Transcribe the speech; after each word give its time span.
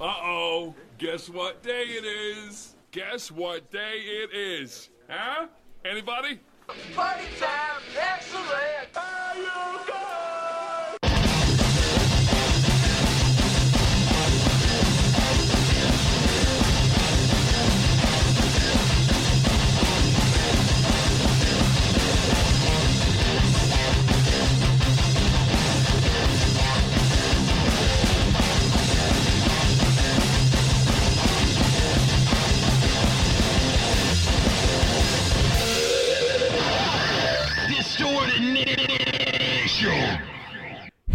Uh 0.00 0.04
oh. 0.22 0.74
Guess 0.98 1.28
what 1.30 1.62
day 1.62 1.84
it 1.84 2.04
is? 2.04 2.74
Guess 2.90 3.30
what 3.30 3.70
day 3.70 4.00
it 4.00 4.30
is? 4.34 4.90
Huh? 5.08 5.46
Anybody? 5.84 6.40
Party 6.94 7.24
time, 7.40 7.82
excellent. 7.98 8.81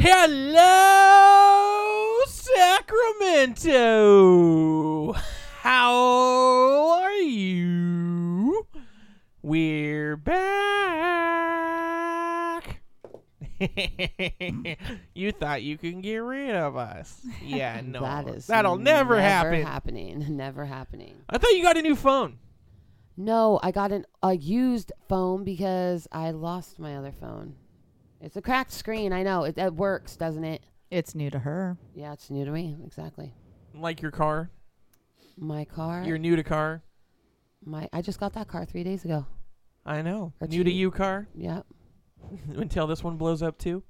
Hello, 0.10 0.64
Sacramento. 2.28 5.12
How 5.60 7.02
are 7.02 7.12
you? 7.12 8.66
We're 9.42 10.16
back. 10.16 10.40
you 15.14 15.34
thought 15.34 15.64
you 15.64 15.78
could 15.78 16.02
get 16.02 16.20
rid 16.20 16.56
of 16.56 16.78
us? 16.78 17.20
Yeah, 17.44 17.82
no. 17.86 18.00
that 18.00 18.30
is 18.30 18.48
that'll 18.48 18.78
never, 18.78 19.20
happen. 19.20 19.62
happening. 19.62 20.26
Never 20.38 20.64
happening. 20.64 21.16
I 21.30 21.38
thought 21.38 21.52
you 21.52 21.64
got 21.64 21.76
a 21.76 21.82
new 21.82 21.98
phone. 21.98 22.38
No, 23.18 23.59
I 23.62 23.72
got 23.72 23.92
an, 23.92 24.06
a 24.24 24.38
used 24.38 24.94
phone 25.09 25.44
because 25.44 26.08
I 26.14 26.31
lost 26.31 26.80
my 26.80 26.96
other 26.96 27.12
phone. 27.12 27.56
It's 28.22 28.36
a 28.36 28.42
cracked 28.42 28.72
screen. 28.72 29.14
I 29.14 29.23
know 29.23 29.44
it, 29.44 29.58
it 29.58 29.73
works, 29.73 30.16
doesn't 30.16 30.44
it? 30.44 30.62
It's 30.90 31.14
new 31.14 31.30
to 31.30 31.40
her. 31.40 31.78
Yeah, 31.94 32.14
it's 32.14 32.30
new 32.30 32.46
to 32.46 32.52
me. 32.52 32.78
Exactly. 32.86 33.34
Like 33.74 34.02
your 34.02 34.12
car. 34.12 34.50
My 35.38 35.66
car. 35.66 36.04
You're 36.04 36.18
new 36.18 36.36
to 36.36 36.44
car. 36.44 36.82
my. 37.64 37.88
I 37.94 38.02
just 38.02 38.20
got 38.20 38.34
that 38.34 38.48
car 38.48 38.66
three 38.66 38.84
days 38.84 39.06
ago. 39.06 39.26
I 39.86 40.02
know. 40.02 40.34
Or 40.42 40.48
New 40.48 40.64
to 40.64 40.72
you 40.72 40.92
car. 40.92 41.28
Yep. 41.36 41.66
Until 42.56 42.88
this 42.88 43.04
one 43.04 43.18
blows 43.18 43.42
up 43.42 43.58
too. 43.58 43.84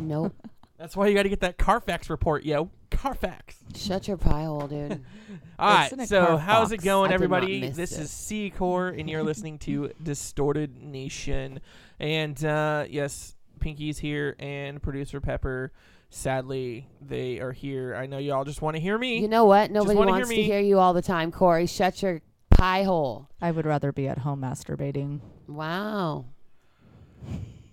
Nope. 0.00 0.34
That's 0.78 0.96
why 0.96 1.06
you 1.06 1.14
got 1.14 1.22
to 1.22 1.28
get 1.30 1.40
that 1.40 1.56
Carfax 1.56 2.10
report, 2.10 2.44
yo. 2.44 2.70
Carfax. 2.90 3.56
Shut 3.74 4.08
your 4.08 4.18
pie 4.18 4.44
hole, 4.44 4.66
dude. 4.66 5.02
All 5.58 5.74
right. 5.74 5.90
in 5.90 6.00
a 6.00 6.06
So, 6.06 6.36
how's 6.36 6.70
it 6.72 6.82
going, 6.82 7.08
I 7.10 7.16
did 7.16 7.20
not 7.30 7.36
everybody? 7.36 7.70
This 7.70 7.92
it. 7.92 8.02
is 8.02 8.10
C 8.10 8.50
Core, 8.50 8.88
and 8.88 9.08
you're 9.08 9.22
listening 9.22 9.58
to 9.60 9.92
Distorted 10.02 10.82
Nation. 10.82 11.60
And 11.98 12.42
uh, 12.44 12.84
yes, 12.90 13.35
Pinky's 13.66 13.98
here, 13.98 14.36
and 14.38 14.80
producer 14.80 15.20
Pepper. 15.20 15.72
Sadly, 16.08 16.88
they 17.00 17.40
are 17.40 17.50
here. 17.50 17.96
I 17.96 18.06
know 18.06 18.18
y'all 18.18 18.44
just 18.44 18.62
want 18.62 18.76
to 18.76 18.80
hear 18.80 18.96
me. 18.96 19.18
You 19.18 19.26
know 19.26 19.44
what? 19.44 19.72
Nobody 19.72 19.96
wanna 19.98 20.12
hear 20.12 20.18
wants 20.20 20.28
to 20.30 20.36
me. 20.36 20.42
hear 20.44 20.60
you 20.60 20.78
all 20.78 20.92
the 20.92 21.02
time, 21.02 21.32
Corey. 21.32 21.66
Shut 21.66 22.00
your 22.00 22.20
pie 22.48 22.84
hole. 22.84 23.28
I 23.42 23.50
would 23.50 23.66
rather 23.66 23.90
be 23.90 24.06
at 24.06 24.18
home 24.18 24.40
masturbating. 24.42 25.18
Wow. 25.48 26.26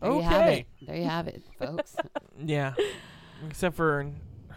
There 0.01 0.11
you 0.13 0.21
have 0.23 0.41
Okay. 0.41 0.59
it. 0.81 0.87
There 0.87 0.95
you 0.95 1.03
have 1.03 1.27
it, 1.27 1.43
folks. 1.59 1.95
yeah. 2.43 2.73
Except 3.47 3.75
for 3.75 4.07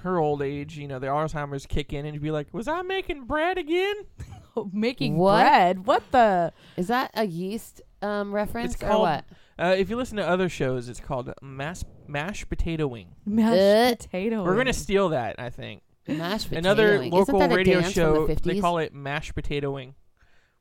her 0.02 0.18
old 0.18 0.40
age, 0.40 0.78
you 0.78 0.88
know, 0.88 0.98
the 0.98 1.08
Alzheimer's 1.08 1.66
kick 1.66 1.92
in, 1.92 2.06
and 2.06 2.14
you'd 2.14 2.22
be 2.22 2.30
like, 2.30 2.48
"Was 2.54 2.66
I 2.66 2.80
making 2.80 3.24
bread 3.24 3.58
again?" 3.58 3.94
Making 4.72 5.18
What? 5.18 5.42
bread? 5.42 5.86
What 5.86 6.02
the? 6.12 6.50
Is 6.78 6.88
that 6.88 7.10
a 7.12 7.26
yeast 7.26 7.82
um, 8.00 8.34
reference 8.34 8.72
It's 8.72 8.82
or 8.82 8.86
called 8.86 9.02
what? 9.02 9.24
Uh, 9.58 9.74
if 9.76 9.88
you 9.88 9.96
listen 9.96 10.16
to 10.18 10.26
other 10.28 10.48
shows, 10.48 10.88
it's 10.88 11.00
called 11.00 11.32
mash 11.42 11.82
mashed 12.06 12.48
potato 12.48 12.86
wing. 12.86 13.14
Mashed 13.24 13.58
Uh, 13.58 13.96
potato. 14.04 14.44
We're 14.44 14.56
gonna 14.56 14.72
steal 14.72 15.08
that, 15.10 15.36
I 15.38 15.48
think. 15.50 15.82
Mashed 16.06 16.44
potato. 16.50 16.58
Another 16.58 16.98
wing. 16.98 17.10
local 17.10 17.36
Isn't 17.36 17.48
that 17.50 17.54
a 17.54 17.56
radio 17.56 17.80
dance 17.80 17.92
show, 17.94 18.26
From 18.26 18.34
the 18.34 18.40
50s? 18.40 18.44
they 18.44 18.60
call 18.60 18.78
it 18.78 18.92
mashed 18.94 19.34
potato 19.34 19.70
wing. 19.72 19.94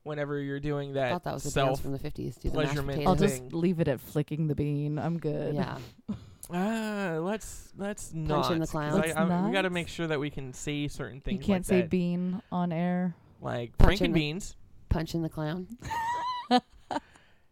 Whenever 0.03 0.40
you're 0.40 0.59
doing 0.59 0.92
I 0.92 0.94
that, 0.94 1.12
thought 1.12 1.24
that 1.24 1.34
was 1.34 1.44
a 1.46 1.47
dance 1.47 1.53
self 1.53 1.81
from 1.81 1.92
the 1.92 2.00
50s. 2.00 2.40
Do 2.40 2.50
the 2.50 2.58
mashed 2.58 2.70
pleasurement 2.70 2.97
potato 3.00 3.09
I'll 3.09 3.16
thing. 3.16 3.28
just 3.28 3.53
leave 3.53 3.80
it 3.80 3.88
at 3.88 4.00
flicking 4.00 4.47
the 4.47 4.56
bean. 4.56 4.97
I'm 5.00 5.18
good. 5.20 5.56
Yeah. 5.56 5.78
ah, 6.53 7.18
let's 7.22 7.74
let's 7.78 8.14
not. 8.14 8.52
in 8.52 8.59
the 8.59 8.66
'cause 8.66 8.72
clowns. 8.72 8.96
I- 8.96 9.00
Let's 9.00 9.16
I- 9.18 9.46
we 9.47 9.52
got 9.52 9.64
to 9.64 9.70
not. 9.70 9.72
make 9.74 9.88
sure 9.90 10.08
that 10.08 10.20
we 10.20 10.30
can 10.30 10.53
say 10.53 10.88
certain 10.88 11.20
things. 11.22 11.40
You 11.41 11.46
can't 11.46 11.62
like 11.64 11.66
say 11.66 11.81
that. 11.81 11.90
bean 11.90 12.41
on 12.52 12.72
air. 12.72 13.16
like 13.41 13.78
Punch 13.78 14.00
in 14.02 14.12
Franken 14.12 14.14
the- 14.14 14.20
beans. 14.20 14.56
Punching 14.90 15.22
the 15.24 15.30
clown. 15.30 15.68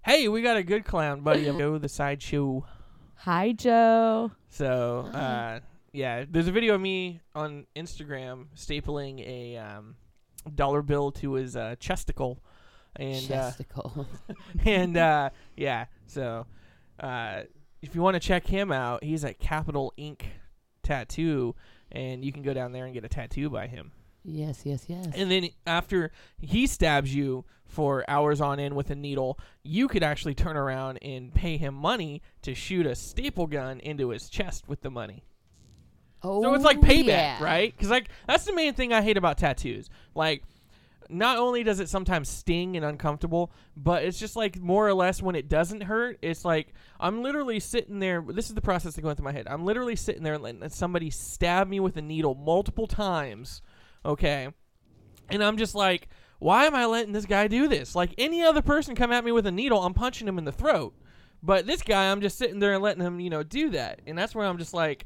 Hey, 0.05 0.27
we 0.27 0.41
got 0.41 0.57
a 0.57 0.63
good 0.63 0.83
clown 0.83 1.21
buddy 1.21 1.47
of 1.47 1.57
Joe 1.57 1.77
the 1.77 1.87
sideshow. 1.87 2.65
Hi, 3.15 3.53
Joe. 3.53 4.31
So, 4.49 5.09
uh, 5.13 5.61
yeah, 5.93 6.25
there's 6.29 6.49
a 6.49 6.51
video 6.51 6.75
of 6.75 6.81
me 6.81 7.21
on 7.33 7.67
Instagram 7.73 8.47
stapling 8.53 9.25
a 9.25 9.55
um, 9.55 9.95
dollar 10.53 10.81
bill 10.81 11.13
to 11.13 11.35
his 11.35 11.55
uh, 11.55 11.77
chesticle, 11.79 12.43
and 12.97 13.31
uh, 13.31 13.51
Chesticle. 13.51 14.05
and 14.65 14.97
uh, 14.97 15.29
yeah, 15.55 15.85
so 16.05 16.47
uh, 16.99 17.43
if 17.81 17.95
you 17.95 18.01
want 18.01 18.15
to 18.15 18.19
check 18.19 18.45
him 18.45 18.73
out, 18.73 19.05
he's 19.05 19.23
at 19.23 19.39
Capital 19.39 19.93
Ink 19.95 20.25
Tattoo, 20.83 21.55
and 21.93 22.25
you 22.25 22.33
can 22.33 22.43
go 22.43 22.53
down 22.53 22.73
there 22.73 22.83
and 22.83 22.93
get 22.93 23.05
a 23.05 23.09
tattoo 23.09 23.49
by 23.49 23.67
him. 23.67 23.93
Yes, 24.23 24.61
yes, 24.65 24.85
yes. 24.87 25.07
And 25.15 25.29
then 25.29 25.49
after 25.65 26.11
he 26.39 26.67
stabs 26.67 27.13
you 27.13 27.45
for 27.65 28.05
hours 28.07 28.39
on 28.39 28.59
end 28.59 28.75
with 28.75 28.89
a 28.91 28.95
needle, 28.95 29.39
you 29.63 29.87
could 29.87 30.03
actually 30.03 30.35
turn 30.35 30.55
around 30.55 30.97
and 31.01 31.33
pay 31.33 31.57
him 31.57 31.73
money 31.73 32.21
to 32.43 32.53
shoot 32.53 32.85
a 32.85 32.95
staple 32.95 33.47
gun 33.47 33.79
into 33.79 34.09
his 34.09 34.29
chest 34.29 34.67
with 34.67 34.81
the 34.81 34.91
money. 34.91 35.23
oh, 36.21 36.41
So 36.43 36.53
it's 36.53 36.63
like 36.63 36.77
oh, 36.77 36.81
payback, 36.81 37.07
yeah. 37.07 37.43
right? 37.43 37.75
Because 37.75 37.89
like 37.89 38.09
that's 38.27 38.45
the 38.45 38.53
main 38.53 38.73
thing 38.73 38.93
I 38.93 39.01
hate 39.01 39.17
about 39.17 39.37
tattoos. 39.37 39.89
Like, 40.13 40.43
not 41.09 41.37
only 41.37 41.63
does 41.63 41.79
it 41.79 41.89
sometimes 41.89 42.29
sting 42.29 42.75
and 42.77 42.85
uncomfortable, 42.85 43.51
but 43.75 44.03
it's 44.03 44.19
just 44.19 44.35
like 44.35 44.59
more 44.59 44.87
or 44.87 44.93
less 44.93 45.21
when 45.21 45.35
it 45.35 45.49
doesn't 45.49 45.81
hurt, 45.81 46.17
it's 46.21 46.45
like 46.45 46.73
I'm 46.99 47.23
literally 47.23 47.59
sitting 47.59 47.99
there. 47.99 48.23
This 48.25 48.49
is 48.49 48.55
the 48.55 48.61
process 48.61 48.95
that 48.95 49.01
going 49.01 49.15
through 49.15 49.25
my 49.25 49.31
head. 49.31 49.47
I'm 49.49 49.65
literally 49.65 49.95
sitting 49.95 50.23
there 50.23 50.35
and 50.35 50.43
letting 50.43 50.69
somebody 50.69 51.09
stab 51.09 51.67
me 51.67 51.79
with 51.79 51.97
a 51.97 52.01
needle 52.01 52.35
multiple 52.35 52.87
times. 52.87 53.61
Okay, 54.05 54.49
and 55.29 55.43
I'm 55.43 55.57
just 55.57 55.75
like, 55.75 56.09
why 56.39 56.65
am 56.65 56.75
I 56.75 56.85
letting 56.85 57.13
this 57.13 57.25
guy 57.25 57.47
do 57.47 57.67
this? 57.67 57.95
Like 57.95 58.13
any 58.17 58.43
other 58.43 58.61
person 58.61 58.95
come 58.95 59.11
at 59.11 59.23
me 59.23 59.31
with 59.31 59.47
a 59.47 59.51
needle, 59.51 59.81
I'm 59.81 59.93
punching 59.93 60.27
him 60.27 60.37
in 60.37 60.45
the 60.45 60.51
throat. 60.51 60.93
But 61.41 61.67
this 61.67 61.81
guy, 61.81 62.09
I'm 62.11 62.21
just 62.21 62.37
sitting 62.37 62.59
there 62.59 62.73
and 62.73 62.81
letting 62.83 63.03
him, 63.03 63.19
you 63.19 63.29
know, 63.29 63.43
do 63.43 63.69
that. 63.71 63.99
And 64.07 64.17
that's 64.17 64.33
where 64.33 64.47
I'm 64.47 64.57
just 64.57 64.73
like, 64.73 65.05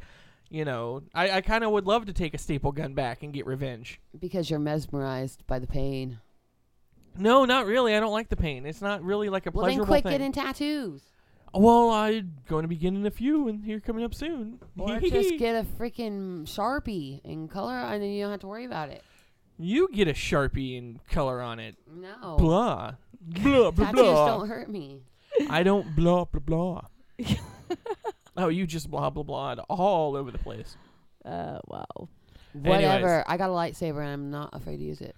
you 0.49 0.65
know, 0.65 1.01
I, 1.13 1.31
I 1.31 1.41
kind 1.41 1.63
of 1.63 1.71
would 1.71 1.85
love 1.87 2.05
to 2.05 2.13
take 2.13 2.33
a 2.33 2.37
staple 2.37 2.71
gun 2.71 2.93
back 2.93 3.23
and 3.23 3.33
get 3.33 3.45
revenge. 3.47 3.99
Because 4.17 4.49
you're 4.49 4.59
mesmerized 4.59 5.45
by 5.47 5.57
the 5.59 5.67
pain. 5.67 6.19
No, 7.17 7.45
not 7.45 7.65
really. 7.65 7.95
I 7.95 7.99
don't 7.99 8.11
like 8.11 8.29
the 8.29 8.35
pain. 8.35 8.65
It's 8.67 8.81
not 8.81 9.03
really 9.03 9.29
like 9.29 9.47
a 9.47 9.51
Well, 9.51 9.65
then 9.65 9.73
pleasurable 9.77 9.87
quit 9.87 10.03
thing. 10.03 10.11
getting 10.11 10.31
tattoos. 10.31 11.01
Well, 11.57 11.89
I'm 11.89 12.33
going 12.47 12.63
to 12.63 12.67
be 12.67 12.75
getting 12.75 13.05
a 13.05 13.11
few, 13.11 13.47
and 13.47 13.63
here 13.63 13.79
coming 13.79 14.03
up 14.03 14.13
soon. 14.13 14.59
Or 14.77 14.99
just 14.99 15.37
get 15.37 15.55
a 15.55 15.65
freaking 15.79 16.43
Sharpie 16.43 17.21
in 17.23 17.47
color 17.47 17.73
and 17.75 18.01
then 18.01 18.09
you 18.11 18.23
don't 18.23 18.31
have 18.31 18.41
to 18.41 18.47
worry 18.47 18.65
about 18.65 18.89
it. 18.89 19.03
you 19.57 19.89
get 19.91 20.07
a 20.07 20.13
sharpie 20.13 20.77
and 20.77 20.99
color 21.07 21.41
on 21.41 21.59
it. 21.59 21.75
No. 21.91 22.37
Blah 22.37 22.93
blah 23.21 23.71
blah 23.71 23.85
Tattoos 23.85 24.01
blah. 24.01 24.27
don't 24.27 24.47
hurt 24.47 24.69
me. 24.69 25.01
I 25.49 25.63
don't 25.63 25.95
blah 25.95 26.25
blah 26.25 26.39
blah. 26.39 26.81
oh, 28.37 28.47
you 28.49 28.65
just 28.67 28.89
blah 28.89 29.09
blah 29.09 29.23
blah 29.23 29.55
all 29.69 30.15
over 30.15 30.31
the 30.31 30.37
place. 30.37 30.77
Uh, 31.25 31.59
wow. 31.67 32.09
Whatever. 32.53 33.23
I 33.27 33.37
got 33.37 33.49
a 33.49 33.53
lightsaber 33.53 34.01
and 34.01 34.09
I'm 34.09 34.31
not 34.31 34.49
afraid 34.53 34.77
to 34.77 34.83
use 34.83 35.01
it. 35.01 35.15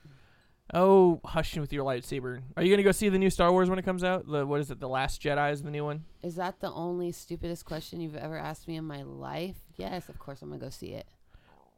Oh, 0.73 1.19
hushing 1.25 1.61
with 1.61 1.73
your 1.73 1.83
lightsaber. 1.83 2.41
Are 2.55 2.63
you 2.63 2.71
gonna 2.71 2.83
go 2.83 2.91
see 2.91 3.09
the 3.09 3.17
new 3.17 3.29
Star 3.29 3.51
Wars 3.51 3.69
when 3.69 3.79
it 3.79 3.85
comes 3.85 4.03
out? 4.03 4.27
The 4.27 4.45
what 4.45 4.59
is 4.59 4.69
it? 4.69 4.79
The 4.79 4.89
Last 4.89 5.21
Jedi 5.21 5.51
is 5.51 5.63
the 5.63 5.71
new 5.71 5.83
one. 5.83 6.05
Is 6.21 6.35
that 6.35 6.59
the 6.59 6.71
only 6.71 7.11
stupidest 7.11 7.65
question 7.65 8.01
you've 8.01 8.15
ever 8.15 8.37
asked 8.37 8.67
me 8.67 8.75
in 8.75 8.85
my 8.85 9.01
life? 9.01 9.55
Yes, 9.77 10.09
of 10.09 10.19
course 10.19 10.41
I'm 10.41 10.49
gonna 10.49 10.61
go 10.61 10.69
see 10.69 10.93
it. 10.93 11.07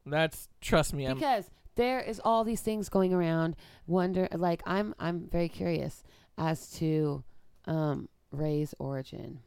That's 0.06 0.50
trust 0.60 0.94
me. 0.94 1.06
I'm 1.06 1.16
Because 1.16 1.50
there 1.76 2.02
is 2.02 2.20
all 2.24 2.44
these 2.44 2.62
things 2.62 2.90
going 2.90 3.14
around. 3.14 3.56
Wonder, 3.88 4.28
like 4.34 4.62
I'm, 4.66 4.94
I'm 5.00 5.28
very 5.32 5.48
curious 5.48 6.04
as 6.38 6.70
to 6.74 7.24
um, 7.66 8.10
Rey's 8.32 8.74
origin. 8.80 9.40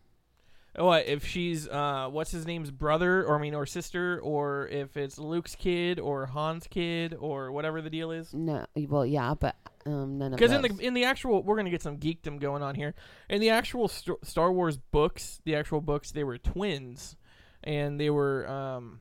What 0.77 1.07
if 1.07 1.27
she's 1.27 1.69
uh 1.69 2.09
what's 2.11 2.31
his 2.31 2.47
name's 2.47 2.71
brother 2.71 3.25
or 3.25 3.37
I 3.37 3.41
mean 3.41 3.55
or 3.55 3.67
sister 3.67 4.21
or 4.23 4.67
if 4.69 4.97
it's 4.97 5.19
Luke's 5.19 5.55
kid 5.55 6.01
or 6.01 6.27
Han's 6.27 6.67
kid 6.67 7.15
or 7.19 7.53
whatever 7.53 7.81
the 7.81 7.91
deal 7.91 8.11
is. 8.11 8.35
No, 8.35 8.67
well, 8.77 9.07
yeah, 9.07 9.35
but 9.35 9.57
um, 9.87 10.19
none 10.19 10.33
of 10.33 10.39
Because 10.39 10.53
in 10.53 10.63
the 10.63 10.77
in 10.81 10.95
the 10.95 11.05
actual, 11.05 11.43
we're 11.43 11.57
gonna 11.57 11.71
get 11.71 11.83
some 11.83 11.99
geekdom 11.99 12.41
going 12.41 12.63
on 12.63 12.75
here. 12.75 12.95
In 13.29 13.41
the 13.41 13.51
actual 13.51 13.89
st- 13.89 14.25
Star 14.27 14.53
Wars 14.53 14.77
books, 14.77 15.41
the 15.45 15.55
actual 15.55 15.81
books, 15.81 16.11
they 16.11 16.25
were 16.25 16.39
twins, 16.39 17.17
and 17.63 18.01
they 18.01 18.11
were 18.11 18.49
um, 18.49 19.01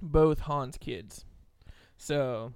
both 0.00 0.40
Han's 0.40 0.76
kids. 0.78 1.24
So 1.96 2.52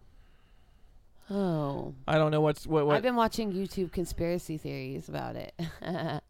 Oh. 1.31 1.95
I 2.07 2.19
don't 2.19 2.31
know 2.31 2.41
what's 2.41 2.67
what 2.67 2.87
what. 2.87 2.97
I've 2.97 3.03
been 3.03 3.17
watching 3.17 3.53
YouTube 3.53 3.93
conspiracy 3.93 4.59
theories 4.59 5.09
about 5.09 5.37
it. 5.37 5.55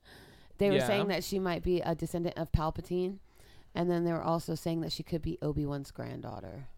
they 0.63 0.71
were 0.71 0.77
Yeah. 0.77 0.87
saying 0.87 1.09
that 1.09 1.25
she 1.25 1.39
might 1.39 1.63
be 1.63 1.81
a 1.81 1.95
descendant 1.95 2.39
of 2.39 2.53
Palpatine, 2.53 3.19
and 3.75 3.91
then 3.91 4.05
they 4.05 4.13
were 4.13 4.23
also 4.23 4.55
saying 4.55 4.81
that 4.83 4.93
she 4.93 5.03
could 5.03 5.21
be 5.23 5.39
Obi 5.43 5.67
Wan's 5.67 5.91
granddaughter. 5.91 6.69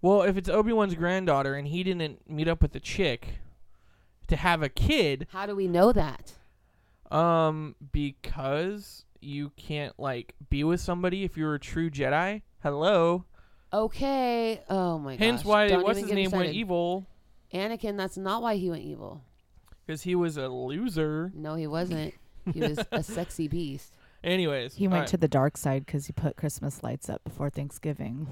well, 0.00 0.22
if 0.22 0.36
it's 0.36 0.48
Obi 0.48 0.72
Wan's 0.72 0.94
granddaughter 0.94 1.54
and 1.54 1.66
he 1.68 1.82
didn't 1.82 2.28
meet 2.30 2.46
up 2.46 2.60
with 2.62 2.72
the 2.72 2.80
chick 2.80 3.38
to 4.28 4.36
have 4.36 4.62
a 4.62 4.68
kid, 4.68 5.26
How 5.30 5.46
do 5.46 5.56
we 5.56 5.66
know 5.66 5.92
that? 5.92 6.34
um, 7.10 7.74
because 7.92 9.04
you 9.20 9.50
can't 9.56 9.98
like 9.98 10.34
be 10.50 10.62
with 10.64 10.80
somebody 10.80 11.24
if 11.24 11.36
you're 11.36 11.54
a 11.54 11.58
true 11.60 11.90
Jedi. 11.90 12.42
Hello. 12.62 13.24
Okay. 13.72 14.60
Oh 14.70 14.98
my 14.98 15.16
Hence 15.16 15.40
gosh. 15.42 15.46
why 15.46 15.68
Don't 15.68 15.82
what's 15.84 15.98
even 15.98 16.08
his 16.08 16.08
get 16.10 16.14
me 16.16 16.22
name 16.22 16.30
went 16.30 16.44
started. 16.48 16.56
evil 16.58 17.06
Anakin. 17.52 17.96
That's 17.96 18.16
not 18.16 18.42
why 18.42 18.56
he 18.56 18.68
went 18.70 18.82
evil. 18.82 19.22
because 19.86 20.02
he 20.02 20.14
was 20.14 20.36
a 20.36 20.48
loser. 20.48 21.32
No, 21.34 21.54
he 21.54 21.66
wasn't. 21.66 22.14
He 22.52 22.60
was 22.60 22.78
a 22.92 23.02
sexy 23.02 23.48
beast. 23.48 23.92
Anyways, 24.22 24.74
He 24.74 24.86
went 24.88 24.94
alright. 24.94 25.08
to 25.08 25.16
the 25.18 25.28
dark 25.28 25.56
side 25.56 25.84
because 25.84 26.06
he 26.06 26.12
put 26.12 26.36
Christmas 26.36 26.82
lights 26.82 27.08
up 27.10 27.22
before 27.24 27.50
Thanksgiving. 27.50 28.26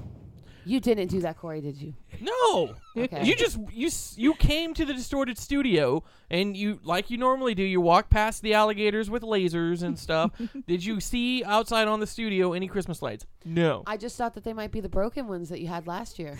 You 0.64 0.78
didn't 0.78 1.08
do 1.08 1.20
that, 1.22 1.38
Corey, 1.38 1.60
did 1.60 1.76
you? 1.76 1.92
no. 2.20 2.74
Okay. 2.96 3.24
You 3.24 3.34
just 3.34 3.58
you 3.72 3.86
s- 3.86 4.14
you 4.18 4.34
came 4.34 4.74
to 4.74 4.84
the 4.84 4.92
distorted 4.92 5.38
studio 5.38 6.04
and 6.30 6.54
you 6.56 6.78
like 6.84 7.08
you 7.10 7.16
normally 7.16 7.54
do. 7.54 7.62
You 7.62 7.80
walk 7.80 8.10
past 8.10 8.42
the 8.42 8.52
alligators 8.54 9.08
with 9.10 9.22
lasers 9.22 9.82
and 9.82 9.98
stuff. 9.98 10.30
Did 10.68 10.84
you 10.84 11.00
see 11.00 11.42
outside 11.42 11.88
on 11.88 12.00
the 12.00 12.06
studio 12.06 12.52
any 12.52 12.68
Christmas 12.68 13.00
lights? 13.00 13.24
No. 13.46 13.82
I 13.86 13.96
just 13.96 14.16
thought 14.18 14.34
that 14.34 14.44
they 14.44 14.52
might 14.52 14.70
be 14.72 14.80
the 14.80 14.90
broken 14.90 15.26
ones 15.26 15.48
that 15.48 15.60
you 15.62 15.68
had 15.68 15.86
last 15.86 16.18
year. 16.18 16.38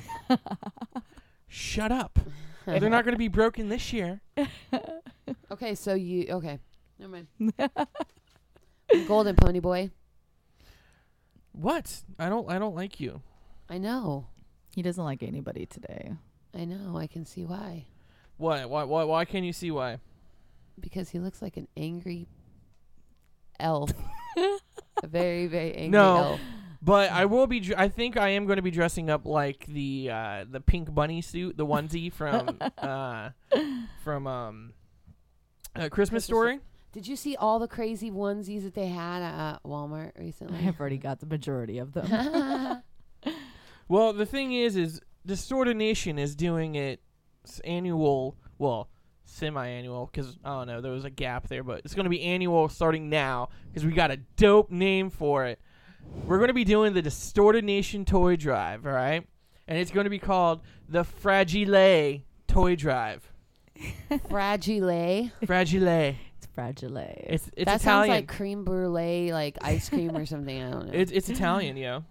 Shut 1.49 1.91
up. 1.91 2.19
They're 2.67 2.91
not 2.91 3.05
going 3.05 3.15
to 3.15 3.19
be 3.19 3.29
broken 3.29 3.69
this 3.71 3.93
year. 3.95 4.21
Okay, 5.51 5.75
so 5.75 5.95
you 5.95 6.27
okay? 6.31 6.59
Never 7.03 7.25
mind. 7.39 7.89
Golden 9.09 9.35
Pony 9.35 9.59
Boy. 9.61 9.91
What? 11.53 12.03
I 12.19 12.29
don't 12.29 12.49
I 12.51 12.59
don't 12.59 12.75
like 12.77 13.01
you. 13.01 13.23
I 13.69 13.79
know. 13.79 14.27
He 14.75 14.83
doesn't 14.83 15.03
like 15.03 15.23
anybody 15.23 15.67
today. 15.67 16.13
I 16.55 16.65
know. 16.65 16.97
I 16.97 17.07
can 17.07 17.27
see 17.27 17.45
why. 17.45 17.87
Why? 18.37 18.65
Why? 18.65 18.85
Why? 18.85 19.05
Why 19.05 19.25
can 19.25 19.45
you 19.45 19.53
see 19.53 19.71
why? 19.71 19.99
Because 20.79 21.11
he 21.11 21.19
looks 21.19 21.43
like 21.43 21.57
an 21.57 21.69
angry 21.77 22.29
elf. 23.59 23.93
a 25.03 25.07
very, 25.07 25.47
very 25.47 25.75
angry 25.75 25.89
No. 25.99 26.17
elf. 26.17 26.41
But 26.81 27.11
I 27.11 27.27
will 27.27 27.47
be. 27.47 27.61
dr- 27.61 27.79
I 27.79 27.89
think 27.89 28.17
I 28.17 28.31
am 28.31 28.47
going 28.47 28.57
to 28.57 28.63
be 28.63 28.71
dressing 28.71 29.09
up 29.11 29.25
like 29.27 29.67
the 29.67 30.11
uh, 30.11 30.45
the 30.51 30.61
pink 30.61 30.93
bunny 30.93 31.21
suit, 31.21 31.57
the 31.57 31.67
onesie 31.67 32.13
from 32.13 32.59
uh, 32.79 33.31
from 34.03 34.27
um, 34.27 34.73
uh, 35.77 35.89
Christmas 35.89 35.91
Christmas 35.91 36.25
Story. 36.25 36.59
Did 36.93 37.06
you 37.06 37.17
see 37.17 37.37
all 37.37 37.59
the 37.59 37.69
crazy 37.69 38.11
onesies 38.11 38.65
that 38.65 38.75
they 38.75 38.89
had 38.89 39.23
at 39.23 39.35
uh, 39.35 39.59
Walmart 39.67 40.12
recently? 40.19 40.67
I've 40.67 40.79
already 40.79 40.99
got 40.99 41.21
the 41.21 41.27
majority 41.27 41.79
of 41.79 41.93
them. 41.93 42.83
Well, 43.93 44.15
the 44.15 44.25
thing 44.25 44.55
is, 44.55 44.75
is 44.75 45.03
Distorted 45.27 45.77
Nation 45.77 46.19
is 46.19 46.35
doing 46.35 46.77
it 46.77 47.03
annual. 47.62 48.39
Well, 48.56 48.89
semi-annual 49.27 50.09
because 50.11 50.39
I 50.43 50.49
don't 50.50 50.67
know. 50.67 50.81
There 50.81 50.93
was 50.93 51.05
a 51.05 51.11
gap 51.11 51.49
there, 51.49 51.62
but 51.62 51.83
it's 51.85 51.94
going 51.94 52.05
to 52.05 52.11
be 52.11 52.23
annual 52.23 52.71
starting 52.71 53.11
now 53.11 53.50
because 53.69 53.85
we 53.85 53.93
got 53.93 54.11
a 54.11 54.17
dope 54.37 54.71
name 54.71 55.11
for 55.11 55.44
it. 55.44 55.61
We're 56.27 56.39
going 56.39 56.49
to 56.49 56.55
be 56.55 56.65
doing 56.65 56.94
the 56.94 57.03
Distorted 57.03 57.65
Nation 57.65 58.06
Toy 58.06 58.37
Drive, 58.37 58.87
all 58.87 58.93
right? 58.93 59.27
And 59.69 59.77
it's 59.77 59.91
going 59.91 60.05
to 60.05 60.11
be 60.11 60.19
called 60.19 60.62
the 60.89 61.05
Fragile 61.05 62.23
Toy 62.49 62.77
Drive. 62.77 63.31
Fragile. 64.31 65.31
Fragile. 65.44 66.15
It's 66.53 66.81
fragile. 66.81 66.97
It's 66.99 67.51
it's 67.57 67.65
that 67.67 67.81
sounds 67.81 68.09
like 68.09 68.29
cream 68.29 68.65
brulee, 68.65 69.33
like 69.33 69.59
ice 69.63 69.89
cream 69.89 70.17
or 70.17 70.27
something. 70.27 70.63
I 70.63 70.71
don't 70.71 70.87
know. 70.89 70.93
it's 70.93 71.11
it's 71.13 71.29
Italian, 71.29 71.77
yo. 71.77 72.05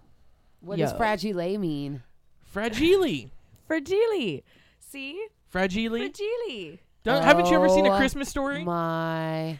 what 0.60 0.78
does 0.78 0.92
fragile 0.92 1.58
mean? 1.58 2.02
Fragile. 2.44 3.30
fragile. 3.66 4.40
See? 4.80 5.24
Fragile. 5.48 5.98
Fragile. 5.98 6.78
Don't- 7.04 7.22
haven't 7.22 7.46
you 7.46 7.56
ever 7.56 7.68
seen 7.68 7.86
a 7.86 7.90
Oh 7.92 7.96
Christmas 7.96 8.28
story? 8.28 8.62
My 8.64 9.58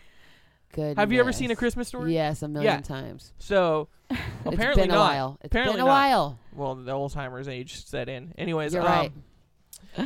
goodness. 0.72 0.96
Have 0.96 1.12
you 1.12 1.20
ever 1.20 1.32
seen 1.32 1.50
a 1.50 1.56
Christmas 1.56 1.88
story? 1.88 2.14
Yes, 2.14 2.42
a 2.42 2.48
million 2.48 2.74
Yeah. 2.74 2.80
times. 2.80 3.32
So 3.38 3.88
apparently 4.44 4.64
it's 4.68 4.76
been 4.76 4.88
not. 4.88 4.96
a 4.96 4.98
while. 5.00 5.38
It's 5.40 5.46
apparently 5.46 5.74
been 5.76 5.82
a 5.82 5.84
not. 5.86 5.92
while. 5.92 6.38
Well, 6.54 6.74
the 6.76 6.92
Alzheimer's 6.92 7.48
age 7.48 7.84
set 7.84 8.08
in. 8.08 8.32
Anyways, 8.38 8.74
You're 8.74 8.82
um, 8.82 8.88
right. 8.88 9.12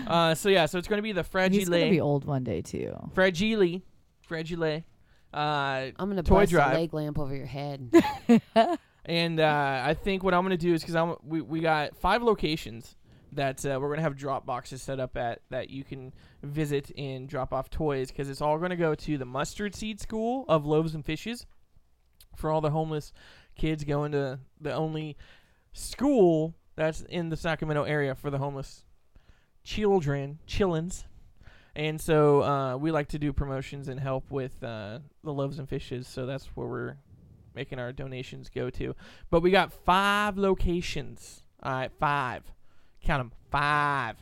Uh, 0.08 0.34
so 0.34 0.48
yeah, 0.48 0.66
so 0.66 0.78
it's 0.78 0.88
going 0.88 0.98
to 0.98 1.02
be 1.02 1.12
the 1.12 1.22
fragile, 1.24 1.58
He's 1.58 1.68
gonna 1.68 1.90
be 1.90 2.00
old 2.00 2.24
one 2.24 2.42
day 2.42 2.60
too. 2.62 2.94
fragile, 3.14 3.80
fragile. 4.26 4.82
Uh, 5.32 5.90
I'm 5.98 6.08
gonna 6.08 6.22
Toy 6.22 6.40
bust 6.40 6.52
drive. 6.52 6.72
a 6.72 6.80
leg 6.80 6.94
lamp 6.94 7.18
over 7.18 7.34
your 7.34 7.46
head. 7.46 7.90
and 9.04 9.40
uh, 9.40 9.82
I 9.84 9.94
think 9.94 10.22
what 10.22 10.34
I'm 10.34 10.42
going 10.42 10.50
to 10.50 10.56
do 10.56 10.74
is 10.74 10.82
because 10.82 10.96
I'm 10.96 11.16
we 11.24 11.40
we 11.40 11.60
got 11.60 11.96
five 11.96 12.22
locations 12.22 12.96
that 13.32 13.64
uh, 13.66 13.78
we're 13.80 13.88
going 13.88 13.98
to 13.98 14.02
have 14.02 14.16
drop 14.16 14.46
boxes 14.46 14.82
set 14.82 14.98
up 14.98 15.16
at 15.16 15.40
that 15.50 15.68
you 15.70 15.84
can 15.84 16.12
visit 16.42 16.90
and 16.96 17.28
drop 17.28 17.52
off 17.52 17.68
toys 17.70 18.08
because 18.10 18.30
it's 18.30 18.40
all 18.40 18.58
going 18.58 18.70
to 18.70 18.76
go 18.76 18.94
to 18.94 19.18
the 19.18 19.24
Mustard 19.24 19.74
Seed 19.74 20.00
School 20.00 20.44
of 20.48 20.64
Loaves 20.64 20.94
and 20.94 21.04
Fishes 21.04 21.46
for 22.34 22.50
all 22.50 22.60
the 22.60 22.70
homeless 22.70 23.12
kids 23.56 23.84
going 23.84 24.12
to 24.12 24.38
the 24.60 24.72
only 24.72 25.16
school 25.72 26.54
that's 26.76 27.02
in 27.02 27.28
the 27.28 27.36
Sacramento 27.36 27.84
area 27.84 28.14
for 28.14 28.30
the 28.30 28.38
homeless 28.38 28.84
children, 29.64 30.38
chillins. 30.46 31.04
And 31.76 32.00
so 32.00 32.42
uh, 32.42 32.76
we 32.78 32.90
like 32.90 33.08
to 33.08 33.18
do 33.18 33.34
promotions 33.34 33.88
and 33.88 34.00
help 34.00 34.30
with 34.30 34.64
uh, 34.64 35.00
the 35.22 35.32
loaves 35.32 35.58
and 35.58 35.68
fishes. 35.68 36.08
So 36.08 36.24
that's 36.24 36.46
where 36.56 36.66
we're 36.66 36.96
making 37.54 37.78
our 37.78 37.92
donations 37.92 38.48
go 38.48 38.70
to. 38.70 38.96
But 39.30 39.42
we 39.42 39.50
got 39.50 39.72
five 39.72 40.38
locations. 40.38 41.42
All 41.62 41.72
right, 41.72 41.92
five. 42.00 42.44
Count 43.04 43.20
them. 43.20 43.32
Five. 43.50 44.16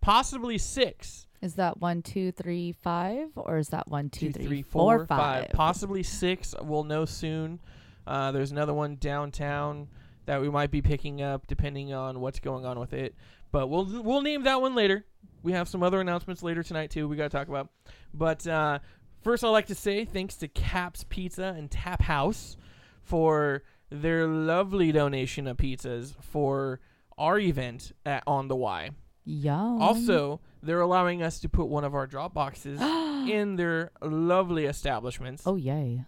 Possibly 0.00 0.56
six. 0.56 1.26
Is 1.42 1.56
that 1.56 1.80
one, 1.80 2.00
two, 2.00 2.32
three, 2.32 2.72
five, 2.72 3.28
or 3.36 3.58
is 3.58 3.68
that 3.68 3.88
one, 3.88 4.08
two, 4.08 4.28
Two, 4.28 4.32
three, 4.32 4.46
three, 4.46 4.62
four, 4.62 4.98
four, 4.98 5.06
five? 5.06 5.50
Possibly 5.52 6.02
six. 6.02 6.54
We'll 6.62 6.84
know 6.84 7.04
soon. 7.04 7.60
Uh, 8.06 8.32
there's 8.32 8.52
another 8.52 8.72
one 8.72 8.96
downtown 8.96 9.88
that 10.24 10.40
we 10.40 10.48
might 10.48 10.70
be 10.70 10.80
picking 10.80 11.20
up 11.20 11.46
depending 11.46 11.92
on 11.92 12.20
what's 12.20 12.40
going 12.40 12.64
on 12.64 12.78
with 12.78 12.94
it. 12.94 13.14
But 13.52 13.68
we'll 13.68 14.02
we'll 14.02 14.22
name 14.22 14.44
that 14.44 14.60
one 14.60 14.74
later. 14.74 15.04
We 15.46 15.52
have 15.52 15.68
some 15.68 15.84
other 15.84 16.00
announcements 16.00 16.42
later 16.42 16.64
tonight 16.64 16.90
too. 16.90 17.06
We 17.06 17.14
got 17.16 17.30
to 17.30 17.36
talk 17.38 17.46
about. 17.46 17.68
But 18.12 18.44
uh, 18.48 18.80
first, 19.22 19.44
I'd 19.44 19.50
like 19.50 19.66
to 19.66 19.76
say 19.76 20.04
thanks 20.04 20.34
to 20.38 20.48
Caps 20.48 21.04
Pizza 21.08 21.54
and 21.56 21.70
Tap 21.70 22.02
House 22.02 22.56
for 23.04 23.62
their 23.88 24.26
lovely 24.26 24.90
donation 24.90 25.46
of 25.46 25.56
pizzas 25.58 26.16
for 26.20 26.80
our 27.16 27.38
event 27.38 27.92
at 28.04 28.24
On 28.26 28.48
the 28.48 28.56
Y. 28.56 28.90
Yum. 29.24 29.80
Also, 29.80 30.40
they're 30.64 30.80
allowing 30.80 31.22
us 31.22 31.38
to 31.38 31.48
put 31.48 31.66
one 31.68 31.84
of 31.84 31.94
our 31.94 32.08
drop 32.08 32.34
boxes 32.34 32.80
in 33.30 33.54
their 33.54 33.92
lovely 34.02 34.64
establishments. 34.64 35.44
oh 35.46 35.54
yay! 35.54 36.04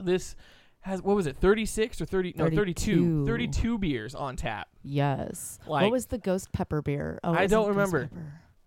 This 0.00 0.34
has 0.80 1.02
what 1.02 1.14
was 1.14 1.26
it? 1.26 1.36
36 1.36 2.00
or 2.00 2.06
30 2.06 2.34
no 2.36 2.44
32 2.46 3.24
32. 3.24 3.26
32 3.26 3.78
beers 3.78 4.14
on 4.14 4.36
tap. 4.36 4.68
Yes. 4.82 5.58
Like- 5.66 5.82
what 5.82 5.92
was 5.92 6.06
the 6.06 6.16
ghost 6.16 6.52
pepper 6.52 6.80
beer? 6.80 7.20
Oh, 7.22 7.34
I 7.34 7.46
don't 7.46 7.68
remember. 7.68 8.08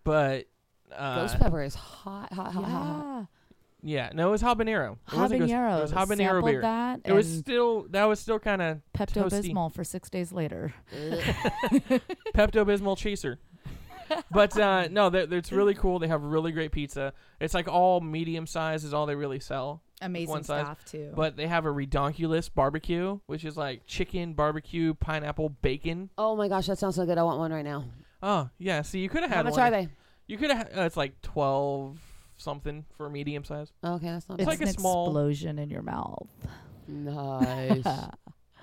Pepper. 0.04 0.46
But 0.90 0.96
uh, 0.98 1.16
Ghost 1.22 1.40
pepper 1.40 1.62
is 1.64 1.76
hot, 1.76 2.32
hot, 2.34 2.52
hot, 2.54 2.64
hot, 2.66 2.72
hot. 2.72 3.28
Yeah. 3.84 4.06
yeah, 4.08 4.10
no, 4.14 4.28
it 4.28 4.32
was 4.32 4.42
habanero. 4.44 4.98
It 5.12 5.18
wasn't 5.18 5.40
ghost- 5.42 5.54
Habanero. 5.54 5.78
It 5.78 5.82
was 5.82 5.92
habanero 5.92 6.18
Sampled 6.18 6.46
beer. 6.46 6.62
That 6.62 7.00
It 7.06 7.12
was 7.14 7.32
and 7.32 7.40
still 7.40 7.86
that 7.92 8.04
was 8.06 8.20
still 8.20 8.40
kind 8.40 8.62
of 8.62 8.82
Pepto 8.96 9.24
toasty. 9.30 9.52
Bismol 9.54 9.74
for 9.74 9.84
six 9.84 10.10
days 10.10 10.32
later. 10.32 10.74
Pepto 12.34 12.66
Bismol 12.66 12.98
chaser. 12.98 13.40
but 14.30 14.58
uh, 14.60 14.88
no, 14.92 15.10
they're, 15.10 15.26
they're- 15.26 15.40
it's 15.40 15.52
really 15.52 15.74
cool. 15.74 16.00
They 16.00 16.08
have 16.08 16.22
really 16.24 16.52
great 16.52 16.72
pizza. 16.72 17.14
It's 17.40 17.54
like 17.54 17.68
all 17.68 18.02
medium 18.02 18.46
size 18.46 18.84
is 18.84 18.94
all 18.94 19.06
they 19.06 19.16
really 19.16 19.40
sell. 19.40 19.82
Amazing 20.04 20.30
one 20.30 20.44
size, 20.44 20.66
staff 20.66 20.84
too. 20.86 21.12
But 21.16 21.38
they 21.38 21.46
have 21.48 21.66
a 21.66 21.70
redonkulous 21.70 22.50
barbecue, 22.54 23.20
which 23.28 23.46
is 23.46 23.56
like 23.56 23.86
chicken, 23.86 24.34
barbecue, 24.34 24.96
pineapple, 24.96 25.50
bacon. 25.50 26.10
Oh 26.18 26.36
my 26.36 26.48
gosh, 26.48 26.66
that 26.68 26.80
sounds 26.80 26.96
so 26.96 27.06
good. 27.06 27.20
I 27.20 27.24
want 27.24 27.38
one 27.38 27.54
right 27.54 27.64
now. 27.64 27.86
Oh 28.24 28.50
yeah, 28.60 28.82
see, 28.84 29.00
you 29.00 29.10
could 29.10 29.22
have 29.22 29.30
had 29.32 29.38
How 29.38 29.44
much 29.44 29.54
one. 29.54 29.62
are 29.62 29.72
they? 29.72 29.88
You 30.28 30.38
could 30.38 30.52
have. 30.52 30.68
Uh, 30.78 30.82
it's 30.82 30.98
like 30.98 31.22
twelve 31.22 32.00
something 32.38 32.86
for 32.98 33.10
medium 33.10 33.44
size. 33.44 33.72
Okay, 33.84 34.08
that's 34.08 34.28
not 34.30 34.40
it's 34.40 34.48
like 34.48 34.60
bad. 34.60 34.68
a 34.68 34.72
an 34.72 34.78
small- 34.78 35.08
explosion 35.08 35.60
in 35.60 35.70
your 35.70 35.82
mouth. 35.84 36.28
nice. 36.88 37.86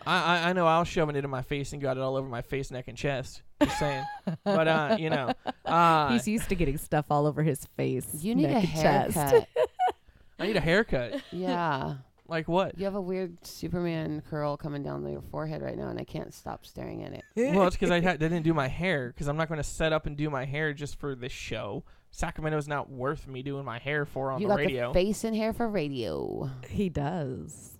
I, 0.07 0.37
I 0.47 0.51
I 0.51 0.53
know 0.53 0.67
I 0.67 0.79
was 0.79 0.89
shoving 0.89 1.17
it 1.17 1.25
in 1.25 1.31
my 1.31 1.43
face 1.43 1.73
and 1.73 1.83
got 1.83 1.97
it 1.97 2.01
all 2.01 2.17
over 2.17 2.29
my 2.29 2.41
face, 2.43 2.71
neck, 2.71 2.87
and 2.89 2.97
chest. 2.97 3.43
Just 3.63 3.79
saying. 3.79 4.05
but 4.45 4.69
uh, 4.69 4.97
you 5.01 5.11
know, 5.11 5.33
uh, 5.67 6.13
He's 6.13 6.29
used 6.29 6.49
to 6.51 6.55
getting 6.55 6.79
stuff 6.79 7.07
all 7.11 7.27
over 7.27 7.43
his 7.43 7.65
face. 7.77 8.07
you 8.23 8.35
need 8.35 8.45
neck 8.49 8.65
a 8.65 8.67
and 8.69 8.81
chest. 9.15 9.17
haircut. 9.17 9.49
I 10.39 10.47
need 10.47 10.57
a 10.57 10.61
haircut. 10.61 11.21
yeah. 11.33 11.95
Like 12.29 12.47
what? 12.47 12.79
You 12.79 12.85
have 12.85 12.95
a 12.95 13.01
weird 13.01 13.45
Superman 13.47 14.23
curl 14.29 14.59
coming 14.59 14.83
down 14.83 15.09
your 15.11 15.23
forehead 15.23 15.63
right 15.63 15.77
now, 15.77 15.89
and 15.89 15.99
I 15.99 16.05
can't 16.05 16.33
stop 16.35 16.67
staring 16.67 17.03
at 17.03 17.15
it. 17.15 17.25
well, 17.55 17.67
it's 17.67 17.77
because 17.77 17.91
I 17.91 18.03
ha- 18.03 18.17
didn't 18.17 18.43
do 18.43 18.53
my 18.53 18.69
hair. 18.69 19.09
Because 19.09 19.29
I'm 19.29 19.37
not 19.39 19.49
going 19.49 19.59
to 19.59 19.65
set 19.65 19.95
up 19.95 20.05
and 20.07 20.17
do 20.17 20.29
my 20.29 20.45
hair 20.45 20.75
just 20.75 21.01
for 21.01 21.15
this 21.15 21.33
show. 21.33 21.85
Sacramento's 22.11 22.69
not 22.69 22.91
worth 22.91 23.27
me 23.27 23.43
doing 23.43 23.65
my 23.65 23.79
hair 23.79 24.05
for 24.05 24.31
on 24.31 24.41
you 24.41 24.49
the 24.49 24.53
got 24.53 24.59
radio. 24.59 24.89
the 24.89 24.95
face 24.95 25.25
and 25.25 25.35
hair 25.35 25.53
for 25.53 25.69
radio. 25.69 26.51
He 26.69 26.91
does. 26.91 27.73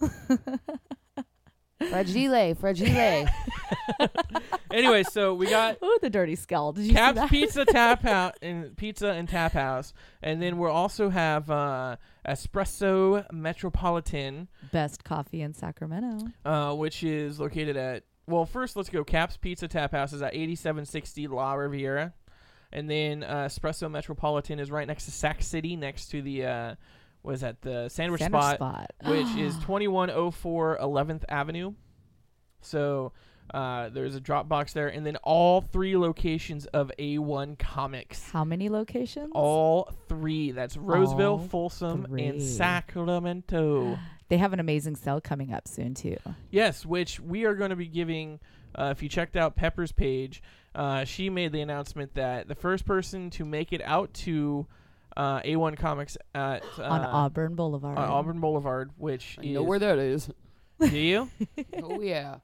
Fragile, 1.90 2.54
fragile. 2.54 3.26
anyway, 4.72 5.02
so 5.02 5.34
we 5.34 5.48
got 5.48 5.78
Oh, 5.82 5.98
the 6.02 6.10
dirty 6.10 6.34
skull. 6.36 6.72
Did 6.72 6.82
you 6.82 6.88
see 6.88 6.94
Caps 6.94 7.16
that? 7.16 7.30
Pizza 7.30 7.64
Tap 7.66 8.02
House 8.02 8.34
and 8.42 8.76
Pizza 8.76 9.10
and 9.10 9.28
Tap 9.28 9.52
House, 9.52 9.92
and 10.22 10.40
then 10.42 10.58
we'll 10.58 10.70
also 10.72 11.08
have 11.10 11.50
uh, 11.50 11.96
Espresso 12.26 13.24
Metropolitan, 13.32 14.48
Best 14.72 15.04
coffee 15.04 15.42
in 15.42 15.54
Sacramento. 15.54 16.26
uh, 16.44 16.74
which 16.74 17.02
is 17.04 17.38
located 17.40 17.76
at. 17.76 18.04
Well, 18.26 18.46
first 18.46 18.74
let's 18.76 18.88
go. 18.88 19.04
Caps 19.04 19.36
Pizza 19.36 19.68
Tap 19.68 19.92
House 19.92 20.12
is 20.12 20.22
at 20.22 20.34
8760 20.34 21.28
La 21.28 21.52
Riviera, 21.54 22.14
and 22.72 22.88
then 22.90 23.22
uh, 23.22 23.46
Espresso 23.46 23.90
Metropolitan 23.90 24.58
is 24.58 24.70
right 24.70 24.86
next 24.86 25.04
to 25.06 25.10
Sac 25.10 25.42
City, 25.42 25.76
next 25.76 26.06
to 26.10 26.22
the. 26.22 26.46
Uh, 26.46 26.74
what 27.24 27.34
is 27.34 27.40
that? 27.40 27.60
The 27.62 27.88
sandwich, 27.88 28.20
Sandwich 28.20 28.40
spot, 28.42 28.54
spot. 28.56 28.90
which 29.06 29.26
is 29.36 29.54
2104 29.56 30.78
11th 30.80 31.24
Avenue. 31.28 31.72
So 32.60 33.12
uh, 33.52 33.88
there's 33.90 34.14
a 34.14 34.20
drop 34.20 34.48
box 34.48 34.72
there, 34.72 34.88
and 34.88 35.04
then 35.06 35.16
all 35.16 35.60
three 35.60 35.96
locations 35.96 36.66
of 36.66 36.90
A1 36.98 37.58
Comics. 37.58 38.30
How 38.30 38.44
many 38.44 38.68
locations? 38.68 39.32
All 39.34 39.90
three. 40.08 40.50
That's 40.52 40.76
Roseville, 40.76 41.32
All 41.32 41.48
Folsom, 41.48 42.04
three. 42.06 42.24
and 42.26 42.40
Sacramento. 42.42 43.98
They 44.30 44.38
have 44.38 44.54
an 44.54 44.58
amazing 44.58 44.96
sale 44.96 45.20
coming 45.20 45.52
up 45.52 45.68
soon 45.68 45.92
too. 45.92 46.16
yes, 46.50 46.86
which 46.86 47.20
we 47.20 47.44
are 47.44 47.54
going 47.54 47.68
to 47.70 47.76
be 47.76 47.86
giving. 47.86 48.40
Uh, 48.74 48.88
if 48.90 49.02
you 49.02 49.08
checked 49.10 49.36
out 49.36 49.54
Pepper's 49.54 49.92
page, 49.92 50.42
uh, 50.74 51.04
she 51.04 51.28
made 51.28 51.52
the 51.52 51.60
announcement 51.60 52.14
that 52.14 52.48
the 52.48 52.54
first 52.54 52.86
person 52.86 53.28
to 53.30 53.44
make 53.44 53.72
it 53.74 53.82
out 53.84 54.12
to 54.14 54.66
uh, 55.16 55.40
A1 55.42 55.76
Comics 55.76 56.16
at 56.34 56.64
uh, 56.78 56.82
on 56.82 57.00
Auburn 57.02 57.54
Boulevard. 57.54 57.96
on 57.98 58.04
Auburn 58.10 58.40
Boulevard, 58.40 58.90
which 58.96 59.36
I 59.40 59.44
is 59.44 59.50
know 59.54 59.62
where 59.62 59.78
that 59.78 59.98
is. 59.98 60.30
do 60.80 60.98
you? 60.98 61.30
oh 61.82 62.00
yeah. 62.00 62.36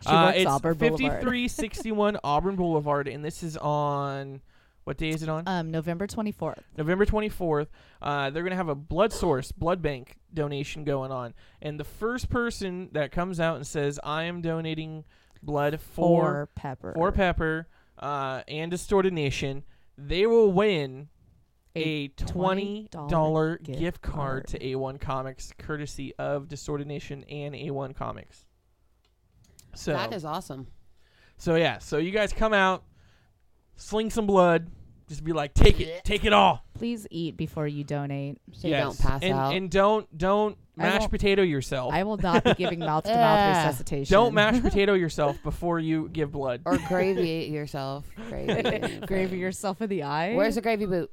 She 0.00 0.08
Uh, 0.08 0.26
works 0.26 0.38
it's 0.38 0.46
Auburn 0.46 0.74
Boulevard. 0.78 0.98
5361 1.22 2.18
Auburn 2.24 2.56
Boulevard, 2.56 3.08
and 3.08 3.24
this 3.24 3.42
is 3.42 3.56
on 3.58 4.40
what 4.84 4.96
day 4.96 5.10
is 5.10 5.22
it 5.22 5.28
on? 5.28 5.44
Um, 5.46 5.70
November 5.70 6.06
24th. 6.08 6.58
November 6.76 7.06
24th. 7.06 7.68
Uh, 8.00 8.30
they're 8.30 8.42
gonna 8.42 8.56
have 8.56 8.68
a 8.68 8.74
blood 8.74 9.12
source, 9.12 9.52
blood 9.52 9.80
bank 9.82 10.16
donation 10.34 10.82
going 10.84 11.12
on, 11.12 11.34
and 11.60 11.78
the 11.78 11.84
first 11.84 12.30
person 12.30 12.88
that 12.92 13.12
comes 13.12 13.38
out 13.38 13.56
and 13.56 13.66
says, 13.66 14.00
"I 14.02 14.24
am 14.24 14.40
donating 14.40 15.04
blood 15.42 15.80
for 15.80 16.22
For 16.22 16.48
Pepper. 16.54 16.92
for 16.94 17.12
Pepper 17.12 17.68
uh, 17.98 18.42
and 18.48 18.70
Distorted 18.70 19.12
Nation," 19.12 19.62
they 19.98 20.26
will 20.26 20.50
win 20.50 21.08
a 21.74 22.08
twenty 22.08 22.88
dollar 22.90 23.58
gift 23.58 23.78
gift 23.78 24.02
card 24.02 24.46
card. 24.46 24.46
to 24.48 24.58
A1 24.58 25.00
Comics, 25.00 25.52
courtesy 25.58 26.14
of 26.18 26.48
Distorted 26.48 26.86
Nation 26.86 27.24
and 27.30 27.54
A1 27.54 27.94
Comics. 27.96 28.44
So 29.74 29.92
That 29.92 30.12
is 30.12 30.24
awesome. 30.24 30.66
so 31.38 31.54
yeah, 31.54 31.78
so 31.78 31.96
you 31.98 32.10
guys 32.10 32.32
come 32.32 32.52
out, 32.52 32.84
sling 33.76 34.10
some 34.10 34.26
blood, 34.26 34.70
just 35.08 35.24
be 35.24 35.32
like, 35.32 35.54
take 35.54 35.80
it, 35.80 36.04
take 36.04 36.24
it 36.24 36.32
all. 36.32 36.64
Please 36.74 37.06
eat 37.10 37.36
before 37.36 37.66
you 37.66 37.84
donate. 37.84 38.38
So 38.52 38.68
you 38.68 38.74
don't 38.74 38.98
pass 38.98 39.22
and, 39.22 39.32
out. 39.34 39.54
and 39.54 39.70
don't 39.70 40.06
don't 40.16 40.56
I 40.78 40.84
mashed 40.84 41.10
potato 41.10 41.42
yourself. 41.42 41.92
I 41.92 42.02
will 42.02 42.16
not 42.16 42.44
be 42.44 42.54
giving 42.54 42.78
mouth 42.80 43.04
to 43.04 43.14
mouth 43.14 43.56
resuscitation. 43.56 44.12
don't 44.12 44.32
mash 44.34 44.60
potato 44.62 44.94
yourself 44.94 45.42
before 45.42 45.78
you 45.78 46.08
give 46.10 46.32
blood. 46.32 46.62
or 46.64 46.78
gravy 46.88 47.50
yourself. 47.52 48.06
Gravy. 48.28 49.00
Gravy 49.06 49.36
yourself 49.38 49.82
in 49.82 49.90
the 49.90 50.02
eye. 50.02 50.34
Where's 50.34 50.54
the 50.54 50.62
gravy 50.62 50.86
boot? 50.86 51.10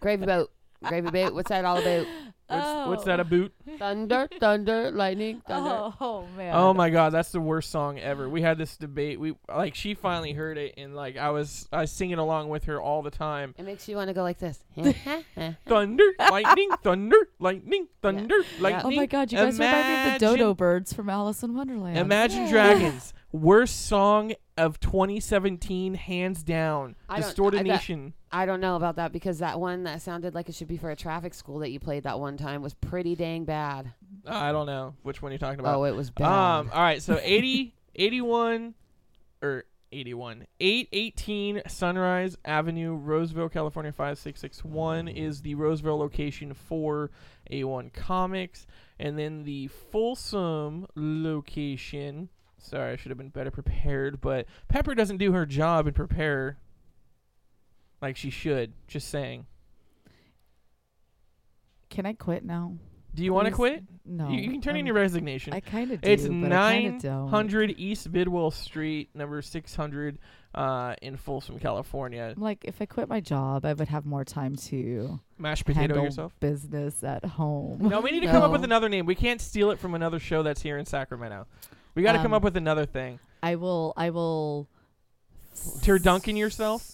Gravy 0.00 0.26
boat. 0.26 0.50
Gravy 0.84 1.10
boot. 1.10 1.34
What's 1.34 1.48
that 1.48 1.64
all 1.64 1.78
about? 1.78 2.06
What's, 2.48 2.88
what's 2.88 3.02
oh. 3.02 3.06
that 3.06 3.18
a 3.18 3.24
boot? 3.24 3.52
Thunder, 3.76 4.28
thunder, 4.38 4.92
lightning, 4.92 5.42
thunder. 5.48 5.68
Oh, 5.68 5.94
oh 6.00 6.26
man. 6.36 6.54
Oh 6.54 6.72
my 6.72 6.90
god, 6.90 7.12
that's 7.12 7.32
the 7.32 7.40
worst 7.40 7.70
song 7.70 7.98
ever. 7.98 8.28
We 8.28 8.40
had 8.40 8.56
this 8.56 8.76
debate. 8.76 9.18
We 9.18 9.34
like 9.48 9.74
she 9.74 9.94
finally 9.94 10.32
heard 10.32 10.56
it, 10.56 10.74
and 10.76 10.94
like 10.94 11.16
I 11.16 11.30
was 11.30 11.68
I 11.72 11.80
was 11.80 11.90
singing 11.90 12.18
along 12.18 12.48
with 12.48 12.64
her 12.64 12.80
all 12.80 13.02
the 13.02 13.10
time. 13.10 13.54
It 13.58 13.64
makes 13.64 13.88
you 13.88 13.96
want 13.96 14.08
to 14.08 14.14
go 14.14 14.22
like 14.22 14.38
this. 14.38 14.62
Thunder, 15.66 16.04
lightning, 16.18 16.70
thunder, 16.84 17.28
lightning, 17.40 17.88
thunder, 18.00 18.36
Oh 18.38 18.44
lightning. 18.60 18.98
Oh 18.98 19.00
my 19.00 19.06
god, 19.06 19.32
you 19.32 19.38
guys 19.38 19.58
remind 19.58 19.88
me 19.88 20.14
of 20.14 20.20
the 20.20 20.26
Dodo 20.26 20.54
Birds 20.54 20.92
from 20.92 21.10
Alice 21.10 21.42
in 21.42 21.52
Wonderland. 21.52 21.98
Imagine 21.98 22.42
Yeah. 22.42 22.50
Dragons, 22.50 23.12
worst 23.36 23.86
song 23.86 24.32
of 24.56 24.80
2017, 24.80 25.94
hands 25.94 26.42
down. 26.42 26.96
I 27.08 27.20
don't- 27.20 27.28
Distorted 27.28 27.60
I 27.60 27.62
bet- 27.64 27.72
Nation. 27.72 28.14
I 28.32 28.46
don't 28.46 28.60
know 28.60 28.76
about 28.76 28.96
that 28.96 29.12
because 29.12 29.38
that 29.38 29.60
one 29.60 29.84
that 29.84 30.02
sounded 30.02 30.34
like 30.34 30.48
it 30.48 30.54
should 30.54 30.68
be 30.68 30.76
for 30.76 30.90
a 30.90 30.96
traffic 30.96 31.32
school 31.34 31.58
that 31.60 31.70
you 31.70 31.78
played 31.80 32.02
that 32.04 32.18
one 32.18 32.36
time 32.36 32.62
was 32.62 32.74
pretty 32.74 33.14
dang 33.14 33.44
bad. 33.44 33.92
I 34.26 34.52
don't 34.52 34.66
know 34.66 34.94
which 35.02 35.22
one 35.22 35.32
you're 35.32 35.38
talking 35.38 35.60
about. 35.60 35.76
Oh, 35.76 35.84
it 35.84 35.94
was 35.94 36.10
bad. 36.10 36.26
Um, 36.26 36.70
all 36.72 36.82
right, 36.82 37.00
so 37.02 37.18
80, 37.22 37.74
81, 37.94 38.74
or 39.42 39.64
81, 39.92 40.46
818 40.60 41.62
Sunrise 41.68 42.36
Avenue, 42.44 42.94
Roseville, 42.94 43.48
California 43.48 43.92
5661 43.92 45.08
is 45.08 45.42
the 45.42 45.54
Roseville 45.54 45.96
location 45.98 46.52
for 46.54 47.10
A1 47.50 47.92
Comics. 47.92 48.66
And 48.98 49.18
then 49.18 49.44
the 49.44 49.68
Folsom 49.68 50.86
location, 50.96 52.28
sorry, 52.58 52.92
I 52.92 52.96
should 52.96 53.10
have 53.10 53.18
been 53.18 53.28
better 53.30 53.50
prepared, 53.50 54.20
but 54.20 54.46
Pepper 54.68 54.94
doesn't 54.94 55.18
do 55.18 55.32
her 55.32 55.46
job 55.46 55.86
and 55.86 55.94
prepare 55.96 56.58
like 58.02 58.16
she 58.16 58.30
should. 58.30 58.72
Just 58.88 59.08
saying. 59.08 59.46
Can 61.90 62.06
I 62.06 62.12
quit 62.14 62.44
now? 62.44 62.74
Do 63.14 63.24
you 63.24 63.32
want 63.32 63.46
to 63.48 63.52
quit? 63.54 63.82
No. 64.04 64.28
You, 64.28 64.40
you 64.42 64.50
can 64.50 64.60
turn 64.60 64.74
in 64.76 64.80
I'm- 64.80 64.86
your 64.86 64.96
resignation. 64.96 65.54
I 65.54 65.60
kind 65.60 65.90
of 65.90 66.02
do. 66.02 66.10
It's 66.10 66.24
but 66.28 66.52
I 66.52 66.80
kinda 66.82 66.98
don't. 67.00 67.24
900 67.26 67.74
East 67.78 68.12
Bidwell 68.12 68.50
Street, 68.50 69.08
number 69.14 69.40
600, 69.40 70.18
uh, 70.54 70.94
in 71.00 71.16
Folsom, 71.16 71.58
California. 71.58 72.34
Like, 72.36 72.64
if 72.66 72.82
I 72.82 72.86
quit 72.86 73.08
my 73.08 73.20
job, 73.20 73.64
I 73.64 73.72
would 73.72 73.88
have 73.88 74.04
more 74.04 74.24
time 74.24 74.54
to 74.56 75.18
Mashed 75.38 75.64
potato 75.64 76.02
yourself. 76.02 76.38
business 76.40 77.02
at 77.02 77.24
home. 77.24 77.88
No, 77.88 78.00
we 78.00 78.10
need 78.10 78.20
to 78.20 78.26
come 78.30 78.42
up 78.42 78.52
with 78.52 78.64
another 78.64 78.90
name. 78.90 79.06
We 79.06 79.14
can't 79.14 79.40
steal 79.40 79.70
it 79.70 79.78
from 79.78 79.94
another 79.94 80.18
show 80.18 80.42
that's 80.42 80.60
here 80.60 80.76
in 80.76 80.84
Sacramento. 80.84 81.46
We 81.96 82.02
got 82.02 82.12
to 82.12 82.18
come 82.18 82.26
Um, 82.26 82.34
up 82.34 82.42
with 82.44 82.56
another 82.56 82.86
thing. 82.86 83.18
I 83.42 83.56
will. 83.56 83.92
I 83.96 84.10
will. 84.10 84.68
Tear 85.82 85.98
dunking 85.98 86.36
yourself. 86.36 86.84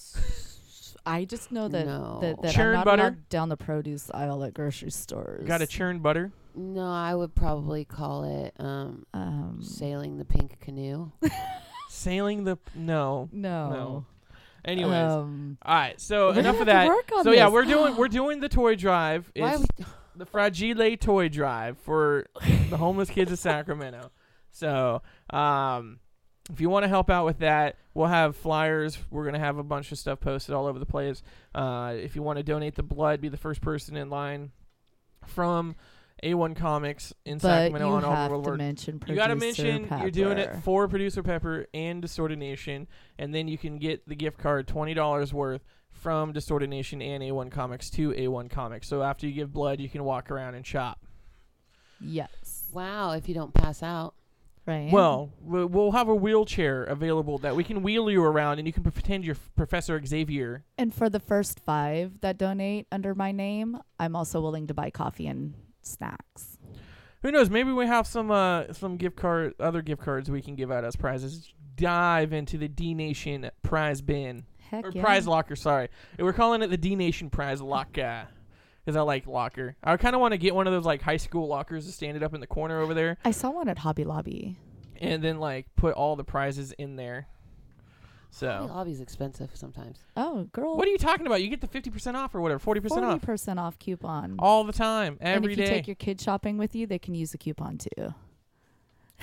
I 1.05 1.25
just 1.25 1.51
know 1.51 1.67
that 1.67 1.85
No. 1.85 2.19
that, 2.23 2.41
that 2.43 2.55
Churn 2.55 2.69
I'm 2.69 2.75
not 2.75 2.85
butter? 2.85 3.19
down 3.29 3.49
the 3.49 3.57
produce 3.57 4.09
aisle 4.15 4.45
at 4.45 4.55
grocery 4.55 4.93
stores. 4.93 5.47
Got 5.49 5.59
to 5.59 5.67
churn 5.67 5.99
butter. 5.99 6.31
no, 6.55 6.87
I 6.87 7.13
would 7.17 7.35
probably 7.35 7.85
call 7.85 8.23
it 8.23 8.55
um, 8.61 9.05
Um, 9.13 9.59
sailing 9.63 10.19
the 10.19 10.25
pink 10.25 10.61
canoe. 10.61 11.11
Sailing 11.91 12.45
the 12.45 12.57
no. 12.77 13.29
no. 13.33 13.71
No. 13.71 14.07
Anyways, 14.65 14.93
Um, 15.13 15.59
all 15.63 15.75
right. 15.75 16.01
So 16.01 16.31
enough 16.31 16.61
of 16.61 16.67
that. 16.67 16.87
work 16.87 17.11
on 17.17 17.25
So 17.25 17.33
yeah, 17.33 17.49
we're 17.49 17.65
doing 17.65 17.97
we're 17.99 18.07
doing 18.09 18.39
the 18.39 18.49
toy 18.49 18.77
drive. 18.77 19.31
Why 19.35 19.55
are 19.55 19.59
we? 19.59 19.67
the 20.15 20.27
Fragile 20.27 20.97
Toy 20.99 21.29
Drive 21.29 21.79
for 21.79 22.27
the 22.71 22.77
homeless 22.77 23.11
kids 23.11 23.33
of 23.33 23.39
Sacramento. 23.41 24.11
So, 24.53 25.03
um, 25.31 25.99
if 26.51 26.61
you 26.61 26.69
want 26.69 26.85
to 26.85 26.89
help 26.89 27.09
out 27.11 27.25
with 27.25 27.39
that, 27.39 27.77
we'll 27.95 28.09
have 28.09 28.37
flyers. 28.37 28.99
We're 29.11 29.25
gonna 29.25 29.39
have 29.39 29.59
a 29.59 29.63
bunch 29.63 29.93
of 29.93 29.99
stuff 29.99 30.21
posted 30.21 30.55
all 30.55 30.67
over 30.67 30.79
the 30.79 30.87
place. 30.87 31.23
Uh, 31.55 31.95
if 31.97 32.15
you 32.17 32.23
want 32.23 32.39
to 32.39 32.43
donate 32.43 32.75
the 32.75 32.83
blood, 32.83 33.21
be 33.21 33.29
the 33.29 33.37
first 33.37 33.61
person 33.61 33.97
in 33.97 34.11
line 34.11 34.51
from 35.27 35.77
A1 36.23 36.57
Comics 36.57 37.15
in 37.25 37.39
but 37.39 37.43
Sacramento 37.43 37.89
you 37.89 37.95
on 37.95 38.03
have 38.03 38.33
Auburn 38.33 38.45
to 38.45 38.57
mention 38.57 39.01
You 39.07 39.15
got 39.15 39.29
to 39.29 39.37
producer 39.37 39.63
mention 39.63 40.01
you're 40.01 40.11
doing 40.11 40.39
it 40.39 40.57
for 40.65 40.89
Producer 40.89 41.23
Pepper 41.23 41.67
and 41.73 42.03
Distorted 42.03 42.39
Nation, 42.39 42.89
and 43.19 43.35
then 43.35 43.49
you 43.49 43.57
can 43.57 43.79
get 43.79 44.07
the 44.09 44.15
gift 44.17 44.39
card, 44.39 44.67
twenty 44.67 44.95
dollars 44.95 45.33
worth 45.33 45.63
from 45.91 46.33
Distorted 46.33 46.69
Nation 46.71 47.01
and 47.01 47.23
A1 47.23 47.51
Comics 47.53 47.89
to 47.91 48.11
A1 48.11 48.51
Comics. 48.51 48.89
So 48.89 49.03
after 49.03 49.27
you 49.27 49.33
give 49.33 49.53
blood, 49.53 49.81
you 49.81 49.89
can 49.89 50.03
walk 50.03 50.31
around 50.31 50.55
and 50.57 50.67
shop. 50.67 51.07
Yes. 52.01 52.65
Wow, 52.73 53.13
if 53.13 53.29
you 53.29 53.35
don't 53.35 53.55
pass 53.55 53.83
out. 53.83 54.15
Right. 54.65 54.91
Well, 54.93 55.33
we- 55.43 55.65
we'll 55.65 55.91
have 55.93 56.09
a 56.09 56.15
wheelchair 56.15 56.85
available 56.85 57.39
that 57.39 57.57
we 57.57 57.65
can 57.65 57.83
wheel 57.83 58.11
you 58.11 58.23
around, 58.23 58.59
and 58.59 58.67
you 58.67 58.73
can 58.73 58.85
pretend 58.85 59.25
you're 59.25 59.37
Professor 59.57 60.01
Xavier. 60.05 60.65
and 60.79 60.95
for 60.95 61.11
the 61.11 61.19
first 61.21 61.59
five 61.61 62.21
that 62.21 62.39
donate 62.39 62.87
under 62.93 63.15
my 63.15 63.33
name, 63.33 63.79
I'm 63.99 64.15
also 64.15 64.41
willing 64.41 64.69
to 64.69 64.75
buy 64.75 64.91
coffee 64.91 65.27
and 65.27 65.55
snacks. 65.83 66.59
Who 67.23 67.31
knows? 67.33 67.51
Maybe 67.51 67.73
we 67.73 67.87
have 67.87 68.07
some 68.07 68.31
uh, 68.31 68.73
some 68.73 68.97
gift 68.97 69.17
card, 69.17 69.55
other 69.61 69.83
gift 69.83 70.03
cards 70.03 70.31
we 70.31 70.43
can 70.43 70.55
give 70.57 70.71
out 70.71 70.85
as 70.85 70.97
prizes. 70.97 71.53
Dive 71.77 72.33
into 72.33 72.59
the 72.59 72.69
D 72.69 72.95
Nation 72.95 73.51
prize 73.63 74.01
bin. 74.03 74.45
Heck 74.71 74.87
or 74.87 74.91
yeah. 74.91 75.03
prize 75.03 75.27
locker. 75.27 75.57
Sorry, 75.57 75.89
we're 76.19 76.33
calling 76.33 76.63
it 76.63 76.69
the 76.69 76.77
D 76.77 76.97
Nation 76.97 77.31
prize 77.31 77.61
locker. 77.63 78.27
Because 78.85 78.97
I 78.97 79.03
like 79.03 79.27
locker. 79.27 79.77
I 79.83 79.97
kind 79.97 80.15
of 80.15 80.21
want 80.21 80.33
to 80.33 80.39
get 80.39 80.55
one 80.55 80.67
of 80.67 80.73
those 80.73 80.85
like 80.85 81.03
high 81.03 81.17
school 81.17 81.47
lockers 81.49 81.87
to 81.87 81.93
stand 81.93 82.17
it 82.17 82.23
up 82.23 82.35
in 82.35 82.41
the 82.41 82.47
corner 82.47 82.81
over 82.81 82.95
there, 82.95 83.19
I 83.25 83.31
saw 83.31 83.51
one 83.51 83.69
at 83.69 83.79
Hobby 83.79 84.05
Lobby. 84.05 84.57
and 85.01 85.23
then 85.23 85.39
like 85.39 85.67
put 85.77 85.95
all 85.95 86.17
the 86.17 86.25
prizes 86.25 86.73
in 86.73 86.97
there. 86.97 87.27
Hobby 87.27 88.29
So, 88.31 88.67
Lobby's 88.75 89.01
expensive 89.01 89.51
sometimes. 89.55 89.99
Oh, 90.17 90.45
girl. 90.53 90.77
what 90.77 90.89
are 90.89 90.91
you 90.91 90.97
talking 90.99 91.27
about? 91.27 91.43
You 91.43 91.49
get 91.51 91.61
the 91.61 91.67
fifty 91.67 91.91
percent 91.91 92.17
off 92.17 92.35
or 92.35 92.41
whatever, 92.41 92.59
forty 92.59 92.81
percent 92.81 93.05
off 93.05 93.21
40% 93.21 93.59
off 93.59 93.79
coupon. 93.79 94.37
all 94.39 94.65
the 94.65 94.73
time, 94.73 95.19
and 95.21 95.35
every 95.37 95.53
if 95.53 95.59
you 95.59 95.65
day. 95.65 95.71
take 95.71 95.87
your 95.87 95.97
kid 95.97 96.21
shopping 96.21 96.57
with 96.57 96.75
you, 96.75 96.87
they 96.87 96.99
can 96.99 97.15
use 97.15 97.31
the 97.33 97.39
coupon 97.39 97.79
too. 97.79 98.15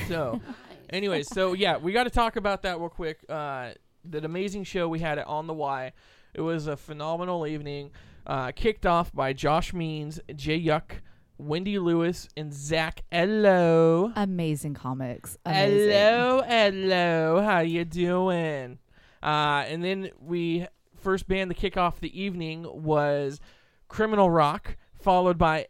So, 0.07 0.39
anyways, 0.91 1.27
so 1.27 1.53
yeah, 1.65 1.77
we 1.77 1.91
got 1.91 2.03
to 2.05 2.09
talk 2.09 2.35
about 2.35 2.61
that 2.63 2.79
real 2.79 2.89
quick. 2.89 3.19
Uh, 3.27 3.71
that 4.05 4.23
amazing 4.25 4.63
show 4.63 4.87
we 4.87 4.99
had 4.99 5.17
at 5.19 5.27
On 5.27 5.45
the 5.47 5.53
Y. 5.53 5.91
It 6.33 6.41
was 6.41 6.67
a 6.67 6.77
phenomenal 6.77 7.45
evening. 7.47 7.91
Uh, 8.29 8.51
kicked 8.51 8.85
off 8.85 9.11
by 9.11 9.33
Josh 9.33 9.73
Means, 9.73 10.19
Jay 10.35 10.61
Yuck, 10.63 10.99
Wendy 11.39 11.79
Lewis, 11.79 12.29
and 12.37 12.53
Zach 12.53 13.01
Hello. 13.11 14.11
Amazing 14.15 14.75
comics. 14.75 15.35
Amazing. 15.47 15.89
Hello, 15.89 16.43
hello. 16.47 17.41
How 17.41 17.61
you 17.61 17.85
doing? 17.85 18.77
Uh, 19.23 19.65
and 19.67 19.83
then 19.83 20.11
we 20.21 20.67
first 20.95 21.27
band 21.27 21.49
to 21.49 21.55
kick 21.55 21.75
off 21.75 21.99
the 22.01 22.21
evening 22.21 22.67
was 22.71 23.39
Criminal 23.87 24.29
Rock, 24.29 24.77
followed 25.01 25.39
by 25.39 25.65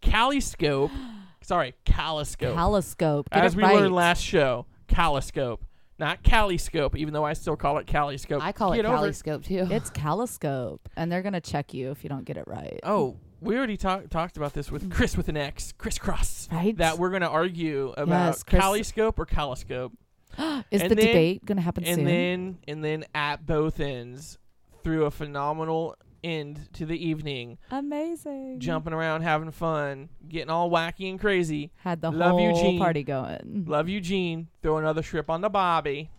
Caliscope. 0.00 0.90
Sorry, 1.42 1.74
Caliscope. 1.84 2.54
Caloscope. 2.54 3.28
Get 3.30 3.44
As 3.44 3.52
it 3.52 3.58
we 3.58 3.62
right. 3.64 3.76
learned 3.76 3.94
last 3.94 4.22
show, 4.22 4.64
Caliscope, 4.88 5.58
not 6.00 6.24
Caliscope, 6.24 6.96
even 6.96 7.14
though 7.14 7.24
I 7.24 7.34
still 7.34 7.54
call 7.56 7.78
it 7.78 7.86
Caliscope. 7.86 8.40
I 8.42 8.50
call 8.50 8.72
Get 8.74 8.84
it 8.84 8.88
over 8.88 9.06
Caliscope 9.06 9.44
too. 9.44 9.68
It's 9.70 9.90
Caloscope, 9.90 10.88
and 10.96 11.12
they're 11.12 11.22
gonna 11.22 11.40
check 11.40 11.72
you 11.72 11.90
if 11.92 12.02
you 12.02 12.08
don't 12.10 12.24
get 12.24 12.36
it 12.36 12.44
right. 12.48 12.80
Oh, 12.82 13.16
we 13.40 13.56
already 13.56 13.76
talked 13.76 14.10
talked 14.10 14.36
about 14.36 14.52
this 14.54 14.70
with 14.72 14.90
Chris 14.90 15.16
with 15.16 15.28
an 15.28 15.36
X, 15.36 15.72
Chris 15.78 15.98
Cross. 15.98 16.48
Right? 16.50 16.76
That 16.76 16.98
we're 16.98 17.10
gonna 17.10 17.28
argue 17.28 17.94
about 17.96 18.08
Yes, 18.28 18.42
Caliscope 18.42 19.18
or 19.18 19.26
Caliscope, 19.26 19.92
Is 20.70 20.82
and 20.82 20.90
the 20.90 20.94
then- 20.96 21.06
debate 21.06 21.44
gonna 21.44 21.60
happen 21.60 21.84
and 21.84 21.96
soon? 21.96 22.04
then 22.04 22.58
and 22.66 22.84
then 22.84 23.04
at 23.14 23.46
both 23.46 23.78
ends 23.78 24.38
through 24.82 25.04
a 25.04 25.10
phenomenal 25.10 25.94
end 26.22 26.68
to 26.74 26.86
the 26.86 26.96
evening, 27.06 27.58
Amazing. 27.70 28.60
jumping 28.60 28.92
around, 28.92 29.22
having 29.22 29.50
fun, 29.50 30.08
getting 30.28 30.50
all 30.50 30.70
wacky 30.70 31.08
and 31.10 31.18
crazy. 31.20 31.70
Had 31.82 32.00
the 32.00 32.10
Love 32.10 32.32
whole 32.32 32.40
you, 32.40 32.54
Gene. 32.54 32.78
party 32.78 33.02
going. 33.02 33.64
Love 33.66 33.88
Eugene. 33.88 34.48
Throw 34.62 34.78
another 34.78 35.02
strip 35.02 35.30
on 35.30 35.40
the 35.40 35.48
bobby. 35.48 36.10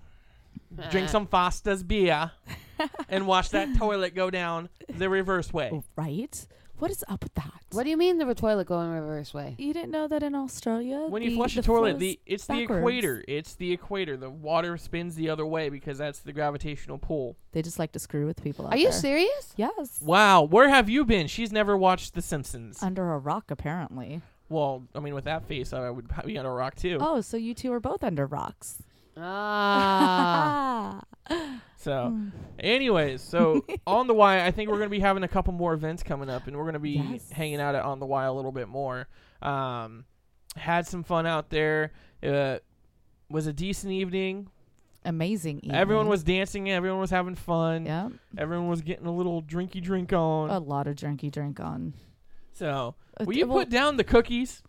Drink 0.90 1.10
some 1.10 1.28
Foster's 1.28 1.84
beer, 1.84 2.32
and 3.10 3.28
watch 3.28 3.50
that 3.50 3.76
toilet 3.78 4.16
go 4.16 4.30
down 4.30 4.70
the 4.88 5.10
reverse 5.10 5.52
way. 5.54 5.70
Oh, 5.74 5.84
right? 5.96 6.48
What 6.82 6.90
is 6.90 7.06
up 7.08 7.22
with 7.24 7.36
that? 7.36 7.62
What 7.74 7.84
do 7.84 7.92
you 7.92 7.96
mean 7.96 8.18
the 8.18 8.34
toilet 8.34 8.66
going 8.66 8.90
reverse 8.90 9.36
way? 9.36 9.54
You 9.60 9.72
didn't 9.72 9.92
know 9.92 10.08
that 10.08 10.24
in 10.24 10.34
Australia? 10.34 11.06
When 11.10 11.22
you 11.22 11.36
flush 11.36 11.54
the 11.54 11.62
the 11.62 11.68
toilet, 11.68 12.00
the 12.00 12.14
is 12.14 12.18
it's 12.26 12.46
the 12.48 12.62
backwards. 12.62 12.80
equator. 12.80 13.24
It's 13.28 13.54
the 13.54 13.72
equator. 13.72 14.18
The 14.18 14.32
water 14.32 14.78
spins 14.78 15.14
the 15.14 15.30
other 15.30 15.46
way 15.46 15.70
because 15.70 16.00
that's 16.00 16.22
the 16.22 16.34
gravitational 16.34 16.98
pull. 16.98 17.38
They 17.52 17.62
just 17.62 17.78
like 17.78 17.92
to 17.92 18.00
screw 18.00 18.26
with 18.26 18.42
people. 18.42 18.66
out 18.66 18.74
Are 18.74 18.78
you 18.78 18.90
there. 18.90 18.94
serious? 18.94 19.54
Yes. 19.58 20.00
Wow, 20.02 20.42
where 20.42 20.70
have 20.70 20.90
you 20.90 21.06
been? 21.06 21.28
She's 21.28 21.52
never 21.52 21.78
watched 21.78 22.16
The 22.16 22.22
Simpsons. 22.24 22.82
Under 22.82 23.14
a 23.14 23.20
rock, 23.20 23.52
apparently. 23.52 24.24
well, 24.50 24.82
I 24.96 25.02
mean, 25.02 25.14
with 25.14 25.26
that 25.26 25.46
face, 25.48 25.74
I 25.74 25.88
would 25.88 26.08
be 26.26 26.36
on 26.40 26.48
a 26.48 26.52
rock 26.52 26.78
too. 26.78 26.98
Oh, 27.00 27.22
so 27.22 27.38
you 27.38 27.54
two 27.54 27.72
are 27.74 27.80
both 27.80 28.04
under 28.04 28.26
rocks. 28.26 28.82
Ah. 29.16 31.04
So, 31.82 32.10
Hmm. 32.10 32.30
anyways, 32.60 33.22
so 33.24 33.66
on 33.88 34.06
the 34.08 34.14
Y, 34.14 34.46
I 34.46 34.52
think 34.52 34.70
we're 34.70 34.78
gonna 34.78 34.90
be 34.90 35.00
having 35.00 35.24
a 35.24 35.28
couple 35.28 35.52
more 35.54 35.74
events 35.74 36.04
coming 36.04 36.30
up, 36.30 36.46
and 36.48 36.56
we're 36.56 36.66
gonna 36.66 36.80
be 36.80 36.92
Yes. 36.92 37.32
hanging 37.32 37.60
out 37.60 37.74
at 37.76 37.84
on 37.84 38.00
the 38.00 38.06
Y 38.06 38.24
a 38.26 38.32
little 38.32 38.52
bit 38.52 38.68
more. 38.68 39.08
Um, 39.42 40.06
had 40.56 40.86
some 40.86 41.04
fun 41.04 41.26
out 41.26 41.50
there. 41.50 41.92
Uh, 42.22 42.60
was 43.32 43.48
a 43.48 43.54
decent 43.54 43.92
evening. 43.94 44.48
Amazing. 45.04 45.58
Evening. 45.60 45.76
Everyone 45.76 46.08
was 46.08 46.24
dancing. 46.24 46.70
Everyone 46.70 47.00
was 47.00 47.10
having 47.10 47.34
fun. 47.34 47.88
Yeah. 47.88 48.10
Everyone 48.38 48.68
was 48.68 48.82
getting 48.84 49.08
a 49.08 49.12
little 49.12 49.42
drinky 49.42 49.82
drink 49.82 50.14
on. 50.14 50.52
A 50.52 50.60
lot 50.60 50.86
of 50.86 50.96
drinky 50.96 51.32
drink 51.32 51.60
on. 51.60 51.94
so, 52.54 52.94
Uh, 53.20 53.24
will 53.26 53.34
you 53.36 53.48
well, 53.48 53.58
put 53.60 53.70
down 53.70 53.98
the 53.98 54.04
cookies? 54.04 54.62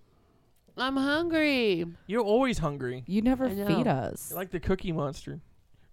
I'm 0.79 0.97
hungry. 0.97 1.85
You're 2.07 2.23
always 2.23 2.57
hungry. 2.59 3.05
You 3.07 3.21
never 3.21 3.51
feed 3.51 3.87
us. 3.87 4.31
You're 4.31 4.39
like 4.39 4.51
the 4.51 4.61
cookie 4.61 4.93
monster. 4.93 5.41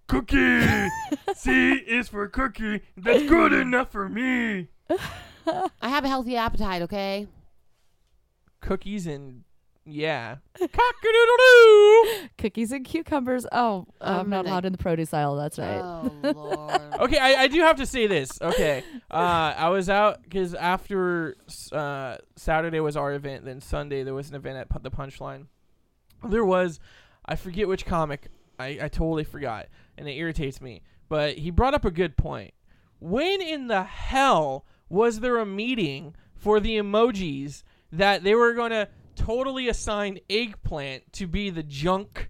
Cookie! 0.10 0.88
C 1.36 1.74
is 1.74 2.10
for 2.10 2.28
cookie. 2.28 2.82
That's 2.98 3.24
good 3.30 3.54
enough 3.54 3.92
for 3.92 4.10
me. 4.10 4.68
I 5.48 5.90
have 5.90 6.04
a 6.04 6.08
healthy 6.08 6.36
appetite, 6.36 6.82
okay? 6.84 7.28
Cookies 8.62 9.06
and 9.08 9.44
yeah. 9.86 10.38
Cock-a-doodle-doo. 10.60 12.28
Cookies 12.38 12.72
and 12.72 12.84
cucumbers. 12.86 13.46
Oh, 13.52 13.86
I'm 14.02 14.20
I'm 14.22 14.30
not 14.30 14.46
allowed 14.46 14.66
in 14.66 14.72
the 14.72 14.78
produce 14.78 15.14
aisle. 15.14 15.36
That's 15.36 15.58
right. 15.58 15.80
Oh 15.80 16.12
lord. 16.24 16.82
Okay, 17.02 17.18
I, 17.18 17.44
I 17.44 17.48
do 17.48 17.62
have 17.62 17.78
to 17.78 17.86
say 17.86 18.08
this. 18.08 18.40
Okay, 18.42 18.84
uh, 19.10 19.54
I 19.58 19.70
was 19.70 19.90
out 19.90 20.22
because 20.24 20.54
after 20.54 21.36
uh, 21.72 22.18
Saturday 22.36 22.80
was 22.80 22.98
our 22.98 23.14
event, 23.14 23.46
then 23.46 23.62
Sunday 23.62 24.04
there 24.04 24.14
was 24.14 24.30
an 24.30 24.36
event 24.36 24.58
at 24.58 24.70
Pu- 24.70 24.80
the 24.82 24.92
Punchline. 24.92 25.46
There 26.28 26.46
was, 26.46 26.80
I 27.26 27.36
forget 27.36 27.68
which 27.68 27.86
comic. 27.86 28.28
I, 28.60 28.78
I 28.82 28.88
totally 28.90 29.24
forgot, 29.24 29.68
and 30.00 30.08
it 30.08 30.14
irritates 30.14 30.62
me. 30.62 30.82
But 31.08 31.38
he 31.38 31.52
brought 31.52 31.74
up 31.74 31.86
a 31.86 31.92
good 31.92 32.18
point. 32.18 32.54
When 33.00 33.42
in 33.42 33.68
the 33.68 33.84
hell 33.84 34.66
was 34.90 35.20
there 35.20 35.38
a 35.38 35.46
meeting 35.46 36.16
for 36.36 36.60
the 36.60 36.78
emojis 36.78 37.64
that 37.92 38.24
they 38.24 38.34
were 38.34 38.54
going 38.54 38.72
to 38.72 38.88
totally 39.16 39.68
assign 39.68 40.20
eggplant 40.30 41.12
to 41.14 41.28
be 41.28 41.50
the 41.50 41.64
junk 41.64 42.30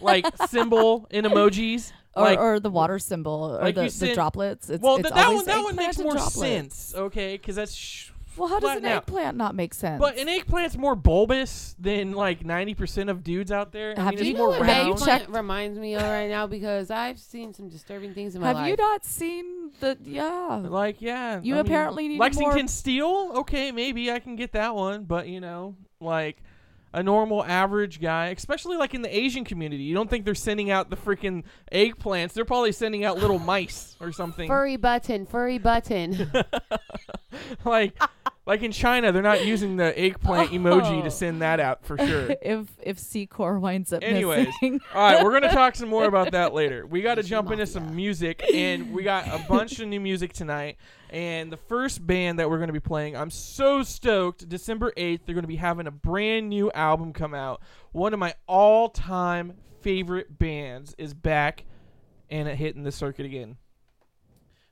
like 0.00 0.26
symbol 0.48 1.06
in 1.10 1.24
emojis? 1.24 1.92
Or, 2.16 2.22
like, 2.22 2.38
or 2.38 2.60
the 2.60 2.70
water 2.70 3.00
symbol 3.00 3.56
or 3.58 3.60
like 3.60 3.74
the, 3.74 3.84
you 3.84 3.90
the 3.90 4.14
droplets. 4.14 4.70
It's, 4.70 4.80
well, 4.80 4.96
it's 4.96 5.02
th- 5.10 5.14
that 5.14 5.32
one 5.32 5.44
that 5.46 5.64
one 5.64 5.74
makes 5.74 5.98
more 5.98 6.12
droplets. 6.12 6.34
sense, 6.34 6.94
okay? 6.94 7.36
Because 7.36 7.56
that's 7.56 7.74
sh- 7.74 8.10
Well, 8.36 8.48
how 8.48 8.58
does 8.60 8.76
an 8.78 8.84
out. 8.86 9.02
eggplant 9.04 9.36
not 9.36 9.54
make 9.54 9.74
sense? 9.74 10.00
But 10.00 10.18
an 10.18 10.26
eggplant's 10.28 10.76
more 10.76 10.94
bulbous 10.96 11.74
than 11.78 12.12
like 12.12 12.44
ninety 12.44 12.74
percent 12.74 13.10
of 13.10 13.22
dudes 13.22 13.52
out 13.52 13.72
there. 13.72 13.94
I 13.96 14.00
Have 14.02 14.14
mean, 14.14 14.16
Do 14.16 14.20
it's 14.22 14.28
you 14.28 14.34
know 14.34 14.38
more 14.40 14.48
what 14.50 14.60
round. 14.62 14.92
eggplant 14.94 15.28
reminds 15.30 15.78
me 15.78 15.94
of 15.94 16.02
right 16.02 16.28
now? 16.28 16.46
Because 16.46 16.90
I've 16.90 17.18
seen 17.18 17.54
some 17.54 17.68
disturbing 17.68 18.14
things 18.14 18.34
in 18.34 18.40
my 18.40 18.48
Have 18.48 18.56
life. 18.56 18.62
Have 18.68 18.70
you 18.78 18.84
not 18.84 19.04
seen 19.04 19.70
the? 19.80 19.96
Yeah. 20.02 20.62
Like 20.68 21.00
yeah, 21.00 21.40
You 21.42 21.54
I 21.54 21.58
mean, 21.58 21.66
apparently 21.66 22.08
need 22.08 22.18
Lexington 22.18 22.58
more- 22.62 22.68
Steel. 22.68 23.32
Okay, 23.36 23.72
maybe 23.72 24.10
I 24.10 24.18
can 24.18 24.36
get 24.36 24.52
that 24.52 24.74
one, 24.74 25.04
but 25.04 25.28
you 25.28 25.40
know, 25.40 25.76
like 26.00 26.42
a 26.94 27.02
normal 27.02 27.44
average 27.44 28.00
guy, 28.00 28.28
especially 28.28 28.76
like 28.76 28.94
in 28.94 29.02
the 29.02 29.14
Asian 29.14 29.44
community, 29.44 29.82
you 29.82 29.94
don't 29.94 30.08
think 30.08 30.24
they're 30.24 30.34
sending 30.34 30.70
out 30.70 30.88
the 30.90 30.96
freaking 30.96 31.42
eggplants? 31.72 32.32
They're 32.32 32.44
probably 32.44 32.72
sending 32.72 33.04
out 33.04 33.18
little 33.18 33.38
mice 33.40 33.96
or 34.00 34.12
something. 34.12 34.48
Furry 34.48 34.76
button, 34.76 35.26
furry 35.26 35.58
button. 35.58 36.30
like, 37.64 38.00
like 38.46 38.62
in 38.62 38.72
China, 38.72 39.10
they're 39.10 39.22
not 39.22 39.44
using 39.44 39.76
the 39.76 39.98
eggplant 39.98 40.50
emoji 40.50 41.00
Oh. 41.00 41.02
to 41.02 41.10
send 41.10 41.42
that 41.42 41.60
out 41.60 41.84
for 41.84 41.96
sure. 41.98 42.36
if 42.42 42.68
if 42.82 42.98
C 42.98 43.26
core 43.26 43.58
winds 43.58 43.92
up 43.92 44.02
Anyways, 44.04 44.46
missing. 44.62 44.80
all 44.94 45.02
right, 45.02 45.24
we're 45.24 45.32
gonna 45.32 45.52
talk 45.52 45.74
some 45.76 45.88
more 45.88 46.04
about 46.04 46.32
that 46.32 46.52
later. 46.54 46.86
We 46.86 47.02
got 47.02 47.16
to 47.16 47.22
jump 47.22 47.50
into 47.50 47.66
some 47.66 47.94
music, 47.96 48.42
and 48.54 48.92
we 48.92 49.02
got 49.02 49.26
a 49.28 49.44
bunch 49.48 49.80
of 49.80 49.88
new 49.88 50.00
music 50.00 50.32
tonight. 50.32 50.76
And 51.14 51.52
the 51.52 51.56
first 51.56 52.04
band 52.04 52.40
that 52.40 52.50
we're 52.50 52.58
gonna 52.58 52.72
be 52.72 52.80
playing, 52.80 53.16
I'm 53.16 53.30
so 53.30 53.84
stoked. 53.84 54.48
December 54.48 54.92
8th, 54.96 55.20
they're 55.24 55.34
gonna 55.36 55.46
be 55.46 55.54
having 55.54 55.86
a 55.86 55.92
brand 55.92 56.48
new 56.48 56.72
album 56.72 57.12
come 57.12 57.34
out. 57.34 57.62
One 57.92 58.12
of 58.12 58.18
my 58.18 58.34
all-time 58.48 59.54
favorite 59.80 60.40
bands 60.40 60.92
is 60.98 61.14
back 61.14 61.66
and 62.28 62.48
it 62.48 62.56
hitting 62.56 62.82
the 62.82 62.90
circuit 62.90 63.26
again. 63.26 63.58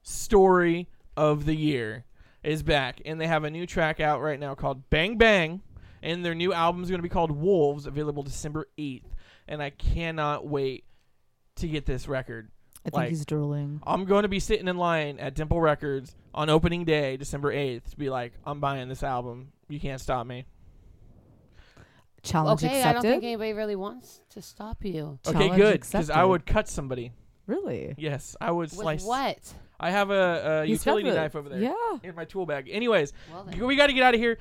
Story 0.03 0.89
of 1.17 1.45
the 1.45 1.55
Year 1.55 2.07
is 2.43 2.65
back, 2.65 3.01
and 3.05 3.21
they 3.21 3.29
have 3.29 3.45
a 3.45 3.51
new 3.51 3.65
track 3.65 4.01
out 4.01 4.21
right 4.21 4.41
now 4.41 4.57
called 4.57 4.91
Bang 4.91 5.17
Bang, 5.19 5.63
and 6.03 6.25
their 6.25 6.35
new 6.35 6.53
album 6.53 6.83
is 6.83 6.89
going 6.89 6.99
to 6.99 7.05
be 7.05 7.09
called 7.09 7.31
Wolves, 7.31 7.87
available 7.87 8.25
December 8.25 8.67
8th, 8.77 9.13
and 9.47 9.63
I 9.63 9.71
cannot 9.71 10.45
wait 10.45 10.87
to 11.57 11.69
get 11.69 11.87
this 11.87 12.09
record. 12.09 12.51
I 12.85 12.91
think 12.91 12.95
like- 12.97 13.09
he's 13.11 13.25
drooling. 13.25 13.81
I'm 13.87 14.05
going 14.05 14.23
to 14.23 14.29
be 14.29 14.41
sitting 14.41 14.67
in 14.69 14.77
line 14.77 15.19
at 15.19 15.35
Dimple 15.35 15.61
Records 15.61 16.15
on 16.35 16.51
opening 16.51 16.85
day, 16.85 17.17
December 17.17 17.53
8th, 17.55 17.91
to 17.91 17.97
be 17.97 18.11
like, 18.11 18.33
I'm 18.45 18.59
buying 18.61 18.89
this 18.89 19.03
album. 19.03 19.53
You 19.69 19.79
can't 19.79 20.01
stop 20.01 20.27
me. 20.27 20.45
Challenge 22.23 22.63
okay, 22.63 22.83
I 22.85 22.93
don't 22.93 23.03
think 23.03 23.25
anybody 23.25 23.53
really 23.53 23.75
wants 23.75 24.21
to 24.31 24.41
stop 24.43 24.85
you. 24.85 25.19
Okay, 25.27 25.49
good, 25.57 25.81
because 25.81 26.09
I 26.09 26.23
would 26.23 26.47
cut 26.47 26.69
somebody. 26.69 27.11
really? 27.47 27.95
Yes, 27.99 28.37
I 28.41 28.53
would 28.53 28.71
With 28.71 28.79
slice. 28.79 29.05
what? 29.05 29.39
I 29.81 29.91
have 29.91 30.11
a, 30.11 30.61
a 30.63 30.65
utility 30.65 31.11
the- 31.11 31.17
knife 31.17 31.35
over 31.35 31.49
there. 31.49 31.59
Yeah. 31.61 31.75
in 32.05 32.15
my 32.15 32.25
tool 32.25 32.47
bag. 32.47 32.69
Anyways, 32.71 33.13
Well 33.33 33.49
we 33.67 33.75
got 33.75 33.89
to 33.89 33.93
get 33.93 34.05
out 34.05 34.15
of 34.15 34.21
here. 34.21 34.39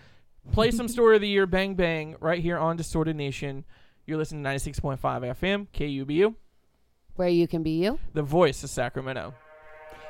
Play 0.51 0.69
some 0.69 0.88
story 0.95 1.15
of 1.15 1.21
the 1.21 1.27
year, 1.27 1.47
bang 1.47 1.73
bang, 1.73 2.15
right 2.19 2.39
here 2.39 2.60
on 2.60 2.77
Distorted 2.77 3.15
Nation. 3.15 3.65
You're 4.06 4.17
listening 4.17 4.43
to 4.43 4.49
96.5 4.51 4.99
FM, 4.99 5.67
KUBU, 5.73 6.36
Where 7.15 7.30
you 7.30 7.47
can 7.47 7.63
be 7.63 7.84
you. 7.84 8.00
the 8.13 8.24
voice 8.24 8.63
of 8.63 8.69
Sacramento. 8.69 9.34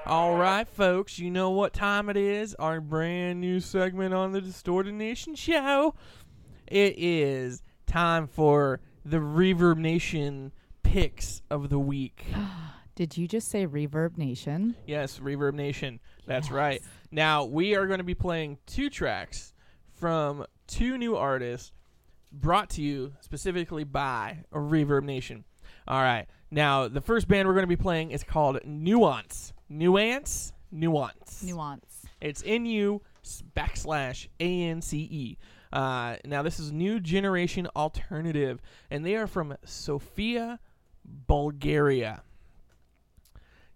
All 0.06 0.36
right, 0.36 0.68
folks, 0.68 1.20
you 1.20 1.30
know 1.30 1.52
what 1.52 1.74
time 1.74 2.10
it 2.10 2.18
is. 2.18 2.56
Our 2.56 2.82
brand 2.82 3.40
new 3.40 3.60
segment 3.60 4.14
on 4.14 4.32
the 4.32 4.42
Distorted 4.42 4.96
Nation 4.96 5.36
show. 5.36 5.94
It 6.68 6.96
is 6.98 7.62
time 7.86 8.26
for 8.28 8.80
the 9.06 9.18
Reverb 9.18 9.78
Nation 9.78 10.54
picks 10.84 11.42
of 11.50 11.70
the 11.70 11.80
week. 11.80 12.26
Did 12.96 13.16
you 13.16 13.28
just 13.28 13.50
say 13.50 13.68
Reverb 13.68 14.18
Nation? 14.18 14.76
Yes, 14.86 15.20
Reverb 15.20 15.54
Nation. 15.54 16.00
That's 16.26 16.52
right. 16.52 16.82
Now, 17.12 17.46
we 17.46 17.76
are 17.76 17.88
going 17.88 18.00
to 18.00 18.04
be 18.04 18.16
playing 18.16 18.58
two 18.66 18.90
tracks 18.90 19.54
from 19.94 20.46
two 20.68 20.98
new 20.98 21.16
artists 21.16 21.72
brought 22.32 22.70
to 22.72 22.82
you 22.82 23.14
specifically 23.22 23.84
by 23.84 24.40
Reverb 24.54 25.04
Nation. 25.04 25.44
All 25.88 26.02
right. 26.02 26.28
Now, 26.52 26.88
the 26.88 27.02
first 27.02 27.28
band 27.28 27.48
we're 27.48 27.54
going 27.54 27.64
to 27.64 27.68
be 27.68 27.76
playing 27.82 28.12
is 28.12 28.24
called 28.24 28.60
Nuance. 28.66 29.54
Nuance? 29.70 30.54
Nuance. 30.72 31.44
Nuance. 31.44 32.06
It's 32.20 32.44
N-U 32.46 33.02
s- 33.24 33.44
backslash 33.56 34.28
A-N-C-E. 34.40 35.38
Uh, 35.74 36.18
now, 36.26 36.42
this 36.42 36.60
is 36.60 36.72
New 36.72 37.00
Generation 37.00 37.68
Alternative, 37.76 38.62
and 38.90 39.06
they 39.06 39.16
are 39.16 39.28
from 39.28 39.56
Sofia, 39.66 40.60
Bulgaria. 41.28 42.24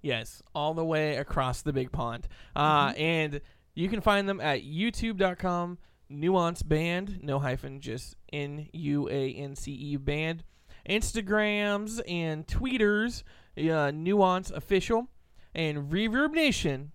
Yes, 0.02 0.44
all 0.54 0.74
the 0.74 0.86
way 0.86 1.16
across 1.16 1.62
the 1.62 1.74
big 1.74 1.92
pond. 1.92 2.28
Uh, 2.56 2.94
And 2.98 3.42
you 3.74 3.90
can 3.90 4.02
find 4.02 4.30
them 4.30 4.40
at 4.40 4.62
youtube.com, 4.64 5.78
Nuance 6.10 6.62
Band, 6.62 7.20
no 7.24 7.40
hyphen, 7.40 7.80
just 7.80 8.16
N 8.32 8.68
U 8.74 9.10
A 9.10 9.32
N 9.34 9.56
C 9.56 9.72
E 9.72 9.96
Band. 9.98 10.44
Instagrams 10.90 12.02
and 12.08 12.46
Tweeters, 12.48 13.24
uh, 13.58 13.92
Nuance 13.92 14.52
Official, 14.52 15.08
and 15.54 15.92
Reverb 15.92 16.32
Nation, 16.32 16.92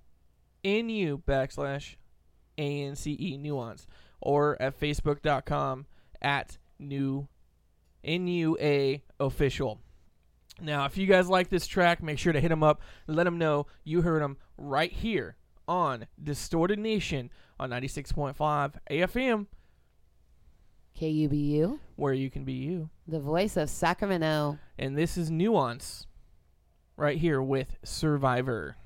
NU 0.64 1.18
backslash 1.26 1.96
A 2.58 2.82
N 2.84 2.96
C 2.96 3.16
E 3.18 3.36
Nuance, 3.36 3.86
or 4.20 4.60
at 4.60 4.78
Facebook.com 4.78 5.86
at 6.20 6.58
New 6.78 7.28
NUA 8.04 9.00
Official. 9.18 9.80
Now, 10.60 10.84
if 10.84 10.98
you 10.98 11.06
guys 11.06 11.28
like 11.28 11.48
this 11.48 11.66
track, 11.66 12.02
make 12.02 12.18
sure 12.18 12.32
to 12.32 12.40
hit 12.40 12.48
them 12.48 12.62
up. 12.62 12.82
Let 13.06 13.24
them 13.24 13.38
know 13.38 13.66
you 13.84 14.02
heard 14.02 14.22
them 14.22 14.36
right 14.58 14.92
here 14.92 15.36
on 15.66 16.06
Distorted 16.22 16.78
Nation 16.78 17.30
on 17.58 17.70
96.5 17.70 18.74
AFM, 18.90 19.46
KUBU, 20.98 21.78
where 21.96 22.12
you 22.12 22.30
can 22.30 22.44
be 22.44 22.52
you. 22.52 22.90
the 23.06 23.20
voice 23.20 23.56
of 23.56 23.70
Sacramento. 23.70 24.58
And 24.78 24.96
this 24.96 25.16
is 25.16 25.30
Nuance 25.30 26.06
right 26.96 27.18
here 27.18 27.40
with 27.42 27.76
Survivor. 27.82 28.76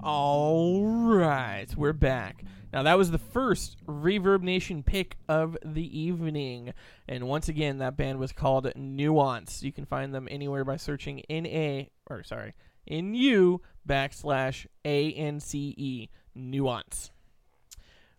All 0.00 0.84
right, 0.84 1.66
we're 1.74 1.94
back. 1.94 2.44
Now 2.72 2.82
that 2.82 2.98
was 2.98 3.10
the 3.10 3.18
first 3.18 3.78
Reverb 3.86 4.42
Nation 4.42 4.82
pick 4.82 5.16
of 5.26 5.56
the 5.64 5.98
evening, 5.98 6.74
and 7.08 7.26
once 7.26 7.48
again, 7.48 7.78
that 7.78 7.96
band 7.96 8.18
was 8.18 8.30
called 8.30 8.70
Nuance. 8.76 9.62
You 9.62 9.72
can 9.72 9.86
find 9.86 10.14
them 10.14 10.28
anywhere 10.30 10.64
by 10.64 10.76
searching 10.76 11.20
N 11.30 11.46
A 11.46 11.90
or 12.10 12.22
sorry 12.24 12.52
N 12.86 13.14
U 13.14 13.62
backslash 13.88 14.66
A 14.84 15.12
N 15.12 15.40
C 15.40 15.74
E 15.78 16.08
Nuance 16.34 17.10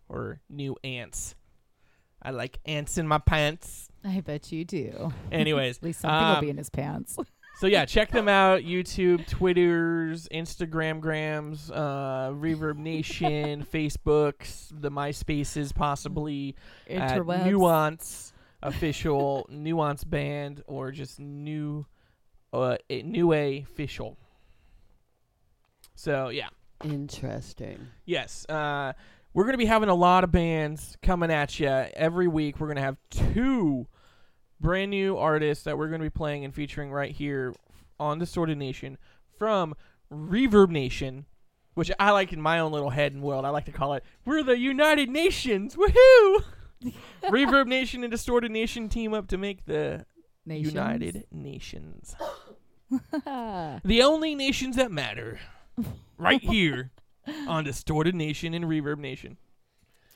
or 0.10 0.40
New 0.50 0.76
Ants. 0.84 1.36
I 2.22 2.32
like 2.32 2.60
ants 2.66 2.98
in 2.98 3.08
my 3.08 3.20
pants. 3.20 3.90
I 4.04 4.22
bet 4.22 4.52
you 4.52 4.66
do. 4.66 5.14
Anyways, 5.32 5.78
At 5.80 5.84
least 5.84 6.00
something 6.02 6.28
will 6.28 6.36
um, 6.36 6.42
be 6.44 6.50
in 6.50 6.58
his 6.58 6.70
pants. 6.70 7.18
so 7.58 7.66
yeah, 7.66 7.86
check 7.86 8.12
them 8.12 8.28
out. 8.28 8.62
YouTube, 8.62 9.28
Twitters, 9.28 10.28
Instagram 10.32 11.00
grams, 11.00 11.72
uh, 11.72 12.32
Reverb 12.34 12.78
Nation, 12.78 13.66
Facebooks, 13.74 14.68
the 14.72 14.92
MySpaces, 14.92 15.74
possibly 15.74 16.56
at 16.88 17.18
Interwebs. 17.18 17.46
Nuance 17.46 18.34
official, 18.62 19.48
Nuance 19.52 20.04
band, 20.04 20.62
or 20.68 20.92
just 20.92 21.20
new, 21.20 21.88
uh, 22.54 22.78
eh, 22.92 23.02
new 23.04 23.34
a 23.34 23.60
official. 23.60 24.18
So 25.96 26.30
yeah, 26.30 26.50
Interesting. 26.84 27.88
yes, 28.06 28.46
uh, 28.50 28.94
we're 29.34 29.46
gonna 29.46 29.58
be 29.58 29.66
having 29.66 29.90
a 29.90 29.96
lot 29.96 30.24
of 30.24 30.32
bands 30.32 30.96
coming 31.02 31.32
at 31.32 31.60
you 31.60 31.68
every 31.68 32.28
week. 32.28 32.60
We're 32.60 32.68
gonna 32.68 32.82
have 32.82 32.98
two 33.10 33.88
brand 34.60 34.92
new 34.92 35.18
artists 35.18 35.64
that 35.64 35.78
we're 35.78 35.90
gonna 35.90 36.04
be 36.04 36.10
playing 36.10 36.46
and 36.46 36.54
featuring 36.54 36.92
right 36.92 37.12
here 37.12 37.54
on 38.00 38.20
Distorted 38.20 38.58
Nation 38.58 38.98
from 39.38 39.76
Reverb 40.12 40.70
Nation, 40.70 41.26
which 41.74 41.92
I 42.00 42.12
like 42.12 42.34
in 42.34 42.42
my 42.42 42.60
own 42.60 42.72
little 42.72 42.90
head 42.90 43.14
and 43.14 43.22
world. 43.22 43.46
I 43.46 43.50
like 43.50 43.66
to 43.66 43.72
call 43.72 43.94
it 43.94 44.04
"We're 44.26 44.44
the 44.44 44.58
United 44.58 45.10
Nations." 45.10 45.76
Woohoo! 45.76 46.44
Reverb 47.24 47.68
Nation 47.68 48.04
and 48.04 48.12
Distorted 48.12 48.52
Nation 48.52 48.90
team 48.90 49.14
up 49.14 49.28
to 49.30 49.38
make 49.38 49.66
the 49.66 50.06
Nations. 50.46 50.74
United 50.74 51.26
Nations. 51.32 52.16
the 53.12 54.02
only 54.04 54.36
nations 54.36 54.76
that 54.78 54.92
matter. 54.92 55.40
Right 56.18 56.42
here 56.42 56.92
on 57.48 57.64
Distorted 57.64 58.16
Nation 58.16 58.54
and 58.54 58.66
Reverb 58.66 58.98
Nation. 58.98 59.38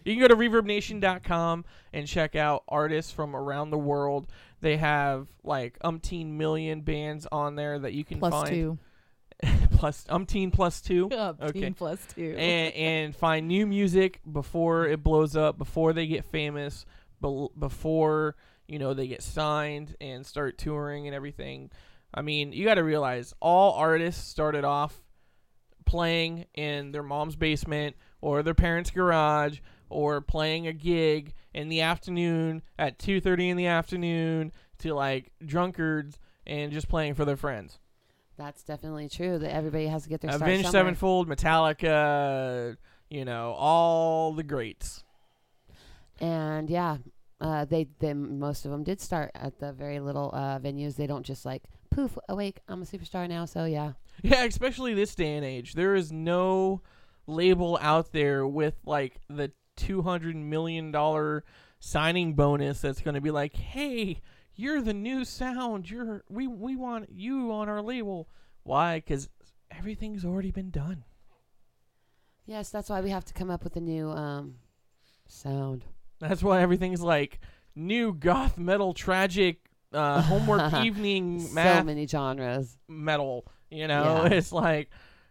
You 0.03 0.13
can 0.15 0.21
go 0.21 0.27
to 0.27 0.35
reverbnation.com 0.35 1.65
and 1.93 2.07
check 2.07 2.35
out 2.35 2.63
artists 2.67 3.11
from 3.11 3.35
around 3.35 3.69
the 3.71 3.77
world. 3.77 4.27
They 4.61 4.77
have 4.77 5.27
like 5.43 5.77
umpteen 5.79 6.33
million 6.33 6.81
bands 6.81 7.27
on 7.31 7.55
there 7.55 7.79
that 7.79 7.93
you 7.93 8.03
can 8.03 8.19
Plus 8.19 8.33
find. 8.33 8.47
two. 8.49 8.77
plus 9.77 10.05
umpteen 10.09 10.53
plus 10.53 10.81
two. 10.81 11.09
Up 11.11 11.41
Okay. 11.41 11.71
plus 11.71 11.99
two. 12.15 12.35
and 12.37 12.73
and 12.75 13.15
find 13.15 13.47
new 13.47 13.65
music 13.65 14.19
before 14.31 14.85
it 14.87 15.03
blows 15.03 15.35
up, 15.35 15.57
before 15.57 15.93
they 15.93 16.05
get 16.05 16.25
famous, 16.25 16.85
bel- 17.19 17.51
before 17.57 18.35
you 18.67 18.77
know 18.77 18.93
they 18.93 19.07
get 19.07 19.23
signed 19.23 19.95
and 19.99 20.25
start 20.25 20.57
touring 20.59 21.07
and 21.07 21.15
everything. 21.15 21.71
I 22.13 22.21
mean, 22.21 22.51
you 22.53 22.65
got 22.65 22.75
to 22.75 22.83
realize 22.83 23.33
all 23.39 23.73
artists 23.73 24.27
started 24.27 24.63
off 24.65 25.01
playing 25.85 26.45
in 26.53 26.91
their 26.91 27.03
mom's 27.03 27.35
basement 27.35 27.95
or 28.21 28.43
their 28.43 28.53
parents' 28.53 28.91
garage 28.91 29.59
or 29.91 30.21
playing 30.21 30.67
a 30.67 30.73
gig 30.73 31.33
in 31.53 31.69
the 31.69 31.81
afternoon 31.81 32.61
at 32.79 32.97
2:30 32.97 33.49
in 33.49 33.57
the 33.57 33.67
afternoon 33.67 34.51
to 34.79 34.93
like 34.93 35.31
drunkards 35.45 36.17
and 36.47 36.71
just 36.71 36.87
playing 36.87 37.13
for 37.13 37.25
their 37.25 37.37
friends. 37.37 37.79
That's 38.37 38.63
definitely 38.63 39.09
true. 39.09 39.37
That 39.37 39.53
everybody 39.53 39.87
has 39.87 40.03
to 40.03 40.09
get 40.09 40.21
their 40.21 40.31
start 40.31 40.41
Avenged 40.41 40.65
somewhere. 40.65 40.83
Sevenfold, 40.83 41.27
Metallica, 41.29 42.75
you 43.09 43.25
know, 43.25 43.51
all 43.51 44.33
the 44.33 44.43
greats. 44.43 45.03
And 46.19 46.69
yeah, 46.69 46.97
uh, 47.39 47.65
they 47.65 47.87
they 47.99 48.13
most 48.13 48.65
of 48.65 48.71
them 48.71 48.83
did 48.83 49.01
start 49.01 49.31
at 49.35 49.59
the 49.59 49.73
very 49.73 49.99
little 49.99 50.31
uh, 50.33 50.59
venues. 50.59 50.95
They 50.95 51.07
don't 51.07 51.25
just 51.25 51.45
like 51.45 51.63
poof 51.89 52.17
awake. 52.29 52.59
I'm 52.67 52.81
a 52.81 52.85
superstar 52.85 53.27
now. 53.27 53.45
So 53.45 53.65
yeah, 53.65 53.93
Yeah, 54.23 54.43
especially 54.43 54.93
this 54.93 55.15
day 55.15 55.35
and 55.35 55.45
age. 55.45 55.73
There 55.73 55.95
is 55.95 56.11
no 56.11 56.81
label 57.27 57.77
out 57.81 58.11
there 58.11 58.45
with 58.47 58.75
like 58.85 59.19
the 59.29 59.51
two 59.85 60.01
hundred 60.01 60.35
million 60.35 60.91
dollar 60.91 61.43
signing 61.79 62.33
bonus 62.33 62.81
that's 62.81 63.01
going 63.01 63.15
to 63.15 63.21
be 63.21 63.31
like, 63.31 63.55
"Hey, 63.55 64.21
you're 64.55 64.81
the 64.81 64.93
new 64.93 65.25
sound. 65.25 65.89
You're 65.89 66.23
we 66.29 66.47
we 66.47 66.75
want 66.75 67.09
you 67.11 67.51
on 67.51 67.67
our 67.69 67.81
label." 67.81 68.29
Why? 68.63 68.97
Because 68.97 69.29
everything's 69.71 70.23
already 70.23 70.51
been 70.51 70.69
done. 70.69 71.03
yes, 72.45 72.69
that's 72.69 72.89
why 72.89 73.01
we 73.01 73.09
have 73.09 73.25
to 73.25 73.33
come 73.33 73.49
up 73.49 73.63
with 73.63 73.75
a 73.75 73.79
new 73.81 74.09
um, 74.11 74.55
sound. 75.27 75.85
That's 76.19 76.43
why 76.43 76.61
everything's 76.61 77.01
like 77.01 77.39
new 77.75 78.13
goth 78.13 78.57
metal, 78.57 78.93
tragic, 78.93 79.61
uh, 79.93 80.21
homework 80.21 80.73
evening 80.85 81.39
so 81.39 81.83
many 81.83 82.05
genres. 82.07 82.77
metal. 82.87 83.45
You 83.69 83.87
know, 83.87 84.25
Yeah. 84.25 84.33
it's 84.37 84.51
like, 84.51 84.89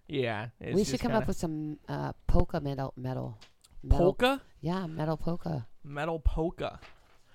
yeah. 0.08 0.48
It's 0.60 0.74
we 0.74 0.84
should 0.84 0.98
come 1.00 1.12
up 1.12 1.28
with 1.28 1.36
some 1.36 1.78
uh, 1.88 2.12
polka 2.26 2.60
metal 2.60 2.92
metal. 2.96 3.38
Metal 3.82 3.98
polka, 4.14 4.40
Yeah, 4.60 4.86
metal 4.86 5.16
polka 5.16 5.66
metal 5.84 6.18
polka. 6.20 6.78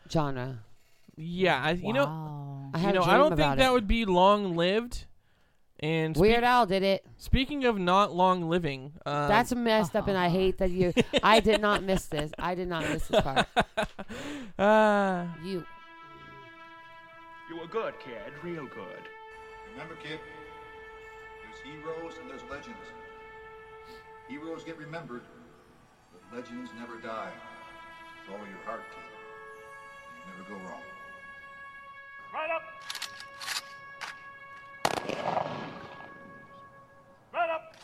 genre. 0.10 0.60
Yeah, 1.18 1.62
I, 1.64 1.72
you 1.72 1.94
know, 1.94 2.70
I 2.74 2.78
you 2.80 2.84
had 2.86 2.96
know, 2.96 3.02
a 3.02 3.04
I 3.04 3.08
dream 3.08 3.18
don't 3.20 3.34
about 3.34 3.38
think 3.52 3.58
that 3.60 3.70
it. 3.70 3.74
would 3.74 3.88
be 3.88 4.06
long 4.06 4.56
lived. 4.56 5.06
And 5.80 6.16
Weird 6.16 6.36
speak- 6.38 6.46
Al 6.46 6.66
did 6.66 6.84
it. 6.84 7.06
speaking 7.18 7.66
of 7.66 7.78
not 7.78 8.14
long 8.16 8.48
living, 8.50 8.94
um, 9.06 9.28
That's 9.28 9.54
messed 9.54 9.94
up, 9.96 10.08
and 10.08 10.18
I 10.18 10.30
hate 10.40 10.58
that 10.60 10.72
you. 10.72 10.94
I 11.22 11.42
did 11.42 11.60
not 11.62 11.84
miss 11.84 12.06
this. 12.08 12.32
I 12.40 12.56
did 12.56 12.68
not 12.70 12.84
miss 12.90 13.08
this 13.08 13.22
part. 13.22 13.46
uh, 14.60 15.26
You. 15.44 15.66
You 17.50 17.60
were 17.60 17.68
good, 17.68 17.94
kid. 18.00 18.32
Real 18.44 18.66
good. 18.66 19.04
Remember, 19.74 19.96
kid, 20.02 20.20
there's 21.44 21.62
heroes 21.76 22.14
and 22.22 22.30
there's 22.30 22.44
legends. 22.50 22.78
Heroes 24.30 24.64
get 24.64 24.78
remembered, 24.78 25.22
but 25.30 25.35
legends 26.36 26.70
never 26.78 26.98
die. 26.98 27.32
Follow 28.28 28.40
your 28.40 28.60
heart, 28.66 28.82
kid. 28.92 29.00
You 30.20 30.24
never 30.34 30.44
go 30.50 30.56
wrong. 30.70 30.84
Right 32.34 32.52
up. 32.52 32.64
Right 37.34 37.50
up. 37.50 37.76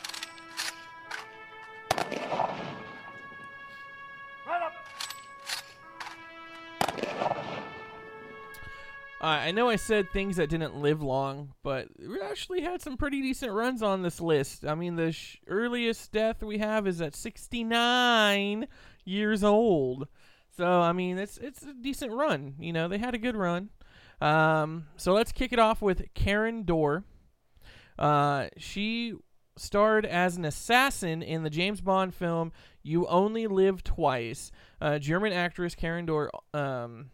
Uh, 9.22 9.26
I 9.26 9.52
know 9.52 9.68
I 9.68 9.76
said 9.76 10.10
things 10.10 10.36
that 10.36 10.50
didn't 10.50 10.82
live 10.82 11.00
long, 11.00 11.52
but 11.62 11.86
we 11.96 12.20
actually 12.20 12.60
had 12.62 12.82
some 12.82 12.96
pretty 12.96 13.22
decent 13.22 13.52
runs 13.52 13.80
on 13.80 14.02
this 14.02 14.20
list. 14.20 14.64
I 14.66 14.74
mean, 14.74 14.96
the 14.96 15.12
sh- 15.12 15.36
earliest 15.46 16.10
death 16.10 16.42
we 16.42 16.58
have 16.58 16.88
is 16.88 17.00
at 17.00 17.14
69 17.14 18.66
years 19.04 19.44
old. 19.44 20.08
So, 20.56 20.66
I 20.66 20.92
mean, 20.92 21.18
it's 21.18 21.38
it's 21.38 21.62
a 21.62 21.72
decent 21.72 22.12
run. 22.12 22.54
You 22.58 22.72
know, 22.72 22.88
they 22.88 22.98
had 22.98 23.14
a 23.14 23.18
good 23.18 23.36
run. 23.36 23.70
Um, 24.20 24.86
so 24.96 25.12
let's 25.12 25.30
kick 25.30 25.52
it 25.52 25.60
off 25.60 25.80
with 25.80 26.02
Karin 26.14 26.64
Dor. 26.64 27.04
Uh, 27.96 28.48
she 28.56 29.14
starred 29.56 30.04
as 30.04 30.36
an 30.36 30.44
assassin 30.44 31.22
in 31.22 31.44
the 31.44 31.50
James 31.50 31.80
Bond 31.80 32.12
film 32.12 32.50
You 32.82 33.06
Only 33.06 33.46
Live 33.46 33.84
Twice. 33.84 34.50
Uh, 34.80 34.98
German 34.98 35.32
actress 35.32 35.76
Karin 35.76 36.06
Dor 36.06 36.30
um, 36.52 37.10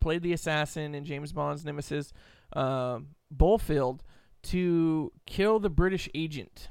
played 0.00 0.22
the 0.22 0.32
assassin 0.32 0.94
in 0.94 1.04
James 1.04 1.32
Bond's 1.32 1.64
nemesis, 1.64 2.12
uh, 2.54 2.98
Blofeld, 3.30 4.02
to 4.44 5.12
kill 5.26 5.58
the 5.58 5.70
British 5.70 6.08
agent. 6.14 6.68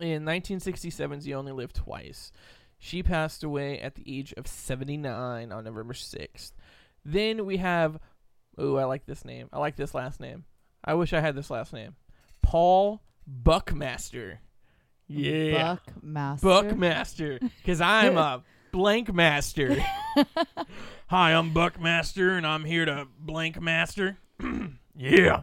In 0.00 0.24
1967's 0.24 1.26
You 1.26 1.36
Only 1.36 1.52
lived 1.52 1.76
Twice. 1.76 2.30
She 2.78 3.02
passed 3.02 3.42
away 3.42 3.80
at 3.80 3.94
the 3.94 4.04
age 4.06 4.32
of 4.36 4.46
79 4.46 5.50
on 5.50 5.64
November 5.64 5.94
6th. 5.94 6.52
Then 7.04 7.46
we 7.46 7.56
have, 7.56 7.98
oh, 8.56 8.76
I 8.76 8.84
like 8.84 9.06
this 9.06 9.24
name. 9.24 9.48
I 9.52 9.58
like 9.58 9.76
this 9.76 9.94
last 9.94 10.20
name. 10.20 10.44
I 10.84 10.94
wish 10.94 11.12
I 11.12 11.20
had 11.20 11.34
this 11.34 11.50
last 11.50 11.72
name. 11.72 11.96
Paul 12.42 13.02
Buckmaster. 13.26 14.40
Yeah. 15.08 15.76
Buckmaster. 15.86 16.46
Buckmaster, 16.46 17.38
because 17.40 17.80
I'm 17.80 18.16
a 18.18 18.42
blank 18.72 19.12
master. 19.12 19.76
Hi, 21.08 21.32
I'm 21.32 21.52
Buckmaster, 21.52 22.36
and 22.36 22.46
I'm 22.46 22.64
here 22.64 22.84
to 22.84 23.08
blank 23.18 23.60
master. 23.60 24.18
yeah. 24.96 25.42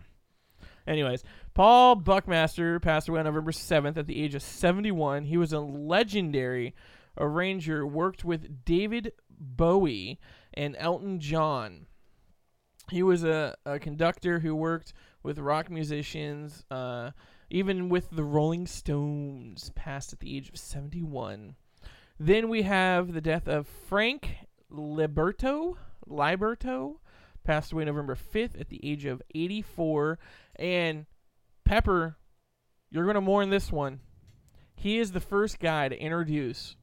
Anyways, 0.88 1.24
Paul 1.54 1.96
Buckmaster 1.96 2.80
passed 2.80 3.10
away 3.10 3.20
on 3.20 3.26
November 3.26 3.52
7th 3.52 3.98
at 3.98 4.08
the 4.08 4.22
age 4.22 4.36
of 4.36 4.42
71. 4.42 5.24
He 5.24 5.38
was 5.38 5.54
a 5.54 5.60
legendary 5.60 6.76
arranger, 7.18 7.86
worked 7.88 8.24
with 8.24 8.64
David 8.66 9.14
Bowie 9.30 10.20
and 10.54 10.76
Elton 10.78 11.20
John. 11.20 11.88
He 12.92 13.02
was 13.02 13.24
a, 13.24 13.56
a 13.66 13.80
conductor 13.80 14.40
who 14.40 14.56
worked 14.56 14.94
with 15.24 15.40
rock 15.40 15.72
musicians, 15.72 16.64
uh, 16.70 17.12
even 17.50 17.90
with 17.90 18.12
the 18.12 18.24
Rolling 18.24 18.68
Stones, 18.68 19.72
passed 19.76 20.14
at 20.14 20.20
the 20.20 20.38
age 20.38 20.50
of 20.50 20.58
71. 20.58 21.56
Then 22.20 22.50
we 22.50 22.62
have 22.64 23.14
the 23.14 23.22
death 23.22 23.48
of 23.48 23.68
Frank 23.68 24.38
Liberto, 24.72 25.76
Liberto, 26.08 26.96
passed 27.44 27.72
away 27.72 27.86
November 27.86 28.16
5th 28.16 28.60
at 28.60 28.70
the 28.70 28.80
age 28.84 29.06
of 29.06 29.22
84. 29.34 30.18
And 30.56 31.06
Pepper, 31.66 32.18
you're 32.90 33.04
going 33.04 33.16
to 33.16 33.22
mourn 33.22 33.50
this 33.50 33.72
one. 33.72 34.00
He 34.76 34.98
is 34.98 35.12
the 35.12 35.20
first 35.20 35.60
guy 35.60 35.90
to 35.90 36.00
introduce 36.00 36.76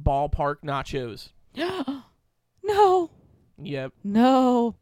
ballpark 0.00 0.56
nachos. 0.64 1.30
no, 2.62 3.10
Yep. 3.60 3.92
no, 4.04 4.76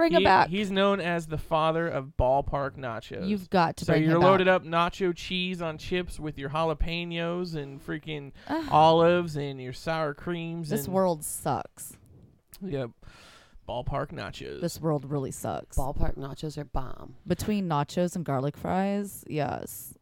bring 0.00 0.12
He- 0.12 0.16
him 0.18 0.24
back. 0.24 0.48
He's 0.48 0.70
known 0.70 1.00
as 1.00 1.26
the 1.26 1.38
father 1.38 1.86
of 1.86 2.12
ballpark 2.18 2.76
nachos. 2.76 3.28
You've 3.28 3.50
got 3.50 3.76
to 3.78 3.84
so 3.84 3.92
bring 3.92 4.04
you're 4.04 4.16
him 4.16 4.22
loaded 4.22 4.46
back. 4.46 4.56
up 4.56 4.64
nacho 4.64 5.14
cheese 5.14 5.60
on 5.60 5.76
chips 5.78 6.18
with 6.18 6.38
your 6.38 6.50
jalapenos 6.50 7.54
and 7.54 7.84
freaking 7.84 8.32
Ah. 8.48 8.66
olives 8.70 9.36
and 9.36 9.60
your 9.60 9.72
sour 9.72 10.14
creams. 10.14 10.70
This 10.70 10.86
and, 10.86 10.94
world 10.94 11.24
sucks. 11.24 11.96
Yep. 12.62 12.90
Ballpark 13.68 14.10
nachos. 14.12 14.60
This 14.60 14.80
world 14.80 15.04
really 15.04 15.30
sucks. 15.30 15.76
Ballpark 15.76 16.16
nachos 16.16 16.58
are 16.58 16.64
bomb. 16.64 17.14
Between 17.26 17.68
nachos 17.68 18.16
and 18.16 18.24
garlic 18.24 18.56
fries, 18.56 19.24
yes. 19.28 19.94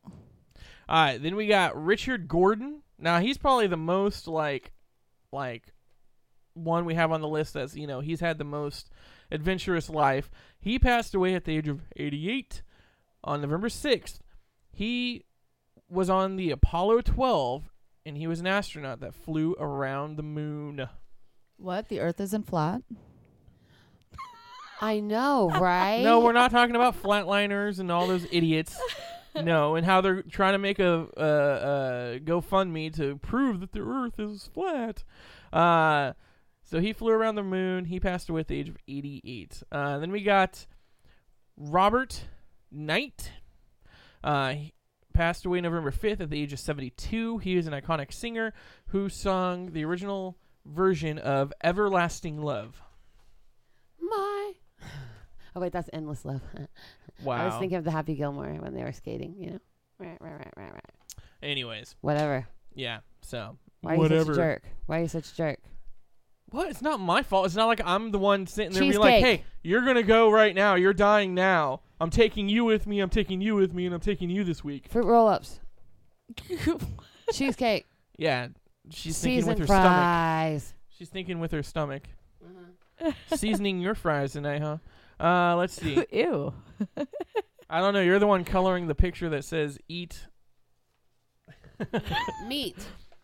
All 0.88 0.96
right, 1.04 1.22
then 1.22 1.37
we 1.37 1.46
got 1.46 1.76
Richard 1.82 2.28
Gordon. 2.28 2.82
Now 2.98 3.18
he's 3.20 3.37
probably 3.37 3.66
the 3.66 3.76
most 3.76 4.26
like, 4.26 4.72
like, 5.32 5.74
one 6.54 6.84
we 6.87 6.94
have 6.94 7.12
on 7.12 7.20
the 7.20 7.28
list 7.28 7.54
that's 7.54 7.76
you 7.76 7.87
know 7.87 8.00
he's 8.00 8.20
had 8.20 8.38
the 8.38 8.44
most 8.44 8.90
adventurous 9.30 9.88
life. 9.88 10.30
He 10.58 10.78
passed 10.78 11.14
away 11.14 11.34
at 11.34 11.44
the 11.44 11.56
age 11.56 11.68
of 11.68 11.82
88 11.96 12.62
on 13.24 13.40
November 13.40 13.68
6th. 13.68 14.18
He 14.72 15.24
was 15.88 16.10
on 16.10 16.36
the 16.36 16.50
Apollo 16.50 17.02
12, 17.02 17.70
and 18.06 18.16
he 18.16 18.26
was 18.26 18.40
an 18.40 18.46
astronaut 18.46 19.00
that 19.00 19.14
flew 19.14 19.54
around 19.58 20.16
the 20.16 20.22
moon. 20.22 20.88
What? 21.56 21.88
The 21.88 22.00
Earth 22.00 22.20
isn't 22.20 22.46
flat. 22.46 22.82
I 24.80 25.00
know, 25.00 25.50
right? 25.60 26.02
No, 26.02 26.20
we're 26.20 26.32
not 26.32 26.50
talking 26.50 26.76
about 26.76 27.00
flatliners 27.02 27.80
and 27.80 27.90
all 27.90 28.06
those 28.06 28.26
idiots. 28.30 28.78
No, 29.44 29.76
and 29.76 29.86
how 29.86 30.00
they're 30.00 30.22
trying 30.22 30.54
to 30.54 30.58
make 30.58 30.80
a, 30.80 31.06
a, 31.16 31.24
a 32.16 32.20
GoFundMe 32.20 32.92
to 32.96 33.18
prove 33.18 33.60
that 33.60 33.70
the 33.70 33.82
Earth 33.82 34.18
is 34.18 34.50
flat. 34.52 35.04
Uh, 35.52 36.14
so 36.70 36.81
he 36.81 36.92
flew 36.92 37.12
around 37.12 37.37
the 37.37 37.42
moon. 37.42 37.87
He 37.87 37.98
passed 37.98 38.28
away 38.28 38.40
at 38.40 38.48
the 38.48 38.59
age 38.59 38.68
of 38.68 38.76
88. 38.87 39.62
Uh, 39.72 39.98
then 39.98 40.11
we 40.12 40.22
got 40.22 40.66
Robert 41.57 42.24
Knight. 42.70 43.33
Uh, 44.22 44.50
he 44.52 44.74
passed 45.14 45.46
away 45.46 45.62
November 45.62 45.90
5th 45.90 46.20
at 46.20 46.28
the 46.28 46.40
age 46.42 46.52
of 46.52 46.59
72. 46.61 47.38
He 47.38 47.57
is 47.57 47.66
an 47.66 47.72
iconic 47.72 48.12
singer 48.12 48.52
who 48.88 49.09
sung 49.09 49.72
the 49.72 49.83
original 49.85 50.37
version 50.66 51.18
of 51.18 51.52
Everlasting 51.64 52.42
Love. 52.42 52.83
My. 54.00 54.52
Oh 55.57 55.61
wait, 55.61 55.72
that's 55.72 55.88
endless 55.92 56.24
love. 56.24 56.42
Wow. 57.24 57.33
I 57.42 57.46
was 57.46 57.54
thinking 57.57 57.78
of 57.78 57.83
the 57.85 57.90
Happy 57.90 58.14
Gilmore 58.14 58.46
when 58.61 58.74
they 58.74 58.85
were 58.85 58.92
skating. 58.92 59.35
You 59.38 59.50
know, 59.52 59.59
right, 59.98 60.16
right, 60.20 60.33
right, 60.35 60.52
right, 60.57 60.72
right. 60.72 60.85
Anyways, 61.42 61.96
Whatever. 62.00 62.46
yeah. 62.76 63.00
So 63.22 63.57
Why 63.81 63.92
are 63.92 63.94
you 63.94 64.00
whatever. 64.02 64.24
such 64.26 64.33
a 64.35 64.37
jerk? 64.37 64.62
Why 64.87 64.98
are 64.98 65.02
you 65.02 65.09
such 65.09 65.33
a 65.33 65.35
jerk? 65.35 65.59
What? 66.50 66.70
It's 66.70 66.82
not 66.82 67.00
my 67.00 67.22
fault. 67.22 67.46
It's 67.46 67.54
not 67.54 67.66
like 67.66 67.80
I'm 67.84 68.11
the 68.11 68.18
one 68.18 68.46
sitting 68.46 68.72
there 68.72 68.80
being 68.82 68.98
like, 68.98 69.22
"Hey, 69.22 69.44
you're 69.62 69.84
gonna 69.84 70.02
go 70.02 70.30
right 70.30 70.54
now. 70.54 70.74
You're 70.76 70.94
dying 70.94 71.34
now. 71.34 71.80
I'm 72.00 72.11
taking 72.11 72.48
you 72.48 72.64
with 72.64 72.87
me. 72.87 73.00
I'm 73.00 73.11
taking 73.11 73.40
you 73.40 73.54
with 73.54 73.74
me, 73.74 73.84
and 73.87 73.94
I'm 73.94 74.00
taking 74.00 74.30
you 74.30 74.44
this 74.44 74.64
week." 74.64 74.88
Fruit 74.88 75.04
roll-ups. 75.04 75.61
Cheesecake. 77.32 77.87
Yeah, 78.16 78.48
she's 78.90 79.20
thinking 79.20 79.46
with 79.46 79.58
her 79.58 79.66
stomach. 79.66 79.82
fries. 79.82 80.74
She's 80.88 81.08
thinking 81.08 81.38
with 81.40 81.52
her 81.52 81.62
stomach. 81.62 82.02
Uh-huh. 82.44 83.12
Seasoning 83.37 83.80
your 83.80 83.94
fries 83.94 84.32
tonight, 84.32 84.62
huh? 84.62 84.78
Uh, 85.20 85.56
let's 85.56 85.74
see. 85.74 86.04
Ew. 86.12 86.52
I 87.70 87.80
don't 87.80 87.92
know. 87.92 88.00
You're 88.00 88.18
the 88.18 88.26
one 88.26 88.44
coloring 88.44 88.87
the 88.87 88.94
picture 88.94 89.28
that 89.28 89.44
says 89.44 89.78
"eat." 89.88 90.26
Meat. 92.46 92.76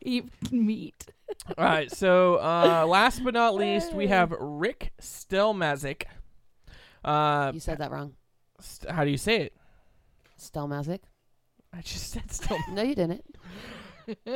Eat 0.04 0.26
meat. 0.52 1.06
All 1.58 1.64
right. 1.64 1.90
So, 1.90 2.36
uh, 2.36 2.84
last 2.86 3.24
but 3.24 3.34
not 3.34 3.54
least, 3.64 3.92
we 3.94 4.06
have 4.08 4.30
Rick 4.38 4.92
Stelmaszek. 5.00 6.04
Uh, 7.04 7.50
You 7.54 7.60
said 7.60 7.78
that 7.78 7.90
wrong. 7.90 8.14
st- 8.60 8.92
how 8.92 9.04
do 9.04 9.10
you 9.10 9.16
say 9.16 9.42
it? 9.42 9.52
Stelmaszek. 10.38 11.00
I 11.72 11.80
just 11.80 12.10
said 12.12 12.30
Stel. 12.30 12.58
No, 12.70 12.82
you 12.82 12.94
didn't. 12.94 13.24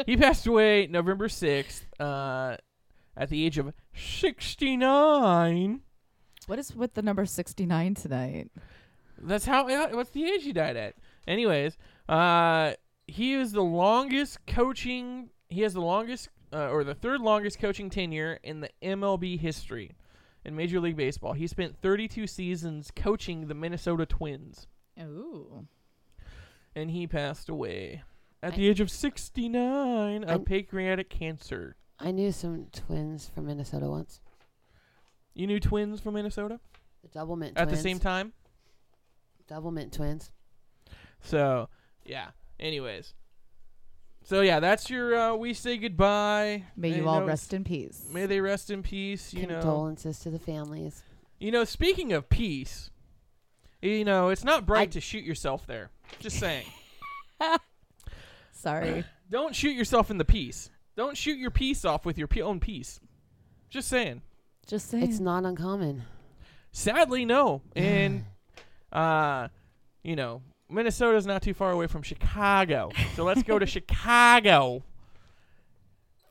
he 0.06 0.16
passed 0.16 0.46
away 0.46 0.86
November 0.86 1.28
6th 1.28 1.82
uh, 2.00 2.56
at 3.16 3.28
the 3.28 3.44
age 3.44 3.58
of 3.58 3.72
69. 3.94 5.80
What 6.46 6.58
is 6.58 6.74
with 6.74 6.94
the 6.94 7.02
number 7.02 7.26
69 7.26 7.94
tonight? 7.94 8.50
That's 9.20 9.44
how, 9.44 9.66
what's 9.94 10.10
the 10.10 10.24
age 10.24 10.44
he 10.44 10.52
died 10.52 10.76
at? 10.76 10.94
Anyways, 11.26 11.76
uh, 12.08 12.72
he 13.06 13.34
is 13.34 13.52
the 13.52 13.62
longest 13.62 14.46
coaching, 14.46 15.28
he 15.48 15.62
has 15.62 15.74
the 15.74 15.80
longest, 15.80 16.28
uh, 16.52 16.68
or 16.68 16.84
the 16.84 16.94
third 16.94 17.20
longest 17.20 17.58
coaching 17.58 17.90
tenure 17.90 18.38
in 18.42 18.60
the 18.60 18.70
MLB 18.82 19.38
history 19.38 19.92
in 20.44 20.54
Major 20.56 20.80
League 20.80 20.96
Baseball. 20.96 21.32
He 21.32 21.46
spent 21.46 21.76
32 21.80 22.26
seasons 22.26 22.90
coaching 22.94 23.48
the 23.48 23.54
Minnesota 23.54 24.06
Twins, 24.06 24.66
Ooh. 25.00 25.66
and 26.74 26.90
he 26.90 27.06
passed 27.06 27.48
away 27.48 28.02
at 28.42 28.54
I- 28.54 28.56
the 28.56 28.68
age 28.68 28.80
of 28.80 28.90
69 28.90 30.24
of 30.24 30.40
I- 30.40 30.44
pancreatic 30.44 31.10
cancer. 31.10 31.76
I 31.98 32.12
knew 32.12 32.30
some 32.30 32.66
twins 32.72 33.28
from 33.28 33.46
Minnesota 33.46 33.88
once. 33.88 34.20
You 35.34 35.46
knew 35.46 35.58
twins 35.60 36.00
from 36.00 36.14
Minnesota 36.14 36.60
The 37.02 37.08
double 37.08 37.36
mint 37.36 37.56
at 37.58 37.64
twins. 37.64 37.78
the 37.78 37.82
same 37.82 37.98
time? 37.98 38.32
Double 39.48 39.70
mint 39.70 39.92
twins. 39.92 40.30
So, 41.20 41.68
yeah. 42.04 42.30
Anyways. 42.60 43.14
So 44.28 44.42
yeah, 44.42 44.60
that's 44.60 44.90
your 44.90 45.18
uh, 45.18 45.34
we 45.36 45.54
say 45.54 45.78
goodbye. 45.78 46.64
May 46.76 46.90
You 46.90 46.96
you 46.96 47.08
all 47.08 47.24
rest 47.24 47.54
in 47.54 47.64
peace. 47.64 48.04
May 48.12 48.26
they 48.26 48.42
rest 48.42 48.68
in 48.68 48.82
peace, 48.82 49.32
you 49.32 49.46
know. 49.46 49.54
Condolences 49.62 50.18
to 50.18 50.28
the 50.28 50.38
families. 50.38 51.02
You 51.40 51.50
know, 51.50 51.64
speaking 51.64 52.12
of 52.12 52.28
peace, 52.28 52.90
you 53.80 54.04
know, 54.04 54.28
it's 54.28 54.44
not 54.44 54.66
bright 54.66 54.88
I- 54.90 54.92
to 54.92 55.00
shoot 55.00 55.24
yourself 55.24 55.66
there. 55.66 55.88
Just 56.18 56.38
saying. 56.38 56.66
Sorry. 58.52 59.04
Don't 59.30 59.54
shoot 59.54 59.70
yourself 59.74 60.10
in 60.10 60.18
the 60.18 60.26
piece. 60.26 60.68
Don't 60.94 61.16
shoot 61.16 61.38
your 61.38 61.50
piece 61.50 61.86
off 61.86 62.04
with 62.04 62.18
your 62.18 62.28
p- 62.28 62.42
own 62.42 62.60
piece. 62.60 63.00
Just 63.70 63.88
saying. 63.88 64.20
Just 64.66 64.90
saying. 64.90 65.04
It's 65.04 65.20
not 65.20 65.46
uncommon. 65.46 66.02
Sadly, 66.70 67.24
no. 67.24 67.62
And 67.74 68.26
uh, 68.92 69.48
you 70.02 70.16
know, 70.16 70.42
Minnesota's 70.70 71.26
not 71.26 71.42
too 71.42 71.54
far 71.54 71.70
away 71.72 71.86
from 71.86 72.02
Chicago. 72.02 72.90
So 73.16 73.24
let's 73.24 73.42
go 73.42 73.58
to 73.58 73.66
Chicago. 73.76 74.82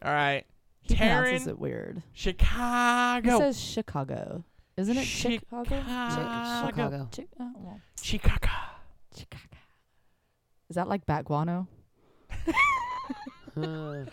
All 0.03 0.11
right. 0.13 0.43
he 0.81 0.95
pronounces 0.95 1.43
Taryn, 1.43 1.49
it 1.49 1.59
weird. 1.59 2.03
He 2.13 2.21
Chicago. 2.21 3.39
says 3.39 3.59
Chicago. 3.59 4.43
Isn't 4.77 4.97
it 4.97 5.05
Chicago? 5.05 5.63
Chicago. 5.63 6.67
Chicago. 6.67 7.09
Chi- 7.15 7.25
oh, 7.39 7.51
well, 7.57 7.81
Chicago. 8.01 8.49
Chicago. 9.15 9.43
Is 10.69 10.75
that 10.75 10.87
like 10.87 11.05
bat 11.05 11.25
guano? 11.25 11.67
Uh, 13.57 14.05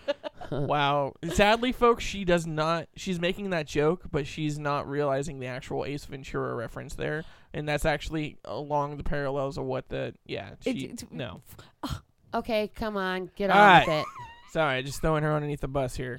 Wow. 0.51 1.15
Sadly, 1.33 1.73
folks, 1.73 2.05
she 2.05 2.25
does 2.25 2.47
not. 2.47 2.89
She's 2.97 3.19
making 3.21 3.51
that 3.51 3.67
joke, 3.67 4.03
but 4.11 4.27
she's 4.27 4.59
not 4.59 4.89
realizing 4.89 5.39
the 5.41 5.47
actual 5.47 5.85
Ace 5.85 6.05
Ventura 6.05 6.55
reference 6.55 6.95
there, 6.95 7.25
and 7.53 7.69
that's 7.69 7.85
actually 7.85 8.39
along 8.45 8.97
the 8.97 9.05
parallels 9.05 9.57
of 9.59 9.65
what 9.65 9.89
the 9.89 10.15
yeah. 10.27 10.51
She 10.61 10.71
It- 10.71 11.03
it- 11.03 11.13
no. 11.13 11.41
Okay, 12.35 12.67
come 12.75 12.97
on, 12.97 13.31
get 13.37 13.49
All 13.51 13.61
on 13.61 13.67
right. 13.69 13.87
with 13.87 13.97
it. 14.01 14.07
Sorry, 14.53 14.83
just 14.83 15.01
throwing 15.01 15.23
her 15.23 15.33
underneath 15.35 15.61
the 15.61 15.69
bus 15.69 15.95
here. 15.95 16.19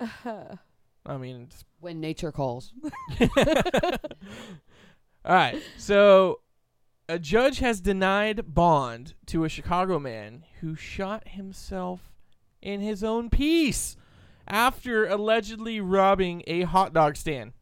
I 0.00 1.16
mean, 1.18 1.42
it's 1.42 1.64
When 1.78 2.00
nature 2.00 2.32
calls. 2.32 2.72
All 5.24 5.34
right. 5.34 5.62
So, 5.76 6.40
a 7.08 7.18
judge 7.18 7.58
has 7.60 7.80
denied 7.80 8.54
bond 8.54 9.14
to 9.26 9.44
a 9.44 9.48
Chicago 9.48 9.98
man 9.98 10.44
who 10.60 10.74
shot 10.74 11.28
himself 11.28 12.12
in 12.66 12.80
his 12.80 13.04
own 13.04 13.30
piece 13.30 13.96
after 14.48 15.06
allegedly 15.06 15.80
robbing 15.80 16.42
a 16.48 16.62
hot 16.62 16.92
dog 16.92 17.16
stand. 17.16 17.52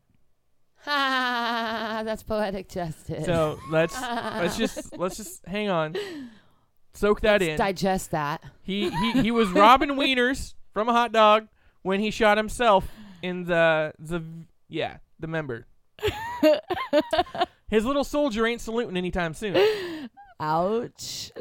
Ha! 0.84 2.02
That's 2.04 2.22
poetic 2.22 2.68
justice. 2.68 3.26
So 3.26 3.58
let's 3.70 4.00
let's 4.02 4.56
just 4.56 4.96
let's 4.98 5.16
just 5.18 5.46
hang 5.46 5.68
on, 5.68 5.94
soak 6.94 7.20
that 7.20 7.40
Let's 7.40 7.50
in. 7.50 7.58
digest 7.58 8.10
that. 8.12 8.42
He 8.62 8.90
he 8.90 9.22
he 9.22 9.30
was 9.30 9.50
robbing 9.50 9.90
wieners 9.90 10.54
from 10.72 10.88
a 10.88 10.92
hot 10.92 11.12
dog 11.12 11.48
when 11.82 12.00
he 12.00 12.10
shot 12.10 12.36
himself 12.38 12.88
in 13.22 13.44
the 13.44 13.92
the 13.98 14.22
yeah 14.68 14.98
the 15.20 15.26
member. 15.26 15.66
His 17.68 17.84
little 17.84 18.04
soldier 18.04 18.46
ain't 18.46 18.60
saluting 18.60 18.96
anytime 18.96 19.34
soon. 19.34 20.08
Ouch. 20.40 21.32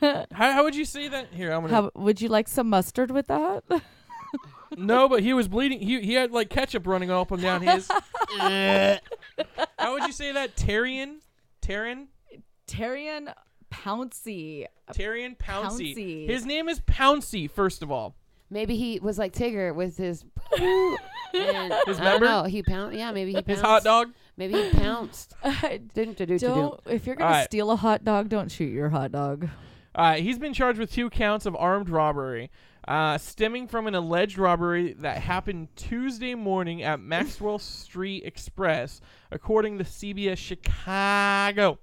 How, 0.32 0.52
how 0.52 0.64
would 0.64 0.74
you 0.74 0.84
say 0.84 1.08
that? 1.08 1.28
Here, 1.32 1.52
I'm 1.52 1.62
gonna. 1.62 1.74
How, 1.74 1.90
would 1.94 2.20
you 2.20 2.28
like 2.28 2.48
some 2.48 2.68
mustard 2.70 3.10
with 3.10 3.26
that? 3.28 3.62
no, 4.76 5.08
but 5.08 5.22
he 5.22 5.32
was 5.34 5.48
bleeding. 5.48 5.80
He 5.80 6.00
he 6.00 6.14
had 6.14 6.30
like 6.32 6.48
ketchup 6.50 6.86
running 6.86 7.10
all 7.10 7.22
up 7.22 7.30
and 7.32 7.42
down 7.42 7.62
his. 7.62 7.88
how 8.38 9.92
would 9.92 10.04
you 10.04 10.12
say 10.12 10.32
that? 10.32 10.56
Tarian, 10.56 11.16
Tarian, 11.62 12.06
Tarian 12.66 13.32
Pouncy. 13.70 14.66
Tarian 14.94 15.36
Pouncy. 15.36 15.94
Pouncy. 15.94 16.26
His 16.28 16.46
name 16.46 16.68
is 16.68 16.80
Pouncy. 16.80 17.50
First 17.50 17.82
of 17.82 17.90
all, 17.90 18.14
Maybe 18.50 18.76
he 18.76 18.98
was 19.00 19.18
like 19.18 19.32
Tigger 19.32 19.74
with 19.74 19.96
his. 19.96 20.24
and 20.58 21.74
His 21.86 22.00
I 22.00 22.04
member? 22.04 22.26
don't 22.26 22.44
know. 22.44 22.44
He 22.44 22.62
pounced. 22.62 22.96
Yeah, 22.98 23.12
maybe 23.12 23.30
he 23.30 23.34
pounced. 23.42 23.48
his 23.50 23.60
hot 23.60 23.84
dog. 23.84 24.12
Maybe 24.36 24.54
he 24.54 24.70
pounced. 24.70 25.34
Didn't 25.94 26.16
do 26.16 26.26
do 26.26 26.38
do. 26.38 26.46
don't 26.46 26.80
if 26.86 27.06
you're 27.06 27.14
gonna 27.16 27.30
Alright. 27.30 27.44
steal 27.46 27.70
a 27.70 27.76
hot 27.76 28.04
dog, 28.04 28.28
don't 28.28 28.50
shoot 28.50 28.72
your 28.72 28.88
hot 28.88 29.12
dog. 29.12 29.48
Uh, 29.94 30.14
he's 30.14 30.38
been 30.38 30.54
charged 30.54 30.78
with 30.78 30.92
two 30.92 31.10
counts 31.10 31.46
of 31.46 31.56
armed 31.56 31.88
robbery, 31.88 32.50
uh, 32.86 33.18
stemming 33.18 33.66
from 33.66 33.86
an 33.86 33.94
alleged 33.94 34.38
robbery 34.38 34.94
that 34.94 35.18
happened 35.18 35.68
Tuesday 35.76 36.34
morning 36.34 36.82
at 36.82 37.00
Maxwell 37.00 37.58
Street 37.58 38.24
Express, 38.24 39.00
according 39.30 39.78
to 39.78 39.84
CBS 39.84 40.38
Chicago. 40.38 41.78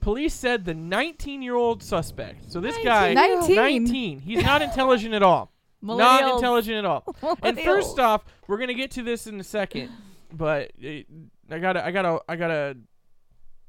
Police 0.00 0.32
said 0.32 0.64
the 0.64 0.74
19-year-old 0.74 1.82
suspect. 1.82 2.50
So 2.52 2.60
this 2.60 2.76
guy, 2.84 3.14
19. 3.14 3.56
19. 3.56 4.20
He's 4.20 4.44
not 4.44 4.62
intelligent 4.62 5.12
at 5.14 5.22
all. 5.22 5.52
Not 5.80 6.34
intelligent 6.34 6.78
at 6.78 6.84
all. 6.84 7.04
And 7.42 7.56
first 7.60 8.00
off, 8.00 8.24
we're 8.48 8.58
gonna 8.58 8.74
get 8.74 8.90
to 8.92 9.04
this 9.04 9.28
in 9.28 9.38
a 9.38 9.44
second, 9.44 9.90
but 10.32 10.72
it, 10.76 11.06
I 11.48 11.60
gotta, 11.60 11.86
I 11.86 11.92
gotta, 11.92 12.18
I 12.28 12.34
gotta 12.34 12.76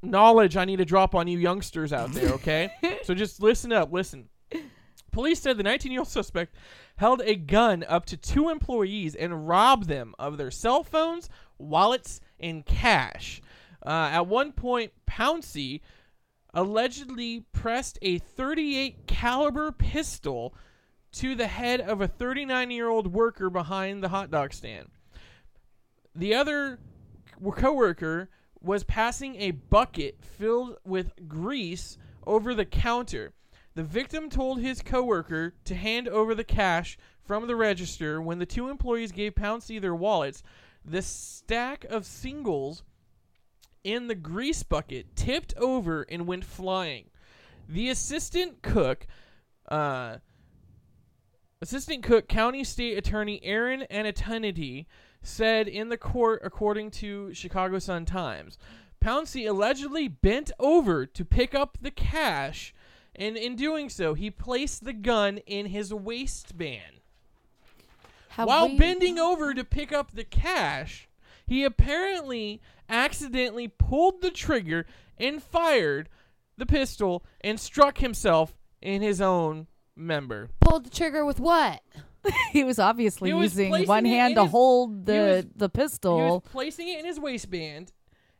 knowledge 0.02 0.56
I 0.56 0.64
need 0.64 0.76
to 0.78 0.84
drop 0.84 1.14
on 1.14 1.28
you 1.28 1.38
youngsters 1.38 1.92
out 1.92 2.12
there. 2.12 2.30
Okay, 2.34 2.70
so 3.04 3.14
just 3.14 3.42
listen 3.42 3.72
up, 3.72 3.92
listen. 3.92 4.28
Police 5.12 5.40
said 5.40 5.58
the 5.58 5.64
19-year-old 5.64 6.06
suspect 6.06 6.54
held 6.96 7.20
a 7.22 7.34
gun 7.34 7.84
up 7.88 8.06
to 8.06 8.16
two 8.16 8.48
employees 8.48 9.16
and 9.16 9.48
robbed 9.48 9.88
them 9.88 10.14
of 10.18 10.36
their 10.36 10.52
cell 10.52 10.84
phones, 10.84 11.28
wallets, 11.58 12.20
and 12.38 12.64
cash. 12.64 13.42
Uh, 13.84 14.10
at 14.12 14.26
one 14.26 14.52
point, 14.52 14.92
Pouncey 15.06 15.80
allegedly 16.54 17.44
pressed 17.52 17.98
a 18.02 18.18
38 18.18 19.06
caliber 19.06 19.72
pistol 19.72 20.54
to 21.12 21.34
the 21.34 21.46
head 21.46 21.80
of 21.80 22.00
a 22.00 22.08
39 22.08 22.70
year 22.70 22.88
old 22.88 23.12
worker 23.12 23.50
behind 23.50 24.02
the 24.02 24.08
hot 24.08 24.30
dog 24.30 24.52
stand. 24.52 24.88
The 26.14 26.34
other 26.34 26.78
coworker 27.56 28.28
was 28.62 28.84
passing 28.84 29.36
a 29.36 29.52
bucket 29.52 30.18
filled 30.22 30.76
with 30.84 31.12
grease 31.28 31.96
over 32.26 32.54
the 32.54 32.64
counter. 32.64 33.32
The 33.74 33.82
victim 33.82 34.28
told 34.28 34.60
his 34.60 34.82
coworker 34.82 35.54
to 35.64 35.74
hand 35.74 36.08
over 36.08 36.34
the 36.34 36.44
cash 36.44 36.98
from 37.22 37.46
the 37.46 37.56
register 37.56 38.20
when 38.20 38.38
the 38.38 38.46
two 38.46 38.68
employees 38.68 39.12
gave 39.12 39.34
Pouncey 39.34 39.80
their 39.80 39.94
wallets. 39.94 40.42
The 40.84 41.02
stack 41.02 41.84
of 41.84 42.04
singles 42.04 42.82
in 43.84 44.08
the 44.08 44.14
grease 44.14 44.62
bucket 44.62 45.14
tipped 45.16 45.54
over 45.56 46.02
and 46.02 46.26
went 46.26 46.44
flying. 46.44 47.10
The 47.68 47.88
assistant 47.88 48.62
cook, 48.62 49.06
uh, 49.68 50.16
assistant 51.62 52.02
cook, 52.02 52.28
County 52.28 52.64
State 52.64 52.98
Attorney 52.98 53.40
Aaron 53.44 53.86
Anatonity 53.90 54.86
said 55.22 55.68
in 55.68 55.88
the 55.88 55.96
court, 55.96 56.40
according 56.44 56.90
to 56.92 57.32
Chicago 57.34 57.78
Sun 57.78 58.06
Times, 58.06 58.58
Pouncey 59.02 59.48
allegedly 59.48 60.08
bent 60.08 60.50
over 60.58 61.06
to 61.06 61.24
pick 61.24 61.54
up 61.54 61.78
the 61.80 61.90
cash, 61.90 62.74
and 63.14 63.36
in 63.36 63.56
doing 63.56 63.88
so, 63.88 64.14
he 64.14 64.30
placed 64.30 64.84
the 64.84 64.92
gun 64.92 65.38
in 65.38 65.66
his 65.66 65.92
waistband. 65.92 67.00
Have 68.30 68.46
While 68.48 68.68
we- 68.68 68.78
bending 68.78 69.18
over 69.18 69.54
to 69.54 69.64
pick 69.64 69.92
up 69.92 70.12
the 70.12 70.24
cash, 70.24 71.08
he 71.46 71.64
apparently 71.64 72.60
accidentally 72.88 73.68
pulled 73.68 74.20
the 74.20 74.30
trigger 74.30 74.86
and 75.18 75.42
fired 75.42 76.08
the 76.56 76.66
pistol 76.66 77.24
and 77.40 77.58
struck 77.58 77.98
himself 77.98 78.56
in 78.80 79.02
his 79.02 79.20
own 79.20 79.66
member. 79.96 80.50
Pulled 80.60 80.84
the 80.84 80.90
trigger 80.90 81.24
with 81.24 81.40
what? 81.40 81.82
he 82.52 82.64
was 82.64 82.78
obviously 82.78 83.30
He 83.30 83.34
was 83.34 83.52
using 83.58 83.86
one 83.86 84.04
hand 84.04 84.34
to 84.36 84.42
his- 84.42 84.50
hold 84.50 85.06
the 85.06 85.12
was- 85.12 85.44
the 85.56 85.70
He 85.72 85.80
was 85.80 85.90
pistol. 85.90 86.40
placing 86.50 86.88
it 86.88 86.98
in 87.00 87.04
his 87.06 87.18
waistband, 87.20 87.92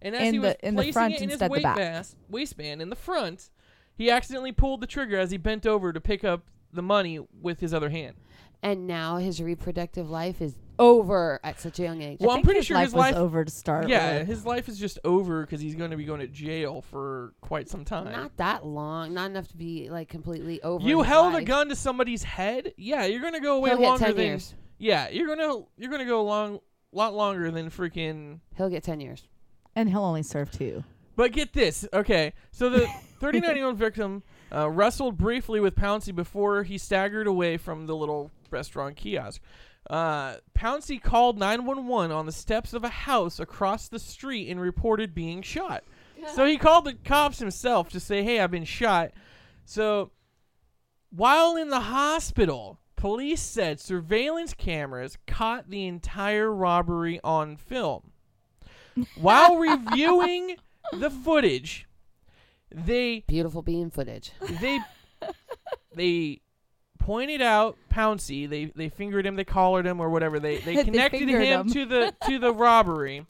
and 0.03 0.14
as 0.14 0.28
In 0.28 0.35
he 0.35 0.39
was 0.39 0.55
the- 0.61 0.66
in 0.68 0.74
the 0.76 0.93
front 0.93 1.14
it 1.14 1.22
in 1.22 1.28
his 1.31 1.33
instead 1.41 1.51
the 1.53 1.61
back. 1.61 1.76
waistband, 1.76 2.14
waistband 2.28 2.83
in 2.83 2.91
the 2.91 2.97
front, 2.97 3.51
he 3.97 4.11
accidentally 4.11 4.53
pulled 4.53 4.81
the 4.81 4.87
trigger 4.87 5.18
as 5.18 5.31
he 5.31 5.37
bent 5.37 5.66
over 5.66 5.93
to 5.93 6.01
pick 6.01 6.24
up 6.24 6.45
the 6.72 6.83
money 6.83 7.18
with 7.41 7.61
his 7.61 7.74
other 7.74 7.91
hand. 7.91 8.16
And 8.62 8.87
now 8.87 9.16
his 9.16 9.41
reproductive 9.43 10.09
life 10.11 10.41
is 10.43 10.57
over 10.81 11.39
at 11.45 11.61
such 11.61 11.78
a 11.78 11.83
young 11.83 12.03
age. 12.03 12.18
I 12.20 12.24
Well, 12.24 12.31
I'm 12.33 12.37
think 12.39 12.47
pretty 12.47 12.59
his 12.61 12.66
sure 12.66 12.76
life 12.76 12.87
his 12.87 12.95
was 12.95 13.01
life 13.01 13.14
over 13.14 13.45
to 13.45 13.51
start. 13.53 13.89
Yeah, 13.89 14.18
with. 14.18 14.26
his 14.26 14.45
life 14.47 14.68
is 14.68 14.78
just 14.78 14.99
over 15.05 15.43
because 15.43 15.61
he's 15.61 15.74
going 15.76 15.91
to 15.93 15.97
be 15.97 16.05
going 16.05 16.20
to 16.20 16.26
jail 16.26 16.83
for 16.83 17.35
quite 17.41 17.68
some 17.68 17.85
time. 17.85 18.11
Not 18.11 18.37
that 18.39 18.66
long. 18.66 19.14
Not 19.14 19.31
enough 19.31 19.47
to 19.49 19.57
be 19.57 19.89
like 19.91 20.09
completely 20.09 20.61
over. 20.62 20.85
you 20.85 20.99
his 20.99 21.07
held 21.07 21.35
a 21.37 21.43
gun 21.43 21.68
to 21.68 21.76
somebody's 21.76 22.24
head. 22.24 22.72
Yeah, 22.76 23.05
you're 23.05 23.20
gonna 23.22 23.41
go 23.41 23.59
away 23.59 23.70
He'll 23.70 23.78
get 23.78 23.87
longer 23.89 24.07
10 24.07 24.16
than. 24.16 24.24
years. 24.24 24.55
Yeah, 24.78 25.09
you're 25.11 25.28
gonna 25.28 25.64
you're 25.76 25.91
gonna 25.91 26.07
go 26.07 26.20
a 26.20 26.26
long 26.26 26.61
lot 26.93 27.14
longer 27.14 27.51
than 27.51 27.70
freaking. 27.70 28.41
He'll 28.57 28.70
get 28.70 28.83
ten 28.83 28.99
years. 29.01 29.22
and 29.76 29.89
he'll 29.91 30.03
only 30.05 30.22
serve 30.22 30.51
two. 30.51 30.83
But 31.16 31.33
get 31.33 31.53
this, 31.53 31.87
okay? 31.93 32.33
So 32.51 32.70
the 32.70 32.87
39 33.20 33.55
year 33.57 33.66
old 33.66 33.76
victim 33.76 34.22
uh, 34.51 34.70
wrestled 34.70 35.18
briefly 35.18 35.61
with 35.61 35.74
Pouncey 35.76 36.14
before 36.14 36.62
he 36.62 36.78
staggered 36.78 37.26
away 37.26 37.59
from 37.59 37.87
the 37.87 37.95
little 37.95 38.31
restaurant 38.51 38.97
kiosk. 38.97 39.43
Uh, 39.91 40.36
Pouncey 40.57 41.03
called 41.03 41.36
911 41.36 42.12
on 42.12 42.24
the 42.24 42.30
steps 42.32 42.72
of 42.72 42.84
a 42.84 42.88
house 42.88 43.41
across 43.41 43.88
the 43.88 43.99
street 43.99 44.49
and 44.49 44.61
reported 44.61 45.14
being 45.14 45.43
shot. 45.43 45.84
So 46.34 46.45
he 46.45 46.59
called 46.59 46.84
the 46.84 46.93
cops 46.93 47.38
himself 47.38 47.88
to 47.88 47.99
say, 47.99 48.22
"Hey, 48.22 48.41
I've 48.41 48.51
been 48.51 48.66
shot." 48.66 49.12
So 49.64 50.11
while 51.09 51.57
in 51.57 51.70
the 51.70 51.80
hospital, 51.80 52.78
police 52.95 53.41
said 53.41 53.80
surveillance 53.80 54.53
cameras 54.53 55.16
caught 55.26 55.70
the 55.70 55.86
entire 55.86 56.53
robbery 56.53 57.20
on 57.24 57.57
film. 57.57 58.12
While 59.16 59.57
reviewing 59.57 60.57
the 60.93 61.09
footage, 61.09 61.86
they 62.70 63.24
Beautiful 63.26 63.62
bean 63.62 63.91
footage. 63.91 64.32
they 64.61 64.78
they 65.95 66.41
pointed 67.01 67.43
out 67.43 67.77
Pouncy. 67.91 68.49
They 68.49 68.67
they 68.67 68.89
fingered 68.89 69.27
him, 69.27 69.35
they 69.37 69.45
collared 69.45 69.87
him, 69.87 70.01
or 70.01 70.09
whatever. 70.09 70.39
They 70.39 70.59
they 70.65 70.77
They 70.77 70.85
connected 70.85 71.19
fingered 71.21 71.43
him 71.43 71.61
him. 71.63 71.73
to 71.73 71.85
the 71.87 72.15
to 72.29 72.39
the 72.39 72.53
robbery. 72.53 73.27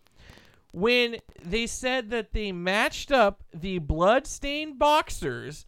When 0.73 1.17
they 1.43 1.67
said 1.67 2.11
that 2.11 2.33
they 2.33 2.53
matched 2.53 3.11
up 3.11 3.43
the 3.53 3.79
blood-stained 3.79 4.79
boxers 4.79 5.65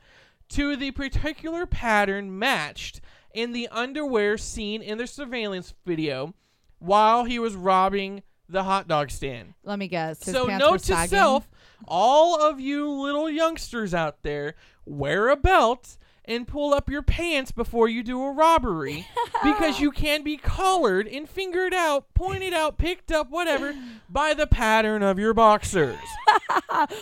to 0.50 0.76
the 0.76 0.92
particular 0.92 1.66
pattern 1.66 2.38
matched 2.38 3.00
in 3.34 3.52
the 3.52 3.66
underwear 3.72 4.38
seen 4.38 4.80
in 4.82 4.98
the 4.98 5.06
surveillance 5.08 5.74
video 5.84 6.34
while 6.78 7.24
he 7.24 7.38
was 7.40 7.56
robbing 7.56 8.22
the 8.48 8.62
hot 8.64 8.86
dog 8.86 9.10
stand. 9.10 9.54
Let 9.64 9.78
me 9.78 9.88
guess. 9.88 10.22
His 10.22 10.34
So 10.34 10.44
note 10.46 10.80
to 10.84 11.06
self, 11.08 11.48
all 11.88 12.40
of 12.40 12.60
you 12.60 12.88
little 12.88 13.30
youngsters 13.30 13.94
out 13.94 14.22
there, 14.22 14.54
wear 14.84 15.30
a 15.30 15.36
belt 15.36 15.96
and 16.24 16.46
pull 16.46 16.72
up 16.72 16.88
your 16.88 17.02
pants 17.02 17.50
before 17.50 17.88
you 17.88 18.02
do 18.02 18.22
a 18.22 18.32
robbery 18.32 19.06
because 19.42 19.80
you 19.80 19.90
can 19.90 20.22
be 20.22 20.36
collared 20.36 21.08
and 21.08 21.28
fingered 21.28 21.74
out, 21.74 22.12
pointed 22.14 22.54
out, 22.54 22.78
picked 22.78 23.10
up, 23.10 23.30
whatever, 23.30 23.74
by 24.08 24.32
the 24.34 24.46
pattern 24.46 25.02
of 25.02 25.18
your 25.18 25.34
boxers. 25.34 25.98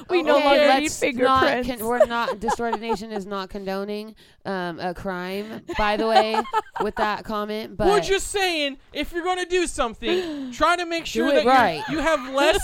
We 0.09 0.23
no 0.23 0.39
longer 0.39 0.67
need 0.81 0.91
let's 0.91 1.01
not 1.01 1.07
fingerprints. 1.07 1.69
con- 1.69 1.87
we're 1.87 2.05
not. 2.07 2.41
Distorted 2.41 2.81
Nation 2.81 3.13
is 3.13 3.25
not 3.25 3.51
condoning 3.51 4.17
um, 4.45 4.81
a 4.81 4.93
crime. 4.95 5.63
By 5.79 5.97
the 5.97 6.07
way, 6.09 6.41
with 6.83 6.97
that 6.97 7.25
comment, 7.25 7.77
but 7.77 7.87
We're 7.87 8.01
just 8.01 8.29
saying, 8.29 8.79
if 8.93 9.13
you're 9.13 9.23
going 9.23 9.39
to 9.39 9.47
do 9.47 9.67
something, 9.67 10.51
try 10.53 10.77
to 10.77 10.85
make 10.87 11.07
sure 11.07 11.33
that 11.33 11.47
right. 11.47 11.83
you 11.89 11.99
have 11.99 12.35
less, 12.35 12.61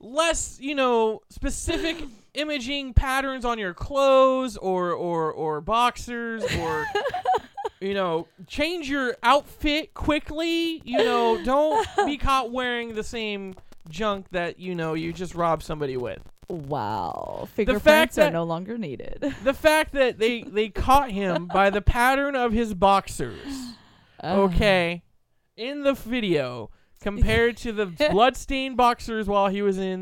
less, 0.00 0.58
you 0.60 0.74
know, 0.74 1.22
specific 1.28 2.04
imaging 2.34 2.94
patterns 2.94 3.44
on 3.44 3.58
your 3.58 3.74
clothes 3.74 4.56
or 4.56 4.92
or 4.92 5.32
or 5.32 5.60
boxers 5.60 6.44
or. 6.58 6.86
You 7.80 7.92
know, 7.92 8.28
change 8.46 8.88
your 8.88 9.14
outfit 9.22 9.92
quickly. 9.92 10.80
You 10.86 10.98
know, 10.98 11.44
don't 11.44 11.86
be 12.06 12.16
caught 12.18 12.50
wearing 12.50 12.94
the 12.94 13.02
same 13.02 13.56
junk 13.90 14.26
that 14.30 14.58
you 14.58 14.74
know 14.74 14.94
you 14.94 15.12
just 15.12 15.34
robbed 15.34 15.62
somebody 15.62 15.98
with. 15.98 16.22
wow. 16.48 17.46
Fingerprints 17.52 18.16
are 18.16 18.30
no 18.30 18.44
longer 18.44 18.78
needed. 18.78 19.34
The 19.44 19.52
fact 19.52 19.92
that 19.92 20.18
they 20.18 20.44
they 20.44 20.70
caught 20.70 21.10
him 21.10 21.46
by 21.46 21.68
the 21.68 21.82
pattern 21.82 22.34
of 22.36 22.52
his 22.52 22.72
boxers. 22.72 23.74
Uh. 24.22 24.36
okay, 24.44 25.02
in 25.54 25.82
the 25.82 25.92
video 25.92 26.70
compared 27.04 27.58
to 27.58 27.70
the 27.70 27.86
bloodstained 28.10 28.76
boxers 28.76 29.28
while 29.28 29.48
he 29.48 29.60
was 29.62 29.78
in 29.78 30.00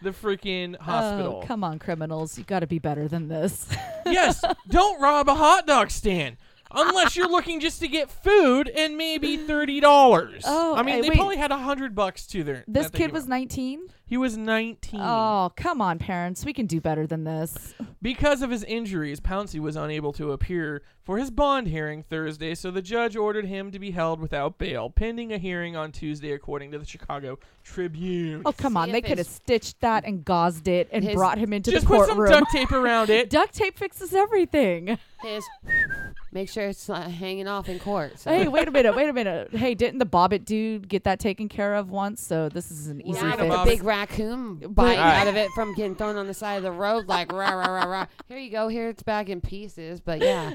the 0.00 0.10
freaking 0.22 0.76
hospital. 0.78 1.40
Oh, 1.42 1.46
come 1.46 1.62
on, 1.62 1.78
criminals. 1.78 2.38
You 2.38 2.44
got 2.44 2.60
to 2.60 2.66
be 2.66 2.78
better 2.78 3.06
than 3.06 3.28
this. 3.28 3.68
yes, 4.06 4.42
don't 4.68 5.00
rob 5.00 5.28
a 5.28 5.34
hot 5.34 5.66
dog 5.66 5.90
stand. 5.90 6.38
Unless 6.74 7.16
you're 7.16 7.28
looking 7.28 7.60
just 7.60 7.80
to 7.80 7.88
get 7.88 8.10
food 8.10 8.68
and 8.68 8.96
maybe 8.96 9.36
thirty 9.46 9.80
dollars. 9.80 10.42
Oh, 10.46 10.74
I 10.74 10.82
mean, 10.82 10.96
hey, 10.96 11.00
they 11.02 11.08
wait. 11.10 11.16
probably 11.16 11.36
had 11.36 11.50
a 11.52 11.58
hundred 11.58 11.94
bucks 11.94 12.26
to 12.28 12.42
their. 12.44 12.64
this 12.66 12.90
kid 12.90 13.12
was 13.12 13.26
19. 13.28 13.88
He 14.06 14.18
was 14.18 14.36
nineteen. 14.36 15.00
Oh, 15.02 15.50
come 15.56 15.80
on, 15.80 15.98
parents. 15.98 16.44
We 16.44 16.52
can 16.52 16.66
do 16.66 16.80
better 16.82 17.06
than 17.06 17.24
this. 17.24 17.72
Because 18.02 18.42
of 18.42 18.50
his 18.50 18.62
injuries, 18.64 19.20
Pouncey 19.20 19.58
was 19.58 19.74
unable 19.74 20.12
to 20.14 20.32
appear 20.32 20.82
for 21.02 21.16
his 21.18 21.30
bond 21.30 21.66
hearing 21.68 22.02
Thursday, 22.02 22.54
so 22.54 22.70
the 22.70 22.82
judge 22.82 23.16
ordered 23.16 23.46
him 23.46 23.70
to 23.70 23.78
be 23.78 23.90
held 23.90 24.20
without 24.20 24.58
bail, 24.58 24.90
pending 24.90 25.32
a 25.32 25.38
hearing 25.38 25.76
on 25.76 25.92
Tuesday, 25.92 26.32
according 26.32 26.72
to 26.72 26.78
the 26.78 26.84
Chicago 26.84 27.38
Tribune. 27.64 28.42
Oh, 28.44 28.52
come 28.52 28.74
See 28.74 28.78
on. 28.80 28.92
They 28.92 29.00
could 29.00 29.16
have 29.18 29.26
stitched 29.26 29.80
that 29.80 30.04
and 30.04 30.24
gauzed 30.24 30.68
it 30.68 30.88
and 30.92 31.02
His- 31.02 31.14
brought 31.14 31.38
him 31.38 31.52
into 31.54 31.70
the 31.70 31.80
courtroom. 31.80 32.08
Just 32.08 32.16
put 32.18 32.28
some 32.28 32.40
duct 32.40 32.52
tape 32.52 32.72
around 32.72 33.08
it. 33.08 33.30
Duct 33.30 33.54
tape 33.54 33.78
fixes 33.78 34.12
everything. 34.12 34.98
His, 35.22 35.44
make 36.32 36.48
sure 36.48 36.66
it's 36.68 36.88
not 36.88 37.10
hanging 37.10 37.46
off 37.46 37.68
in 37.68 37.78
court. 37.78 38.18
So. 38.18 38.30
hey, 38.30 38.48
wait 38.48 38.66
a 38.66 38.70
minute. 38.70 38.96
Wait 38.96 39.08
a 39.08 39.12
minute. 39.12 39.54
Hey, 39.54 39.74
didn't 39.74 39.98
the 39.98 40.06
Bobbitt 40.06 40.44
dude 40.44 40.88
get 40.88 41.04
that 41.04 41.20
taken 41.20 41.48
care 41.48 41.74
of 41.74 41.90
once? 41.90 42.26
So 42.26 42.48
this 42.48 42.70
is 42.70 42.86
an 42.88 43.00
easy 43.06 43.20
Now 43.22 43.32
fix. 43.36 43.42
the 43.42 43.48
Bobbitt. 43.48 43.64
big 43.66 43.82
raccoon 43.84 44.56
biting 44.72 44.98
Alright. 44.98 45.18
out 45.20 45.28
of 45.28 45.36
it 45.36 45.50
from 45.54 45.74
getting 45.74 45.94
thrown 45.94 46.16
on 46.16 46.26
the 46.26 46.34
side 46.34 46.54
of 46.56 46.62
the 46.62 46.72
road, 46.72 47.06
like 47.06 47.30
rah 47.32 47.50
rah 47.52 47.66
rah 47.68 47.84
rah. 47.84 48.06
Here 48.28 48.38
you 48.38 48.50
go. 48.50 48.68
Here 48.68 48.88
it's 48.88 49.02
back 49.02 49.28
in 49.28 49.40
pieces. 49.40 50.00
But 50.00 50.20
yeah, 50.20 50.54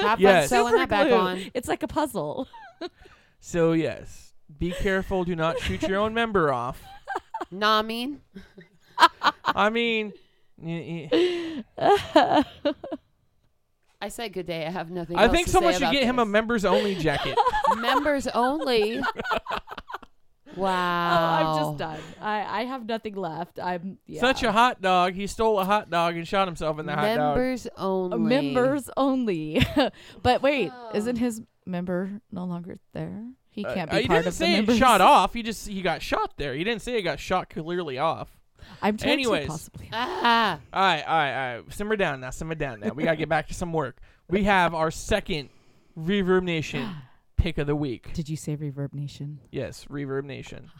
have 0.00 0.18
fun 0.18 0.48
sewing 0.48 0.74
that 0.74 0.88
back 0.88 1.08
glue. 1.08 1.16
on. 1.16 1.50
It's 1.54 1.68
like 1.68 1.82
a 1.82 1.88
puzzle. 1.88 2.48
So 3.46 3.72
yes, 3.72 4.32
be 4.58 4.70
careful. 4.70 5.24
Do 5.24 5.36
not 5.36 5.60
shoot 5.60 5.82
your 5.82 5.98
own 5.98 6.14
member 6.14 6.50
off. 6.52 6.82
Nah, 7.50 7.80
I 7.80 7.82
mean, 7.82 8.20
I 9.44 9.68
mean, 9.68 10.12
y- 10.56 11.08
y- 11.78 12.44
I 14.04 14.08
said 14.08 14.32
good 14.32 14.46
day. 14.46 14.66
I 14.66 14.70
have 14.70 14.90
nothing. 14.90 15.16
I 15.16 15.24
else 15.24 15.32
think 15.32 15.46
to 15.46 15.52
someone 15.52 15.72
say 15.72 15.78
should 15.78 15.84
about 15.84 15.92
get 15.94 16.04
him 16.04 16.18
a 16.18 16.24
members 16.26 16.64
only 16.64 16.94
jacket. 17.06 17.38
members 17.76 18.26
only. 18.28 19.00
wow. 20.56 20.66
Oh, 20.66 21.56
I'm 21.56 21.64
just 21.64 21.78
done. 21.78 22.00
I, 22.20 22.60
I 22.60 22.64
have 22.64 22.86
nothing 22.86 23.14
left. 23.14 23.58
I'm 23.58 23.98
yeah. 24.06 24.20
Such 24.20 24.42
a 24.42 24.52
hot 24.52 24.80
dog. 24.82 25.14
He 25.14 25.26
stole 25.26 25.58
a 25.58 25.64
hot 25.64 25.90
dog 25.90 26.16
and 26.16 26.26
shot 26.28 26.46
himself 26.48 26.78
in 26.78 26.86
the 26.86 26.94
hot 26.94 27.02
dog. 27.16 27.36
Members 27.36 27.66
only. 27.76 28.18
members 28.18 28.90
only. 28.96 29.66
but 30.22 30.42
wait, 30.42 30.70
Oh. 30.74 30.90
isn't 30.94 31.16
his 31.16 31.42
member 31.66 32.20
no 32.30 32.44
longer 32.44 32.78
there? 32.92 33.24
He 33.50 33.64
can't 33.64 33.90
Uh, 33.90 33.96
be 33.96 34.02
he 34.02 34.08
part 34.08 34.18
didn't 34.24 34.28
of 34.28 34.38
the 34.38 34.44
say 34.44 34.52
it 34.52 34.56
members. 34.56 34.78
shot 34.78 35.00
off. 35.00 35.32
He 35.32 35.42
just 35.42 35.66
he 35.68 35.80
got 35.80 36.02
shot 36.02 36.34
there. 36.36 36.54
He 36.54 36.62
didn't 36.64 36.82
say 36.82 36.96
it 36.98 37.02
got 37.02 37.20
shot 37.20 37.48
clearly 37.48 37.98
off. 37.98 38.28
I'm 38.82 38.96
trying 38.96 39.12
Anyways. 39.12 39.44
to 39.46 39.50
possibly. 39.50 39.88
Ah. 39.92 40.58
All 40.72 40.82
right, 40.82 41.02
all 41.02 41.16
right, 41.16 41.32
all 41.56 41.62
right. 41.62 41.72
Simmer 41.74 41.96
down 41.96 42.20
now. 42.20 42.30
Simmer 42.30 42.54
down 42.54 42.80
now. 42.80 42.92
We 42.92 43.04
gotta 43.04 43.16
get 43.16 43.28
back 43.28 43.48
to 43.48 43.54
some 43.54 43.72
work. 43.72 43.98
We 44.28 44.44
have 44.44 44.74
our 44.74 44.90
second 44.90 45.50
Reverb 45.98 46.42
Nation 46.42 46.88
pick 47.36 47.58
of 47.58 47.66
the 47.66 47.76
week. 47.76 48.12
Did 48.14 48.28
you 48.28 48.36
say 48.36 48.56
Reverb 48.56 48.94
Nation? 48.94 49.40
Yes, 49.50 49.86
Reverb 49.90 50.24
Nation. 50.24 50.70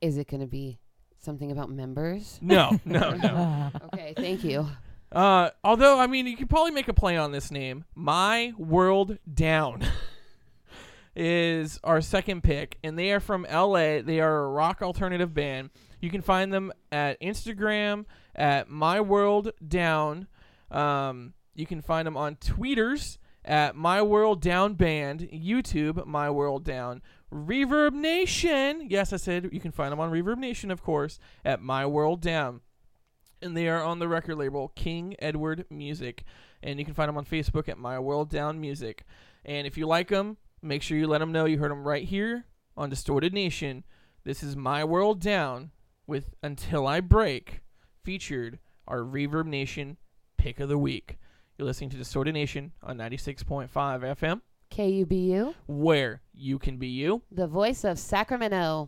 Is 0.00 0.16
it 0.18 0.28
going 0.28 0.40
to 0.40 0.46
be 0.46 0.78
something 1.20 1.52
about 1.52 1.70
members? 1.70 2.38
No, 2.42 2.78
no, 2.84 3.10
no. 3.14 3.70
Okay, 3.92 4.14
thank 4.16 4.42
you. 4.44 4.66
Uh, 5.10 5.50
although 5.62 5.98
I 5.98 6.06
mean, 6.06 6.26
you 6.26 6.36
could 6.36 6.48
probably 6.48 6.70
make 6.70 6.88
a 6.88 6.94
play 6.94 7.16
on 7.16 7.32
this 7.32 7.50
name. 7.50 7.84
My 7.94 8.52
World 8.56 9.18
Down 9.32 9.84
is 11.16 11.78
our 11.84 12.00
second 12.00 12.42
pick, 12.42 12.78
and 12.82 12.98
they 12.98 13.12
are 13.12 13.20
from 13.20 13.44
L.A. 13.46 14.00
They 14.00 14.20
are 14.20 14.44
a 14.44 14.48
rock 14.48 14.80
alternative 14.82 15.34
band. 15.34 15.70
You 16.02 16.10
can 16.10 16.20
find 16.20 16.52
them 16.52 16.72
at 16.90 17.18
Instagram 17.22 18.04
at 18.34 18.68
My 18.68 19.00
World 19.00 19.52
Down. 19.66 20.26
Um, 20.70 21.32
you 21.54 21.64
can 21.64 21.80
find 21.80 22.06
them 22.06 22.16
on 22.16 22.36
tweeters 22.36 23.16
at 23.44 23.74
My 23.74 24.02
World 24.02 24.42
Down 24.42 24.74
Band, 24.74 25.28
YouTube 25.32 26.04
My 26.04 26.28
World 26.28 26.64
Down, 26.64 27.00
Reverb 27.32 27.94
Nation. 27.94 28.88
Yes, 28.90 29.12
I 29.14 29.16
said 29.16 29.48
you 29.52 29.60
can 29.60 29.72
find 29.72 29.92
them 29.92 30.00
on 30.00 30.10
Reverb 30.10 30.38
Nation, 30.38 30.70
of 30.70 30.82
course, 30.82 31.18
at 31.44 31.62
My 31.62 31.86
World 31.86 32.20
Down 32.20 32.60
and 33.42 33.56
they 33.56 33.68
are 33.68 33.82
on 33.82 33.98
the 33.98 34.08
record 34.08 34.36
label 34.36 34.68
King 34.74 35.16
Edward 35.18 35.66
Music, 35.68 36.24
and 36.62 36.78
you 36.78 36.84
can 36.84 36.94
find 36.94 37.08
them 37.08 37.18
on 37.18 37.24
Facebook 37.24 37.68
at 37.68 37.76
My 37.78 37.98
World 37.98 38.30
Down 38.30 38.60
Music. 38.60 39.04
And 39.44 39.66
if 39.66 39.76
you 39.76 39.86
like 39.86 40.08
them, 40.08 40.36
make 40.62 40.82
sure 40.82 40.96
you 40.96 41.08
let 41.08 41.18
them 41.18 41.32
know 41.32 41.44
you 41.44 41.58
heard 41.58 41.72
them 41.72 41.86
right 41.86 42.04
here 42.04 42.46
on 42.76 42.88
Distorted 42.88 43.34
Nation. 43.34 43.84
This 44.24 44.42
is 44.42 44.56
My 44.56 44.84
World 44.84 45.20
Down 45.20 45.72
with 46.06 46.34
Until 46.42 46.86
I 46.86 47.00
Break, 47.00 47.60
featured 48.04 48.58
our 48.86 49.00
Reverb 49.00 49.46
Nation 49.46 49.96
pick 50.36 50.60
of 50.60 50.68
the 50.68 50.78
week. 50.78 51.18
You're 51.56 51.66
listening 51.66 51.90
to 51.90 51.96
Distorted 51.96 52.32
Nation 52.32 52.72
on 52.82 52.98
96.5 52.98 53.68
FM, 53.70 54.40
KUBU, 54.70 55.54
where 55.66 56.22
you 56.32 56.58
can 56.58 56.78
be 56.78 56.88
you. 56.88 57.22
the 57.30 57.46
voice 57.46 57.84
of 57.84 57.98
Sacramento. 57.98 58.86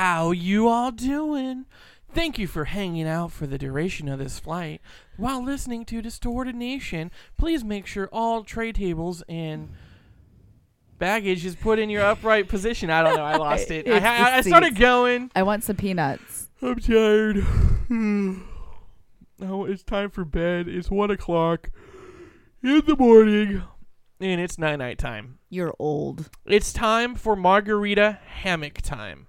How 0.00 0.30
you 0.30 0.66
all 0.66 0.92
doing? 0.92 1.66
Thank 2.14 2.38
you 2.38 2.46
for 2.46 2.64
hanging 2.64 3.06
out 3.06 3.32
for 3.32 3.46
the 3.46 3.58
duration 3.58 4.08
of 4.08 4.18
this 4.18 4.38
flight. 4.38 4.80
While 5.18 5.44
listening 5.44 5.84
to 5.84 6.00
Distorted 6.00 6.54
Nation, 6.54 7.10
please 7.36 7.62
make 7.62 7.84
sure 7.84 8.08
all 8.10 8.42
tray 8.42 8.72
tables 8.72 9.22
and 9.28 9.68
baggage 10.98 11.44
is 11.44 11.54
put 11.54 11.78
in 11.78 11.90
your 11.90 12.02
upright 12.02 12.48
position. 12.48 12.88
I 12.88 13.02
don't 13.02 13.14
know. 13.14 13.24
I 13.24 13.36
lost 13.36 13.70
it. 13.70 13.86
I, 13.86 14.38
I 14.38 14.40
started 14.40 14.76
going. 14.76 15.30
I 15.36 15.42
want 15.42 15.64
some 15.64 15.76
peanuts. 15.76 16.48
I'm 16.62 16.76
tired. 16.76 17.44
oh, 19.42 19.66
it's 19.66 19.82
time 19.82 20.08
for 20.08 20.24
bed. 20.24 20.66
It's 20.66 20.90
one 20.90 21.10
o'clock 21.10 21.70
in 22.62 22.80
the 22.86 22.96
morning, 22.96 23.64
and 24.18 24.40
it's 24.40 24.56
night 24.56 24.76
night 24.76 24.96
time. 24.96 25.40
You're 25.50 25.74
old. 25.78 26.30
It's 26.46 26.72
time 26.72 27.16
for 27.16 27.36
margarita 27.36 28.18
hammock 28.24 28.80
time. 28.80 29.26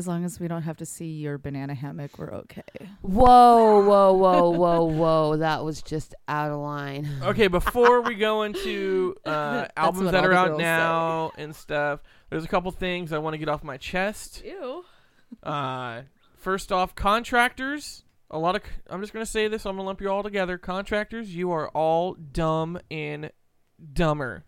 As 0.00 0.08
long 0.08 0.24
as 0.24 0.40
we 0.40 0.48
don't 0.48 0.62
have 0.62 0.78
to 0.78 0.86
see 0.86 1.10
your 1.10 1.36
banana 1.36 1.74
hammock, 1.74 2.18
we're 2.18 2.32
okay. 2.32 2.62
Whoa, 3.02 3.84
whoa, 3.84 4.14
whoa, 4.14 4.48
whoa, 4.48 4.84
whoa! 4.84 5.36
That 5.36 5.62
was 5.62 5.82
just 5.82 6.14
out 6.26 6.50
of 6.50 6.58
line. 6.58 7.06
Okay, 7.22 7.48
before 7.48 8.00
we 8.00 8.14
go 8.14 8.44
into 8.44 9.14
uh, 9.26 9.66
albums 9.76 10.10
that 10.10 10.14
all 10.14 10.24
are 10.24 10.28
the 10.30 10.34
out 10.34 10.46
girls 10.46 10.58
now 10.58 11.32
and 11.36 11.54
stuff, 11.54 12.00
there's 12.30 12.46
a 12.46 12.48
couple 12.48 12.70
things 12.70 13.12
I 13.12 13.18
want 13.18 13.34
to 13.34 13.38
get 13.38 13.50
off 13.50 13.62
my 13.62 13.76
chest. 13.76 14.42
Ew. 14.42 14.86
Uh, 15.42 16.04
first 16.38 16.72
off, 16.72 16.94
contractors. 16.94 18.04
A 18.30 18.38
lot 18.38 18.56
of. 18.56 18.62
I'm 18.88 19.02
just 19.02 19.12
gonna 19.12 19.26
say 19.26 19.48
this. 19.48 19.66
I'm 19.66 19.76
gonna 19.76 19.86
lump 19.86 20.00
you 20.00 20.08
all 20.08 20.22
together. 20.22 20.56
Contractors, 20.56 21.34
you 21.34 21.50
are 21.50 21.68
all 21.68 22.14
dumb 22.14 22.80
and 22.90 23.32
dumber. 23.92 24.44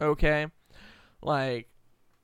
Okay, 0.00 0.46
like. 1.20 1.71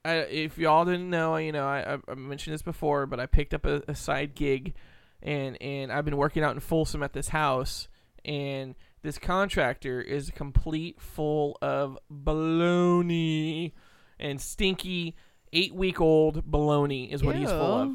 I, 0.05 0.15
if 0.19 0.59
y'all 0.59 0.85
didn't 0.85 1.11
know, 1.11 1.37
you 1.37 1.53
know, 1.53 1.67
I, 1.67 1.95
I- 1.95 2.13
I 2.13 2.15
mentioned 2.15 2.55
this 2.55 2.63
before, 2.63 3.07
but 3.07 3.19
I 3.21 3.27
picked 3.27 3.53
up 3.55 3.67
a, 3.67 3.83
a 3.89 3.95
side 3.95 4.35
gig, 4.35 4.75
and 5.23 5.61
and 5.61 5.91
I've 5.93 6.05
been 6.05 6.17
working 6.17 6.43
out 6.45 6.55
in 6.55 6.61
Folsom 6.61 7.03
at 7.03 7.13
this 7.13 7.29
house, 7.29 7.89
and 8.25 8.75
this 9.03 9.19
contractor 9.19 10.01
is 10.01 10.31
complete 10.35 11.01
full 11.01 11.57
of 11.63 11.99
baloney 12.13 13.73
and 14.19 14.41
stinky 14.41 15.15
eight 15.53 15.75
week 15.75 16.01
old 16.01 16.51
baloney 16.51 17.11
is 17.13 17.23
what 17.23 17.37
he's 17.37 17.49
full 17.51 17.75
of. 17.83 17.91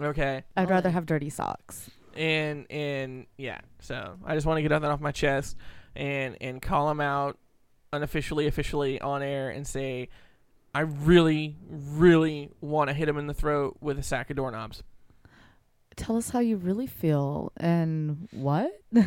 Okay, 0.00 0.44
I'd 0.56 0.70
rather 0.70 0.90
have 0.90 1.06
dirty 1.06 1.30
socks. 1.30 1.90
and 2.16 2.66
and 2.70 3.26
yeah, 3.36 3.60
so 3.80 4.16
I 4.24 4.34
just 4.34 4.46
want 4.46 4.58
to 4.58 4.62
get 4.62 4.68
that 4.70 4.84
off 4.84 5.00
my 5.00 5.12
chest 5.12 5.56
and 5.96 6.36
and 6.40 6.62
call 6.62 6.90
him 6.90 7.00
out 7.00 7.36
unofficially, 7.92 8.46
officially 8.46 9.00
on 9.00 9.22
air 9.22 9.50
and 9.50 9.66
say. 9.66 10.08
I 10.78 10.82
really, 10.82 11.56
really 11.68 12.50
want 12.60 12.88
to 12.88 12.94
hit 12.94 13.08
him 13.08 13.18
in 13.18 13.26
the 13.26 13.34
throat 13.34 13.78
with 13.80 13.98
a 13.98 14.02
sack 14.02 14.30
of 14.30 14.36
doorknobs. 14.36 14.84
Tell 15.96 16.16
us 16.16 16.30
how 16.30 16.38
you 16.38 16.56
really 16.56 16.86
feel 16.86 17.50
and 17.56 18.28
what? 18.30 18.70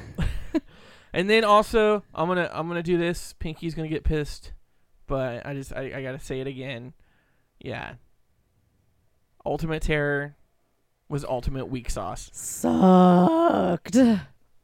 And 1.13 1.29
then 1.29 1.43
also, 1.43 2.03
I'm 2.13 2.27
gonna 2.27 2.49
I'm 2.53 2.67
gonna 2.67 2.83
do 2.83 2.97
this. 2.97 3.33
Pinky's 3.33 3.75
gonna 3.75 3.89
get 3.89 4.03
pissed, 4.03 4.53
but 5.07 5.45
I 5.45 5.53
just 5.53 5.73
I, 5.73 5.91
I 5.95 6.01
gotta 6.01 6.19
say 6.19 6.39
it 6.39 6.47
again. 6.47 6.93
Yeah. 7.59 7.95
Ultimate 9.45 9.81
Terror 9.81 10.35
was 11.09 11.25
ultimate 11.25 11.65
weak 11.65 11.89
sauce. 11.89 12.29
Sucked. 12.33 13.97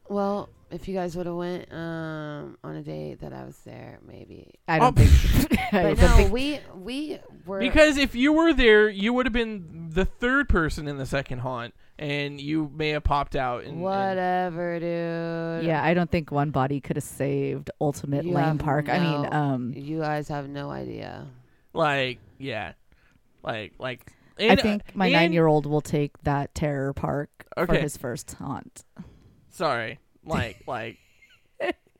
Well, 0.08 0.48
if 0.70 0.86
you 0.88 0.94
guys 0.94 1.16
would 1.16 1.26
have 1.26 1.34
went 1.34 1.72
um, 1.72 2.58
on 2.62 2.76
a 2.76 2.82
date 2.82 3.20
that 3.20 3.32
I 3.32 3.44
was 3.44 3.56
there, 3.64 3.98
maybe. 4.06 4.54
I 4.68 4.78
don't 4.78 4.98
Oh, 4.98 5.02
think. 5.04 5.50
I 5.72 5.82
But 5.82 5.96
don't 5.96 6.10
no, 6.10 6.16
think- 6.16 6.32
we 6.38 6.60
we 6.74 7.18
were 7.46 7.58
Because 7.60 7.96
if 7.96 8.14
you 8.14 8.32
were 8.32 8.52
there, 8.52 8.88
you 8.88 9.12
would 9.12 9.26
have 9.26 9.32
been 9.32 9.88
the 9.92 10.04
third 10.04 10.48
person 10.48 10.86
in 10.88 10.96
the 10.98 11.06
second 11.06 11.38
haunt, 11.40 11.74
and 11.98 12.40
you 12.40 12.70
may 12.74 12.90
have 12.90 13.04
popped 13.04 13.36
out. 13.36 13.62
And, 13.64 13.72
and 13.74 13.80
whatever, 13.82 14.78
dude. 14.78 15.66
yeah, 15.66 15.82
I 15.82 15.94
don't 15.94 16.10
think 16.10 16.30
one 16.30 16.50
body 16.50 16.80
could 16.80 16.96
have 16.96 17.04
saved 17.04 17.70
Ultimate 17.80 18.24
You 18.24 18.32
Lane 18.32 18.44
have 18.44 18.58
Park. 18.58 18.88
I 18.88 18.98
mean, 18.98 19.32
um, 19.32 19.72
You 19.76 20.00
guys 20.00 20.28
have 20.28 20.48
no 20.48 20.70
idea. 20.70 21.26
like 21.72 22.18
yeah, 22.38 22.72
like 23.42 23.72
like. 23.78 24.12
I 24.40 24.54
think 24.54 24.94
my 24.94 25.06
and- 25.06 25.14
nine-year-old 25.14 25.66
will 25.66 25.80
take 25.80 26.16
that 26.22 26.54
terror 26.54 26.92
park 26.92 27.28
for 27.56 27.74
his 27.74 27.96
first 27.96 28.32
haunt. 28.34 28.84
Sorry, 29.50 29.98
like 30.28 30.62
like 30.66 30.98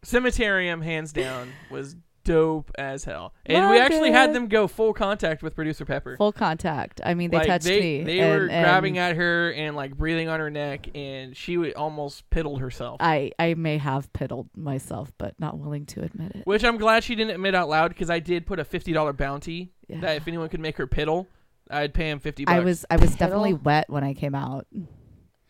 Cemeterium 0.05 0.83
hands 0.83 1.13
down 1.13 1.53
was 1.71 1.97
dope 2.25 2.71
as 2.79 3.05
hell, 3.05 3.33
and 3.47 3.71
we 3.71 3.81
actually 3.81 4.13
had 4.13 4.35
them 4.35 4.49
go 4.49 4.69
full 4.69 4.93
contact 4.93 5.43
with 5.43 5.55
producer 5.55 5.85
Pepper. 5.85 6.17
Full 6.17 6.33
contact. 6.33 7.01
I 7.05 7.15
mean, 7.15 7.31
they 7.31 7.39
like, 7.39 7.47
touched 7.47 7.65
they, 7.65 7.81
me. 7.81 8.05
They 8.05 8.21
and- 8.21 8.31
were 8.31 8.49
and 8.49 8.65
grabbing 8.65 8.99
at 8.99 9.17
her 9.17 9.51
and 9.53 9.75
like 9.75 9.97
breathing 9.97 10.29
on 10.29 10.39
her 10.39 10.51
neck, 10.51 10.89
and 10.95 11.37
she 11.37 11.57
would 11.57 11.75
almost 11.75 12.29
piddled 12.31 12.61
herself. 12.61 12.99
I 13.01 13.33
I 13.39 13.55
may 13.55 13.79
have 13.79 14.13
piddled 14.13 14.49
myself, 14.55 15.11
but 15.19 15.35
not 15.41 15.59
willing 15.59 15.87
to 15.87 16.03
admit 16.03 16.33
it. 16.37 16.47
Which 16.47 16.65
I'm 16.65 16.77
glad 16.77 17.03
she 17.03 17.15
didn't 17.15 17.35
admit 17.35 17.55
out 17.55 17.69
loud 17.69 17.89
because 17.89 18.11
I 18.11 18.21
did 18.21 18.47
put 18.47 18.61
a 18.61 18.65
fifty 18.65 18.93
dollar 18.93 19.13
bounty 19.13 19.73
Yeah. 19.89 20.01
that 20.01 20.17
if 20.17 20.29
anyone 20.29 20.49
could 20.49 20.61
make 20.61 20.77
her 20.77 20.87
piddle, 20.87 21.27
I'd 21.71 21.93
pay 21.95 22.11
him 22.11 22.21
fifty 22.21 22.45
bucks. 22.45 22.55
I 22.55 22.61
was 22.61 22.85
I 22.91 22.97
was 22.97 23.17
definitely 23.17 23.55
wet 23.55 23.89
when 23.91 24.05
I 24.05 24.15
came 24.15 24.35
out 24.35 24.67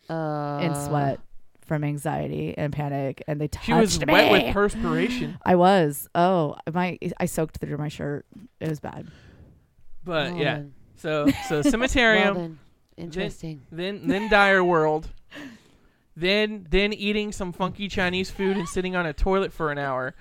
Uh, 0.09 0.59
in 0.63 0.73
sweat 0.75 1.19
from 1.69 1.83
anxiety 1.85 2.53
and 2.57 2.73
panic, 2.73 3.23
and 3.27 3.39
they 3.39 3.47
touched 3.47 3.65
She 3.67 3.73
was 3.73 3.99
me. 4.05 4.11
wet 4.11 4.31
with 4.31 4.53
perspiration, 4.53 5.37
I 5.45 5.55
was. 5.55 6.09
Oh, 6.15 6.55
my! 6.73 6.97
I 7.19 7.25
soaked 7.27 7.59
through 7.59 7.77
my 7.77 7.87
shirt. 7.87 8.25
It 8.59 8.67
was 8.67 8.79
bad. 8.81 9.07
but 10.03 10.31
well 10.33 10.41
yeah. 10.41 10.55
then. 10.55 10.73
So 10.97 11.27
so 11.47 11.55
Well 11.63 11.63
Cemeterium, 11.63 12.33
then. 12.35 12.59
Interesting. 12.97 13.61
then 13.71 14.07
then 14.07 14.29
Dire 14.29 14.63
World, 14.63 15.09
then 16.17 16.65
then 16.69 16.91
eating 16.91 17.31
some 17.31 17.53
funky 17.53 17.87
Chinese 17.87 18.29
food 18.31 18.57
and 18.57 18.67
sitting 18.67 18.95
on 18.95 19.05
a 19.05 19.13
toilet 19.13 19.53
for 19.53 19.71
an 19.71 19.77
hour, 19.77 20.15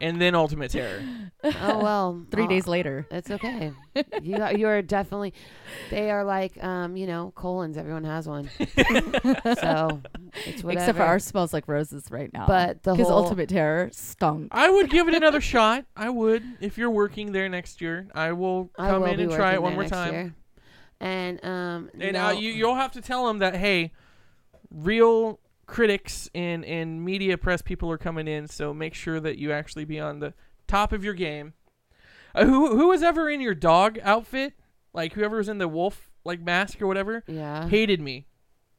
and 0.00 0.20
then 0.20 0.34
Ultimate 0.34 0.70
Terror. 0.70 1.02
oh 1.44 1.82
well. 1.82 2.26
Three 2.30 2.44
uh, 2.44 2.48
days 2.48 2.66
later. 2.66 3.06
It's 3.10 3.30
okay. 3.30 3.72
you 4.22 4.36
are, 4.36 4.52
you 4.52 4.66
are 4.66 4.82
definitely. 4.82 5.32
They 5.90 6.10
are 6.10 6.24
like 6.24 6.62
um 6.62 6.96
you 6.96 7.06
know 7.06 7.32
colons. 7.34 7.76
Everyone 7.76 8.04
has 8.04 8.26
one. 8.26 8.50
so 8.58 10.00
it's 10.46 10.62
whatever. 10.64 10.72
Except 10.72 10.98
for 10.98 11.04
ours 11.04 11.24
smells 11.24 11.52
like 11.52 11.68
roses 11.68 12.04
right 12.10 12.32
now. 12.32 12.46
But 12.46 12.82
the 12.82 12.92
because 12.92 13.08
whole- 13.08 13.24
Ultimate 13.24 13.48
Terror 13.48 13.90
stunk. 13.92 14.48
I 14.52 14.70
would 14.70 14.90
give 14.90 15.08
it 15.08 15.14
another 15.14 15.40
shot. 15.40 15.84
I 15.96 16.10
would 16.10 16.42
if 16.60 16.76
you're 16.78 16.90
working 16.90 17.32
there 17.32 17.48
next 17.48 17.80
year. 17.80 18.08
I 18.14 18.32
will 18.32 18.70
I 18.78 18.90
come 18.90 19.02
will 19.02 19.08
in 19.08 19.20
and 19.20 19.30
try 19.32 19.54
it 19.54 19.62
one 19.62 19.74
more 19.74 19.86
time. 19.86 20.12
year. 20.12 20.34
And 21.00 21.44
um 21.44 21.90
And 21.98 22.12
no, 22.14 22.26
uh, 22.26 22.32
you 22.32 22.50
you'll 22.50 22.74
have 22.74 22.92
to 22.92 23.00
tell 23.00 23.26
them 23.26 23.38
that 23.38 23.54
hey, 23.54 23.92
real 24.70 25.40
critics 25.70 26.28
and 26.34 26.64
and 26.64 27.04
media 27.04 27.38
press 27.38 27.62
people 27.62 27.90
are 27.92 27.98
coming 27.98 28.26
in, 28.26 28.48
so 28.48 28.74
make 28.74 28.92
sure 28.92 29.20
that 29.20 29.38
you 29.38 29.52
actually 29.52 29.84
be 29.84 30.00
on 30.00 30.18
the 30.18 30.34
top 30.66 30.92
of 30.92 31.04
your 31.04 31.14
game. 31.14 31.54
Uh, 32.34 32.44
who 32.44 32.76
who 32.76 32.88
was 32.88 33.04
ever 33.04 33.30
in 33.30 33.40
your 33.40 33.54
dog 33.54 33.96
outfit, 34.02 34.54
like 34.92 35.12
whoever 35.12 35.36
was 35.36 35.48
in 35.48 35.58
the 35.58 35.68
wolf 35.68 36.10
like 36.24 36.40
mask 36.40 36.82
or 36.82 36.88
whatever, 36.88 37.22
yeah. 37.28 37.68
hated 37.68 38.00
me 38.00 38.26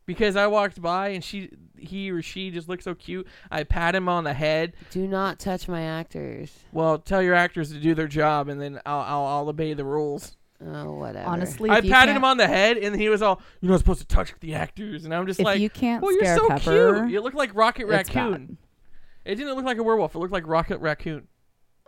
because 0.05 0.35
I 0.35 0.47
walked 0.47 0.81
by 0.81 1.09
and 1.09 1.23
she 1.23 1.49
he 1.77 2.11
or 2.11 2.21
she 2.21 2.51
just 2.51 2.67
looked 2.67 2.83
so 2.83 2.93
cute. 2.93 3.25
I 3.49 3.63
pat 3.63 3.95
him 3.95 4.09
on 4.09 4.25
the 4.25 4.33
head. 4.33 4.73
Do 4.91 5.07
not 5.07 5.39
touch 5.39 5.69
my 5.69 5.83
actors. 5.83 6.51
Well, 6.73 6.99
tell 6.99 7.23
your 7.23 7.35
actors 7.35 7.71
to 7.71 7.79
do 7.79 7.95
their 7.95 8.07
job, 8.09 8.49
and 8.49 8.61
then 8.61 8.81
I'll 8.85 8.99
I'll, 8.99 9.25
I'll 9.25 9.49
obey 9.49 9.73
the 9.73 9.85
rules. 9.85 10.35
Oh 10.63 10.93
whatever. 10.93 11.27
Honestly, 11.27 11.69
I 11.69 11.75
patted 11.81 11.89
can't- 11.89 12.09
him 12.11 12.23
on 12.25 12.37
the 12.37 12.47
head, 12.47 12.77
and 12.77 12.95
he 12.95 13.09
was 13.09 13.21
all, 13.21 13.41
"You're 13.61 13.71
not 13.71 13.79
supposed 13.79 14.01
to 14.01 14.07
touch 14.07 14.33
the 14.41 14.53
actors," 14.55 15.05
and 15.05 15.13
I'm 15.13 15.25
just 15.25 15.39
If 15.39 15.45
like, 15.45 15.59
you 15.59 15.69
can't 15.69 16.01
"Well, 16.03 16.11
you're 16.11 16.21
scare 16.23 16.37
so 16.37 16.47
Pepper, 16.49 16.99
cute. 16.99 17.11
You 17.11 17.21
look 17.21 17.33
like 17.33 17.53
Rocket 17.55 17.83
it's 17.83 18.13
Raccoon." 18.13 18.57
It 19.25 19.35
didn't 19.35 19.55
look 19.55 19.65
like 19.65 19.77
a 19.77 19.83
werewolf. 19.83 20.13
It 20.15 20.19
looked 20.19 20.33
like 20.33 20.47
Rocket 20.47 20.77
Raccoon. 20.79 21.27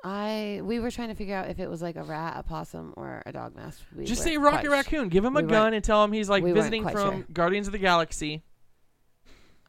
I 0.04 0.60
we 0.64 0.80
were 0.80 0.92
trying 0.92 1.10
to 1.10 1.16
figure 1.16 1.36
out 1.36 1.50
if 1.50 1.60
it 1.60 1.70
was 1.70 1.82
like 1.82 1.96
a 1.96 2.04
rat, 2.04 2.34
a 2.38 2.44
possum, 2.44 2.94
or 2.98 3.22
a 3.26 3.32
dog 3.32 3.56
mask. 3.56 3.82
We 3.96 4.06
Just 4.06 4.20
weren't 4.22 4.34
say 4.34 4.36
quite 4.38 4.52
Rocket 4.54 4.68
sh- 4.68 4.72
Raccoon. 4.72 5.10
Give 5.10 5.24
him 5.24 5.38
a 5.38 5.42
we 5.42 5.48
gun 5.48 5.62
weren't- 5.64 5.76
and 5.76 5.84
tell 5.84 6.04
him 6.04 6.12
he's 6.12 6.30
like 6.30 6.44
we 6.44 6.50
weren't 6.52 6.58
visiting 6.58 6.82
quite 6.84 6.92
from 6.94 7.14
sure. 7.20 7.26
Guardians 7.32 7.68
of 7.68 7.74
the 7.74 7.80
Galaxy. 7.80 8.44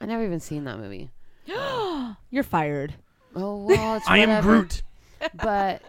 I 0.00 0.06
never 0.06 0.24
even 0.24 0.40
seen 0.40 0.64
that 0.64 0.78
movie. 0.78 1.10
You're 2.30 2.42
fired. 2.42 2.94
Oh 3.36 3.64
well, 3.64 3.96
it's 3.96 4.06
I 4.08 4.18
am 4.18 4.28
whatever. 4.30 4.48
Groot. 4.60 4.82
but 5.34 5.82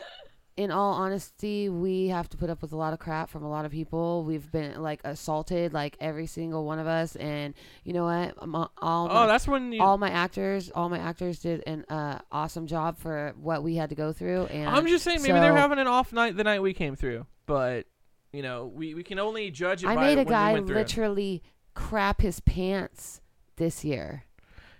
in 0.57 0.71
all 0.71 0.93
honesty, 0.93 1.67
we 1.67 2.07
have 2.07 2.29
to 2.29 2.37
put 2.37 2.49
up 2.49 2.61
with 2.61 2.71
a 2.71 2.77
lot 2.77 2.93
of 2.93 2.99
crap 2.99 3.29
from 3.29 3.43
a 3.43 3.49
lot 3.49 3.65
of 3.65 3.71
people. 3.71 4.23
We've 4.23 4.49
been 4.51 4.81
like 4.81 5.01
assaulted, 5.03 5.73
like 5.73 5.97
every 5.99 6.27
single 6.27 6.63
one 6.63 6.79
of 6.79 6.87
us. 6.87 7.17
And 7.17 7.53
you 7.83 7.91
know 7.91 8.05
what? 8.05 8.35
I'm 8.37 8.55
all 8.55 8.71
all 8.77 9.07
my, 9.09 9.23
Oh, 9.23 9.27
that's 9.27 9.47
when 9.47 9.73
you. 9.73 9.81
all 9.81 9.97
my 9.97 10.09
actors, 10.09 10.71
all 10.73 10.87
my 10.87 10.99
actors 10.99 11.39
did 11.39 11.61
an 11.67 11.83
uh, 11.89 12.19
awesome 12.31 12.67
job 12.67 12.97
for 12.97 13.33
what 13.41 13.63
we 13.63 13.75
had 13.75 13.89
to 13.89 13.95
go 13.95 14.13
through. 14.13 14.45
And 14.45 14.69
I'm 14.69 14.87
just 14.87 15.03
saying, 15.03 15.21
maybe 15.21 15.33
they're 15.33 15.55
having 15.55 15.79
an 15.79 15.87
off 15.87 16.13
night 16.13 16.37
the 16.37 16.43
night 16.45 16.61
we 16.61 16.73
came 16.73 16.95
through, 16.95 17.25
but 17.45 17.85
you 18.31 18.41
know, 18.41 18.65
we, 18.65 18.93
we 18.93 19.03
can 19.03 19.19
only 19.19 19.51
judge 19.51 19.83
it 19.83 19.87
I 19.87 19.95
by 19.95 20.01
made 20.07 20.13
a 20.13 20.17
when 20.17 20.25
we 20.25 20.31
guy 20.31 20.53
went 20.53 20.67
literally 20.67 21.43
crap 21.73 22.21
his 22.21 22.39
pants 22.41 23.19
this 23.57 23.83
year, 23.85 24.23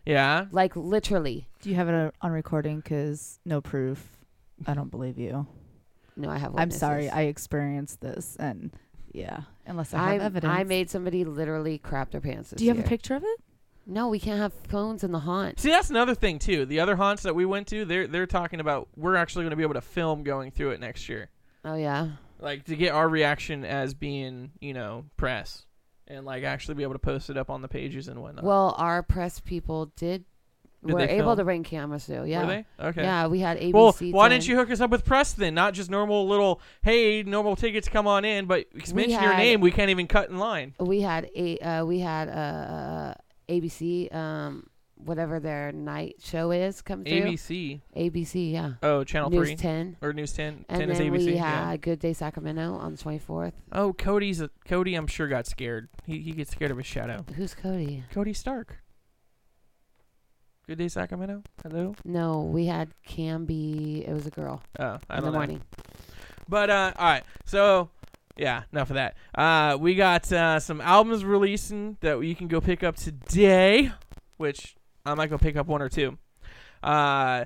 Yeah. 0.05 0.45
like 0.51 0.75
literally. 0.75 1.47
Do 1.61 1.69
you 1.69 1.75
have 1.75 1.89
it 1.89 2.13
on 2.21 2.31
recording? 2.31 2.77
Because 2.77 3.39
no 3.45 3.59
proof. 3.61 4.09
I 4.67 4.73
don't 4.73 4.89
believe 4.91 5.17
you. 5.17 5.47
No, 6.15 6.29
I 6.29 6.37
have. 6.37 6.53
One. 6.53 6.61
I'm 6.61 6.71
sorry. 6.71 7.09
I 7.09 7.23
experienced 7.23 8.01
this, 8.01 8.35
and 8.39 8.71
Yeah, 9.13 9.41
unless 9.65 9.93
I 9.93 10.13
have 10.13 10.21
I 10.21 10.25
evidence. 10.25 10.53
I 10.53 10.63
made 10.63 10.89
somebody 10.89 11.23
literally 11.25 11.77
crap 11.77 12.11
their 12.11 12.21
pants. 12.21 12.49
This 12.51 12.57
Do 12.59 12.63
you 12.65 12.69
have 12.69 12.77
year. 12.77 12.85
a 12.85 12.89
picture 12.89 13.15
of 13.15 13.23
it? 13.23 13.39
No, 13.87 14.07
we 14.09 14.19
can't 14.19 14.39
have 14.39 14.51
phones 14.67 15.03
in 15.03 15.11
the 15.11 15.19
haunt. 15.19 15.59
See, 15.59 15.69
that's 15.69 15.89
another 15.91 16.15
thing 16.15 16.39
too. 16.39 16.65
The 16.65 16.79
other 16.79 16.95
haunts 16.95 17.21
that 17.23 17.35
we 17.35 17.45
went 17.45 17.67
to, 17.67 17.85
they're 17.85 18.07
they're 18.07 18.25
talking 18.25 18.59
about 18.59 18.87
we're 18.95 19.15
actually 19.15 19.43
going 19.43 19.51
to 19.51 19.55
be 19.57 19.63
able 19.63 19.75
to 19.75 19.81
film 19.81 20.23
going 20.23 20.51
through 20.51 20.71
it 20.71 20.79
next 20.79 21.07
year, 21.07 21.29
Oh 21.63 21.75
yeah. 21.75 22.09
like 22.39 22.63
to 22.65 22.75
get 22.75 22.93
our 22.93 23.07
reaction 23.07 23.63
as 23.63 23.93
being 23.93 24.51
you 24.59 24.73
know 24.73 25.05
press, 25.17 25.65
and 26.07 26.25
like 26.25 26.43
actually 26.43 26.75
be 26.75 26.83
able 26.83 26.93
to 26.93 26.99
post 26.99 27.29
it 27.29 27.37
up 27.37 27.49
on 27.51 27.61
the 27.61 27.67
pages 27.67 28.07
and 28.07 28.21
whatnot. 28.21 28.43
Well, 28.43 28.73
our 28.77 29.03
press 29.03 29.39
people 29.39 29.91
did. 29.95 30.25
Did 30.85 30.93
were 30.93 30.99
able 31.01 31.25
film? 31.25 31.37
to 31.37 31.43
bring 31.43 31.63
cameras 31.63 32.05
too. 32.05 32.25
Yeah. 32.25 32.41
Were 32.41 32.47
they? 32.47 32.65
Okay. 32.79 33.03
Yeah, 33.03 33.27
we 33.27 33.39
had 33.39 33.59
ABC. 33.59 33.73
Well, 33.73 33.95
why 34.11 34.29
didn't 34.29 34.47
you 34.47 34.55
hook 34.55 34.71
us 34.71 34.81
up 34.81 34.91
with 34.91 35.05
press 35.05 35.33
then? 35.33 35.53
Not 35.53 35.73
just 35.73 35.89
normal 35.89 36.27
little, 36.27 36.61
hey, 36.83 37.23
normal 37.23 37.55
tickets, 37.55 37.87
come 37.87 38.07
on 38.07 38.25
in, 38.25 38.45
but 38.45 38.65
We 38.73 38.81
mention 38.93 39.21
your 39.21 39.35
name, 39.35 39.61
we 39.61 39.71
can't 39.71 39.89
even 39.89 40.07
cut 40.07 40.29
in 40.29 40.37
line. 40.37 40.73
We 40.79 41.01
had 41.01 41.29
a 41.35 41.57
uh, 41.59 41.85
we 41.85 41.99
had 41.99 42.29
uh, 42.29 43.13
ABC 43.49 44.13
um 44.13 44.69
whatever 44.95 45.39
their 45.39 45.71
night 45.71 46.15
show 46.21 46.51
is 46.51 46.81
come 46.81 47.03
through. 47.03 47.13
ABC. 47.13 47.81
ABC, 47.95 48.51
yeah. 48.51 48.73
Oh, 48.81 49.03
Channel 49.03 49.29
News 49.29 49.49
3. 49.49 49.55
10. 49.55 49.97
Or 50.01 50.13
News 50.13 50.33
10. 50.33 50.65
And 50.69 50.79
10 50.79 50.89
is 50.89 50.99
ABC. 50.99 51.11
we 51.11 51.33
yeah. 51.35 51.69
had 51.69 51.81
Good 51.81 51.99
Day 51.99 52.13
Sacramento 52.13 52.75
on 52.75 52.95
the 52.95 52.97
24th. 52.97 53.53
Oh, 53.71 53.93
Cody's 53.93 54.41
a, 54.41 54.49
Cody. 54.65 54.95
I'm 54.95 55.07
sure 55.07 55.27
got 55.27 55.47
scared. 55.47 55.89
He 56.05 56.19
he 56.19 56.31
gets 56.31 56.51
scared 56.51 56.71
of 56.71 56.77
his 56.77 56.85
shadow. 56.85 57.25
Who's 57.35 57.53
Cody? 57.53 58.03
Cody 58.11 58.33
Stark. 58.33 58.77
Good 60.67 60.79
day, 60.79 60.87
Sacramento. 60.87 61.43
Hello. 61.63 61.93
No, 62.03 62.41
we 62.41 62.65
had 62.65 62.89
Camby. 63.07 64.07
It 64.07 64.11
was 64.13 64.25
a 64.25 64.31
girl 64.31 64.63
Oh, 64.79 64.97
I 65.09 65.17
in 65.17 65.23
don't 65.23 65.25
the 65.25 65.31
know. 65.31 65.31
morning. 65.31 65.61
But 66.49 66.69
uh, 66.69 66.91
all 66.97 67.05
right. 67.05 67.23
So 67.45 67.89
yeah, 68.35 68.63
enough 68.73 68.89
of 68.89 68.95
that. 68.95 69.15
Uh, 69.35 69.77
we 69.79 69.93
got 69.95 70.31
uh, 70.31 70.59
some 70.59 70.81
albums 70.81 71.23
releasing 71.23 71.97
that 72.01 72.19
you 72.19 72.35
can 72.35 72.47
go 72.47 72.59
pick 72.61 72.83
up 72.83 72.95
today, 72.95 73.91
which 74.37 74.75
I 75.05 75.13
might 75.13 75.29
go 75.29 75.37
pick 75.37 75.55
up 75.55 75.67
one 75.67 75.81
or 75.83 75.89
two. 75.89 76.17
Uh, 76.81 77.45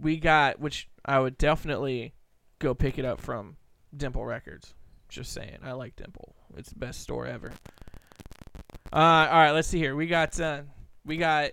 we 0.00 0.16
got 0.18 0.60
which 0.60 0.88
I 1.04 1.18
would 1.18 1.38
definitely 1.38 2.14
go 2.60 2.74
pick 2.74 2.96
it 2.96 3.04
up 3.04 3.20
from 3.20 3.56
Dimple 3.96 4.24
Records. 4.24 4.74
Just 5.08 5.32
saying, 5.32 5.58
I 5.64 5.72
like 5.72 5.96
Dimple. 5.96 6.34
It's 6.56 6.70
the 6.70 6.78
best 6.78 7.00
store 7.00 7.26
ever. 7.26 7.52
Uh, 8.92 8.96
all 9.30 9.38
right, 9.38 9.50
let's 9.50 9.66
see 9.68 9.78
here. 9.78 9.96
We 9.96 10.06
got 10.06 10.38
uh, 10.40 10.62
we 11.04 11.16
got 11.16 11.50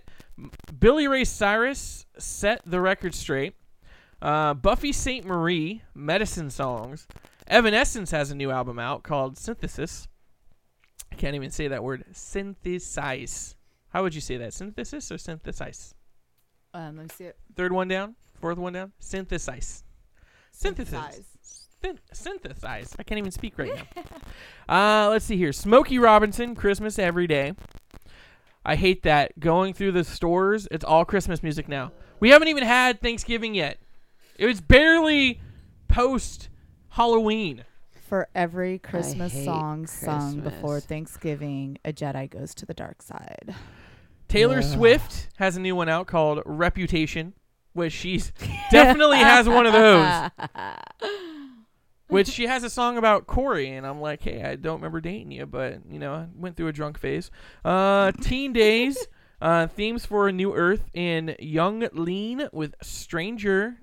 Billy 0.80 1.06
Ray 1.06 1.24
Cyrus 1.24 2.06
set 2.18 2.62
the 2.64 2.80
record 2.80 3.14
straight. 3.14 3.54
Uh, 4.22 4.54
Buffy 4.54 4.92
Sainte-Marie, 4.92 5.82
Medicine 5.94 6.50
Songs. 6.50 7.06
Evanescence 7.46 8.10
has 8.10 8.30
a 8.30 8.34
new 8.34 8.50
album 8.50 8.78
out 8.78 9.02
called 9.02 9.36
Synthesis. 9.36 10.08
I 11.12 11.16
can't 11.16 11.34
even 11.34 11.50
say 11.50 11.68
that 11.68 11.84
word. 11.84 12.04
Synthesize. 12.12 13.56
How 13.90 14.02
would 14.02 14.14
you 14.14 14.20
say 14.20 14.38
that? 14.38 14.54
Synthesis 14.54 15.12
or 15.12 15.18
synthesize? 15.18 15.94
Um, 16.72 16.96
let 16.96 17.02
me 17.04 17.08
see 17.14 17.24
it. 17.24 17.36
Third 17.56 17.72
one 17.72 17.88
down. 17.88 18.14
Fourth 18.40 18.58
one 18.58 18.72
down. 18.72 18.92
Synthesize. 19.00 19.84
Synthesis. 20.52 20.94
Synthesize. 20.94 22.00
Synthesize. 22.12 22.96
I 22.98 23.02
can't 23.02 23.18
even 23.18 23.32
speak 23.32 23.58
right 23.58 23.74
now. 23.74 24.02
uh, 25.06 25.10
let's 25.10 25.24
see 25.24 25.36
here. 25.36 25.52
Smokey 25.52 25.98
Robinson, 25.98 26.54
Christmas 26.54 26.98
Every 26.98 27.26
Day. 27.26 27.54
I 28.64 28.76
hate 28.76 29.02
that. 29.04 29.38
Going 29.40 29.74
through 29.74 29.92
the 29.92 30.04
stores, 30.04 30.68
it's 30.70 30.84
all 30.84 31.04
Christmas 31.04 31.42
music 31.42 31.68
now. 31.68 31.92
We 32.18 32.30
haven't 32.30 32.48
even 32.48 32.64
had 32.64 33.00
Thanksgiving 33.00 33.54
yet. 33.54 33.78
It 34.36 34.46
was 34.46 34.60
barely 34.60 35.40
post 35.88 36.48
Halloween. 36.90 37.64
For 38.08 38.28
every 38.34 38.78
Christmas 38.78 39.32
hate 39.32 39.44
song 39.44 39.86
sung 39.86 40.40
before 40.40 40.80
Thanksgiving, 40.80 41.78
a 41.84 41.92
Jedi 41.92 42.28
goes 42.28 42.54
to 42.56 42.66
the 42.66 42.74
dark 42.74 43.02
side. 43.02 43.54
Taylor 44.28 44.58
Ugh. 44.58 44.64
Swift 44.64 45.28
has 45.36 45.56
a 45.56 45.60
new 45.60 45.76
one 45.76 45.88
out 45.88 46.06
called 46.06 46.42
Reputation, 46.44 47.34
which 47.72 47.92
she's 47.92 48.32
definitely 48.70 49.18
has 49.18 49.48
one 49.48 49.66
of 49.66 49.72
those. 49.72 50.30
Which 52.10 52.28
she 52.28 52.46
has 52.46 52.64
a 52.64 52.70
song 52.70 52.98
about 52.98 53.26
Corey, 53.26 53.70
and 53.70 53.86
I'm 53.86 54.00
like, 54.00 54.22
hey, 54.22 54.42
I 54.42 54.56
don't 54.56 54.76
remember 54.76 55.00
dating 55.00 55.30
you, 55.30 55.46
but 55.46 55.78
you 55.88 55.98
know, 55.98 56.12
I 56.12 56.26
went 56.34 56.56
through 56.56 56.68
a 56.68 56.72
drunk 56.72 56.98
phase. 56.98 57.30
Uh, 57.64 58.12
Teen 58.20 58.52
Daze, 58.52 59.06
uh, 59.40 59.68
themes 59.68 60.04
for 60.04 60.28
a 60.28 60.32
new 60.32 60.54
Earth, 60.54 60.90
in 60.92 61.36
Yung 61.38 61.88
Lean 61.92 62.48
with 62.52 62.74
Stranger. 62.82 63.78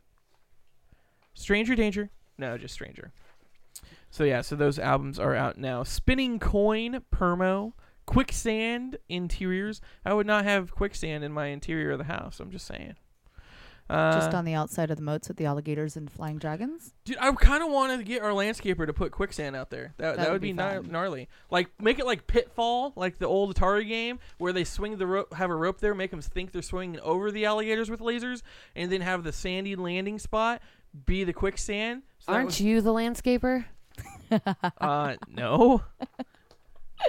Stranger 1.34 1.76
Danger? 1.76 2.10
No, 2.38 2.58
just 2.58 2.74
Stranger. 2.74 3.12
So 4.10 4.24
yeah, 4.24 4.42
so 4.42 4.56
those 4.56 4.80
albums 4.80 5.20
are 5.20 5.36
out 5.36 5.58
now. 5.58 5.84
Spinning 5.84 6.40
Coin, 6.40 7.02
Permo, 7.14 7.74
Quicksand 8.06 8.98
Interiors. 9.10 9.82
I 10.06 10.14
would 10.14 10.28
not 10.28 10.44
have 10.46 10.74
quicksand 10.74 11.24
in 11.24 11.32
my 11.32 11.48
interior 11.48 11.92
of 11.92 11.98
the 12.00 12.06
house. 12.06 12.40
I'm 12.40 12.52
just 12.52 12.66
saying. 12.66 12.96
Uh, 13.90 14.12
Just 14.14 14.34
on 14.34 14.44
the 14.44 14.54
outside 14.54 14.92
of 14.92 14.98
the 14.98 15.04
moats 15.04 15.30
with 15.30 15.38
the 15.38 15.46
alligators 15.46 15.96
and 15.96 16.12
flying 16.12 16.38
dragons. 16.38 16.94
Dude, 17.06 17.16
I 17.22 17.32
kind 17.32 17.64
of 17.64 17.72
wanted 17.72 17.98
to 17.98 18.04
get 18.04 18.22
our 18.22 18.32
landscaper 18.32 18.86
to 18.86 18.92
put 18.94 19.12
quicksand 19.14 19.56
out 19.56 19.70
there. 19.70 19.94
That, 19.98 20.18
that, 20.18 20.18
That 20.18 20.26
would 20.28 20.34
would 20.34 20.42
be, 20.42 20.52
be 20.52 20.58
gnar- 20.60 20.86
gnarly. 20.90 21.30
Like 21.50 21.70
make 21.80 21.98
it 21.98 22.06
like 22.06 22.28
Pitfall, 22.28 22.92
like 22.98 23.18
the 23.18 23.28
old 23.28 23.56
Atari 23.56 23.88
game, 23.88 24.20
where 24.40 24.52
they 24.52 24.66
swing 24.66 24.98
the 24.98 25.08
rope, 25.08 25.34
have 25.34 25.50
a 25.50 25.56
rope 25.56 25.80
there, 25.80 25.96
make 25.96 26.12
them 26.12 26.22
think 26.22 26.52
they're 26.52 26.62
swinging 26.62 27.00
over 27.00 27.32
the 27.32 27.46
alligators 27.46 27.90
with 27.90 28.02
lasers, 28.02 28.42
and 28.76 28.92
then 28.92 29.00
have 29.02 29.24
the 29.24 29.32
sandy 29.32 29.76
landing 29.78 30.20
spot 30.20 30.62
be 31.06 31.24
the 31.24 31.34
quicksand. 31.34 32.02
So 32.20 32.34
Aren't 32.34 32.46
was- 32.48 32.62
you 32.62 32.82
the 32.82 32.92
landscaper? 32.94 33.66
Uh, 34.82 35.16
no. 35.30 35.84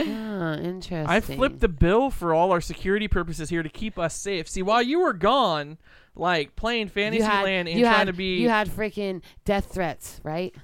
Ah, 0.01 0.55
interesting. 0.57 1.07
I 1.07 1.21
flipped 1.21 1.61
the 1.61 1.69
bill 1.69 2.11
for 2.11 2.35
all 2.35 2.53
our 2.53 2.61
security 2.61 3.09
purposes 3.09 3.49
here 3.49 3.63
to 3.63 3.69
keep 3.71 3.99
us 3.99 4.15
safe. 4.15 4.47
See, 4.49 4.63
while 4.63 4.83
you 4.83 5.01
were 5.01 5.15
gone, 5.15 5.79
like 6.19 6.57
playing 6.57 6.89
Fantasyland 6.89 7.69
and 7.69 7.79
you 7.79 7.85
trying 7.85 7.97
had, 7.99 8.07
to 8.09 8.13
be, 8.13 8.39
You 8.39 8.49
had 8.49 8.69
freaking 8.69 9.23
death 9.45 9.73
threats, 9.73 10.21
right? 10.23 10.55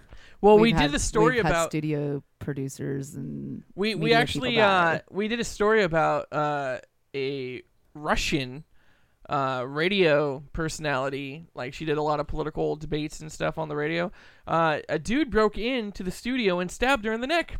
well, 0.41 0.57
we 0.57 0.69
We've 0.69 0.75
did 0.77 0.83
had- 0.83 0.91
the 0.93 0.99
story 0.99 1.37
we've 1.37 1.45
had 1.45 1.51
about 1.53 1.71
studio 1.71 2.23
producers 2.39 3.15
and 3.15 3.63
We 3.75 3.95
we 3.95 4.13
actually 4.13 4.61
uh 4.61 4.99
we 5.11 5.29
did 5.29 5.41
a 5.41 5.45
story 5.45 5.83
about 5.83 6.31
uh 6.33 6.79
a 7.17 7.63
Russian 7.95 8.65
uh 9.31 9.65
radio 9.67 10.43
personality 10.53 11.47
like 11.55 11.73
she 11.73 11.87
did 11.87 11.97
a 11.97 12.03
lot 12.03 12.21
of 12.21 12.27
political 12.27 12.77
debates 12.77 13.21
and 13.21 13.33
stuff 13.33 13.57
on 13.57 13.69
the 13.71 13.77
radio. 13.77 14.13
Uh 14.47 14.81
a 14.91 14.99
dude 14.99 15.31
broke 15.31 15.57
into 15.57 16.03
the 16.03 16.11
studio 16.11 16.61
and 16.61 16.71
stabbed 16.71 17.07
her 17.07 17.13
in 17.15 17.23
the 17.23 17.27
neck 17.27 17.57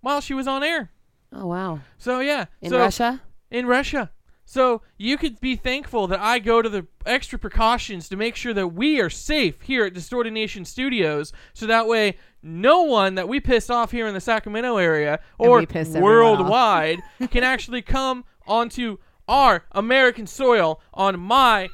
while 0.00 0.22
she 0.22 0.32
was 0.32 0.46
on 0.48 0.62
air. 0.62 0.90
Oh 1.30 1.46
wow. 1.48 1.80
So 1.98 2.20
yeah, 2.20 2.46
In 2.62 2.70
so, 2.70 2.78
Russia? 2.78 3.20
in 3.50 3.66
Russia. 3.66 4.10
So 4.44 4.82
you 4.98 5.16
could 5.16 5.40
be 5.40 5.56
thankful 5.56 6.06
that 6.08 6.20
I 6.20 6.38
go 6.38 6.60
to 6.60 6.68
the 6.68 6.86
extra 7.06 7.38
precautions 7.38 8.08
to 8.10 8.16
make 8.16 8.36
sure 8.36 8.52
that 8.54 8.68
we 8.68 9.00
are 9.00 9.08
safe 9.10 9.62
here 9.62 9.86
at 9.86 9.94
Distorted 9.94 10.32
Nation 10.32 10.64
Studios, 10.64 11.32
so 11.54 11.66
that 11.66 11.86
way 11.86 12.18
no 12.42 12.82
one 12.82 13.14
that 13.14 13.26
we 13.26 13.40
piss 13.40 13.70
off 13.70 13.90
here 13.90 14.06
in 14.06 14.12
the 14.14 14.20
Sacramento 14.20 14.76
area 14.76 15.18
or 15.38 15.60
we 15.60 15.66
piss 15.66 15.88
worldwide 15.94 16.98
can 17.30 17.42
actually 17.42 17.80
come 17.82 18.24
onto 18.46 18.98
our 19.26 19.64
American 19.72 20.26
soil 20.26 20.80
on 20.92 21.18
my 21.18 21.68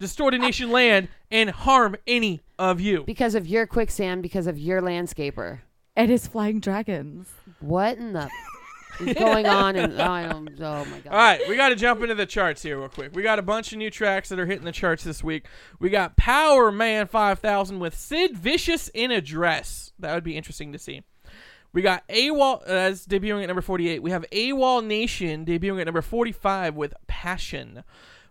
Distorted 0.00 0.40
Nation 0.40 0.70
land 0.70 1.08
and 1.30 1.50
harm 1.50 1.96
any 2.06 2.42
of 2.58 2.80
you. 2.80 3.04
Because 3.04 3.34
of 3.34 3.46
your 3.46 3.66
quicksand, 3.66 4.22
because 4.22 4.46
of 4.46 4.58
your 4.58 4.82
landscaper. 4.82 5.60
and 5.94 6.10
his 6.10 6.26
flying 6.26 6.58
dragons. 6.60 7.28
What 7.60 7.96
in 7.98 8.12
the 8.12 8.28
going 8.98 9.46
on? 9.46 9.76
And 9.76 10.00
oh, 10.00 10.10
I 10.10 10.28
don't. 10.28 10.50
Oh 10.60 10.84
my 10.84 10.98
god. 11.00 11.12
All 11.12 11.18
right, 11.18 11.40
we 11.48 11.56
got 11.56 11.70
to 11.70 11.76
jump 11.76 12.02
into 12.02 12.14
the 12.14 12.26
charts 12.26 12.62
here 12.62 12.78
real 12.78 12.88
quick. 12.88 13.14
We 13.14 13.22
got 13.22 13.38
a 13.38 13.42
bunch 13.42 13.72
of 13.72 13.78
new 13.78 13.90
tracks 13.90 14.28
that 14.28 14.38
are 14.38 14.46
hitting 14.46 14.64
the 14.64 14.72
charts 14.72 15.04
this 15.04 15.22
week. 15.22 15.46
We 15.78 15.90
got 15.90 16.16
Powerman 16.16 17.08
5000 17.08 17.78
with 17.78 17.96
Sid 17.96 18.36
Vicious 18.36 18.88
in 18.88 19.10
a 19.10 19.20
dress. 19.20 19.92
That 19.98 20.14
would 20.14 20.24
be 20.24 20.36
interesting 20.36 20.72
to 20.72 20.78
see. 20.78 21.02
We 21.72 21.82
got 21.82 22.08
AWOL 22.08 22.62
uh, 22.62 22.64
that's 22.66 23.06
debuting 23.06 23.42
at 23.42 23.48
number 23.48 23.60
48. 23.60 24.02
We 24.02 24.10
have 24.10 24.24
AWOL 24.32 24.84
Nation 24.84 25.44
debuting 25.44 25.80
at 25.80 25.84
number 25.84 26.00
45 26.00 26.74
with 26.74 26.94
Passion. 27.06 27.84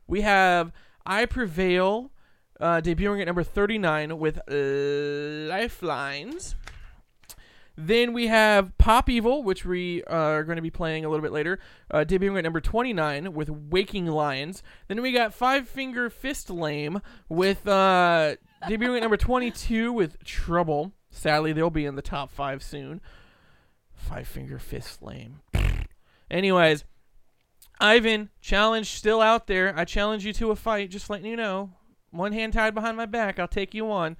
We 0.08 0.22
have 0.22 0.72
I 1.06 1.26
Prevail 1.26 2.12
uh, 2.60 2.82
debuting 2.82 3.22
at 3.22 3.28
number 3.28 3.44
39 3.44 4.18
with 4.18 4.40
uh, 4.50 5.50
Lifelines. 5.50 6.56
Then 7.78 8.14
we 8.14 8.28
have 8.28 8.78
Pop 8.78 9.10
Evil, 9.10 9.44
which 9.44 9.66
we 9.66 10.04
uh, 10.06 10.16
are 10.16 10.44
going 10.44 10.56
to 10.56 10.62
be 10.62 10.70
playing 10.70 11.04
a 11.04 11.10
little 11.10 11.24
bit 11.24 11.34
later, 11.34 11.60
uh, 11.92 12.06
debuting 12.08 12.38
at 12.38 12.44
number 12.44 12.62
29 12.62 13.34
with 13.34 13.50
Waking 13.50 14.06
Lions. 14.08 14.64
Then 14.88 15.02
we 15.02 15.12
got 15.12 15.34
Five 15.34 15.68
Finger 15.68 16.10
Fist 16.10 16.50
Lame 16.50 17.02
with 17.28 17.68
uh, 17.68 18.36
debuting 18.64 18.96
at 18.98 19.02
number 19.02 19.18
22 19.18 19.92
with 19.92 20.24
Trouble. 20.24 20.94
Sadly, 21.10 21.52
they'll 21.54 21.70
be 21.70 21.86
in 21.86 21.96
the 21.96 22.02
top 22.02 22.32
five 22.32 22.64
soon. 22.64 23.02
Five 23.94 24.28
Finger 24.28 24.60
Fist 24.60 25.02
Lame. 25.02 25.42
Anyways, 26.32 26.86
Ivan, 27.80 28.30
challenge 28.40 28.92
still 28.92 29.22
out 29.22 29.48
there. 29.48 29.78
I 29.78 29.86
challenge 29.86 30.26
you 30.26 30.34
to 30.34 30.52
a 30.52 30.56
fight, 30.56 30.92
just 30.92 31.10
letting 31.10 31.26
you 31.26 31.36
know. 31.36 31.72
One 32.12 32.32
hand 32.32 32.54
tied 32.54 32.74
behind 32.74 32.96
my 32.96 33.06
back, 33.06 33.38
I'll 33.40 33.48
take 33.48 33.74
you 33.74 33.92
on. 33.92 34.16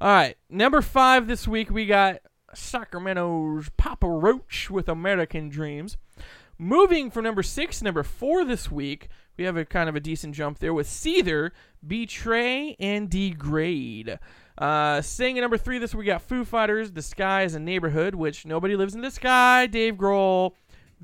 All 0.00 0.08
right, 0.08 0.36
number 0.48 0.82
five 0.82 1.26
this 1.26 1.46
week 1.46 1.70
we 1.70 1.86
got 1.86 2.18
Sacramento's 2.54 3.70
Papa 3.76 4.08
Roach 4.08 4.70
with 4.70 4.88
American 4.88 5.48
Dreams. 5.48 5.96
Moving 6.58 7.10
from 7.10 7.24
number 7.24 7.42
six 7.42 7.78
to 7.78 7.84
number 7.84 8.02
four 8.02 8.44
this 8.44 8.70
week, 8.70 9.08
we 9.36 9.44
have 9.44 9.56
a 9.56 9.64
kind 9.64 9.88
of 9.88 9.96
a 9.96 10.00
decent 10.00 10.34
jump 10.34 10.58
there 10.58 10.74
with 10.74 10.86
Seether, 10.86 11.50
Betray, 11.84 12.76
and 12.78 13.10
Degrade. 13.10 14.18
Uh, 14.58 15.00
staying 15.00 15.38
at 15.38 15.40
number 15.40 15.56
three 15.56 15.78
this 15.78 15.94
week, 15.94 16.00
we 16.00 16.06
got 16.06 16.22
Foo 16.22 16.44
Fighters, 16.44 16.92
The 16.92 17.02
Sky 17.02 17.42
is 17.42 17.54
a 17.54 17.60
Neighborhood, 17.60 18.14
which 18.14 18.46
nobody 18.46 18.76
lives 18.76 18.94
in 18.94 19.00
the 19.00 19.10
sky, 19.10 19.66
Dave 19.66 19.94
Grohl. 19.94 20.52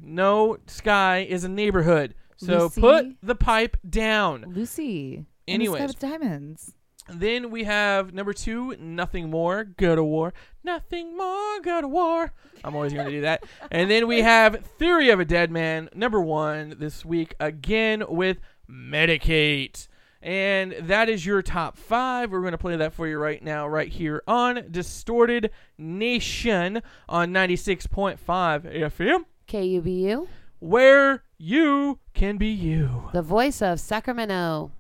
No 0.01 0.59
sky 0.67 1.27
is 1.29 1.45
a 1.45 1.49
neighborhood. 1.49 2.15
So 2.37 2.65
Lucy? 2.65 2.81
put 2.81 3.17
the 3.23 3.35
pipe 3.35 3.77
down. 3.89 4.45
Lucy. 4.49 5.25
Anyways. 5.49 5.81
And 5.81 5.89
the 5.89 5.93
Sky 5.95 6.09
with 6.09 6.21
Diamonds. 6.21 6.75
Then 7.09 7.51
we 7.51 7.65
have 7.65 8.13
number 8.13 8.33
two, 8.33 8.77
Nothing 8.79 9.31
More, 9.31 9.65
Go 9.65 9.97
to 9.97 10.05
War. 10.05 10.33
Nothing 10.63 11.17
More, 11.17 11.61
Go 11.63 11.81
to 11.81 11.89
War. 11.89 12.33
I'm 12.65 12.75
always 12.75 12.93
going 12.93 13.07
to 13.07 13.13
do 13.13 13.21
that. 13.23 13.45
And 13.71 13.91
then 13.91 14.07
we 14.07 14.23
have 14.23 14.65
Theory 14.79 15.11
of 15.11 15.21
a 15.21 15.25
Dead 15.25 15.51
Man, 15.51 15.89
number 15.95 16.21
one 16.21 16.75
this 16.79 17.05
week, 17.05 17.35
again 17.41 18.05
with 18.09 18.39
Medicate. 18.71 19.89
And 20.21 20.75
that 20.81 21.09
is 21.09 21.25
your 21.25 21.43
top 21.43 21.79
five. 21.79 22.33
We're 22.33 22.41
going 22.41 22.53
to 22.53 22.59
play 22.59 22.77
that 22.77 22.93
for 22.93 23.07
you 23.07 23.19
right 23.19 23.43
now, 23.43 23.69
right 23.69 23.89
here 23.89 24.23
on 24.27 24.65
Distorted 24.71 25.51
Nation 25.79 26.83
on 27.09 27.31
96.5 27.31 28.19
FM, 28.27 29.25
KUBU, 29.47 30.27
where 30.59 31.23
you 31.39 32.01
can 32.15 32.37
be 32.37 32.49
you. 32.49 33.11
the 33.13 33.23
voice 33.23 33.63
of 33.63 33.79
Sacramento. 33.79 34.73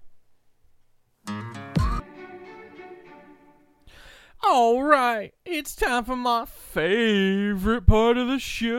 All 4.50 4.82
right, 4.82 5.34
it's 5.44 5.76
time 5.76 6.06
for 6.06 6.16
my 6.16 6.46
favorite 6.46 7.86
part 7.86 8.16
of 8.16 8.28
the 8.28 8.38
show. 8.38 8.78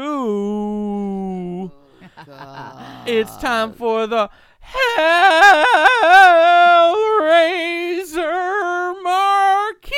Oh, 2.28 3.04
it's 3.06 3.38
time 3.38 3.74
for 3.74 4.08
the 4.08 4.32
Hellraiser 4.66 5.04
Marquee. 9.04 9.94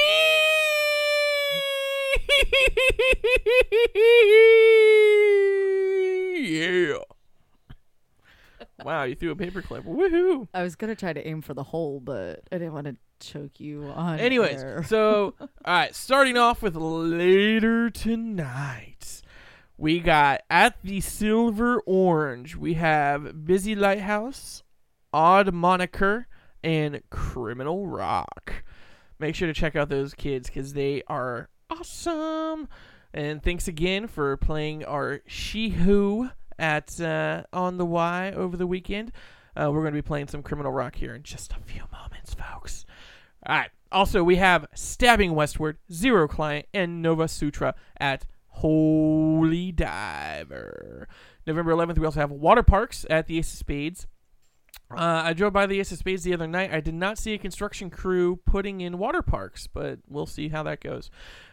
yeah. 6.99 7.10
Wow, 8.85 9.03
you 9.03 9.15
threw 9.15 9.31
a 9.31 9.35
paperclip. 9.35 9.83
Woohoo. 9.83 10.47
I 10.53 10.63
was 10.63 10.75
gonna 10.75 10.95
try 10.95 11.13
to 11.13 11.25
aim 11.27 11.41
for 11.41 11.53
the 11.53 11.63
hole, 11.63 11.99
but 11.99 12.41
I 12.51 12.57
didn't 12.57 12.73
want 12.73 12.87
to 12.87 12.95
choke 13.19 13.59
you 13.59 13.85
on. 13.85 14.19
Anyways, 14.19 14.61
air. 14.63 14.83
so 14.83 15.35
all 15.39 15.47
right, 15.65 15.95
starting 15.95 16.37
off 16.37 16.61
with 16.61 16.75
later 16.75 17.89
tonight, 17.89 19.21
we 19.77 19.99
got 19.99 20.41
at 20.49 20.81
the 20.83 21.01
Silver 21.01 21.81
Orange. 21.81 22.55
We 22.55 22.75
have 22.75 23.45
Busy 23.45 23.75
Lighthouse, 23.75 24.63
Odd 25.13 25.53
Moniker, 25.53 26.27
and 26.63 27.01
Criminal 27.09 27.87
Rock. 27.87 28.63
Make 29.19 29.35
sure 29.35 29.47
to 29.47 29.53
check 29.53 29.75
out 29.75 29.89
those 29.89 30.13
kids 30.13 30.49
because 30.49 30.73
they 30.73 31.03
are 31.07 31.49
awesome. 31.69 32.67
And 33.13 33.43
thanks 33.43 33.67
again 33.67 34.07
for 34.07 34.37
playing 34.37 34.85
our 34.85 35.21
She 35.27 35.69
Who 35.69 36.29
at 36.61 37.01
uh, 37.01 37.43
on 37.51 37.77
the 37.77 37.85
Y 37.85 38.31
over 38.35 38.55
the 38.55 38.67
weekend. 38.67 39.11
Uh, 39.55 39.69
we're 39.71 39.81
going 39.81 39.93
to 39.93 39.97
be 39.97 40.01
playing 40.01 40.27
some 40.27 40.43
Criminal 40.43 40.71
Rock 40.71 40.95
here 40.95 41.13
in 41.13 41.23
just 41.23 41.51
a 41.51 41.59
few 41.59 41.83
moments, 41.91 42.33
folks. 42.33 42.85
All 43.45 43.57
right. 43.57 43.71
Also, 43.91 44.23
we 44.23 44.37
have 44.37 44.67
Stabbing 44.73 45.35
Westward, 45.35 45.77
Zero 45.91 46.27
Client, 46.27 46.67
and 46.73 47.01
Nova 47.01 47.27
Sutra 47.27 47.75
at 47.99 48.25
Holy 48.47 49.73
Diver. 49.73 51.09
November 51.45 51.73
11th, 51.73 51.97
we 51.97 52.05
also 52.05 52.21
have 52.21 52.31
Water 52.31 52.63
Parks 52.63 53.05
at 53.09 53.27
the 53.27 53.39
Ace 53.39 53.51
of 53.51 53.59
Spades. 53.59 54.07
Uh, 54.89 55.23
I 55.25 55.33
drove 55.33 55.51
by 55.51 55.65
the 55.65 55.79
Ace 55.79 55.91
of 55.91 55.97
Spades 55.97 56.23
the 56.23 56.33
other 56.33 56.47
night. 56.47 56.73
I 56.73 56.79
did 56.79 56.93
not 56.93 57.17
see 57.17 57.33
a 57.33 57.37
construction 57.37 57.89
crew 57.89 58.37
putting 58.45 58.81
in 58.81 58.97
water 58.97 59.21
parks, 59.21 59.67
but 59.67 59.99
we'll 60.07 60.25
see 60.25 60.49
how 60.49 60.63
that 60.63 60.79
goes. 60.81 61.09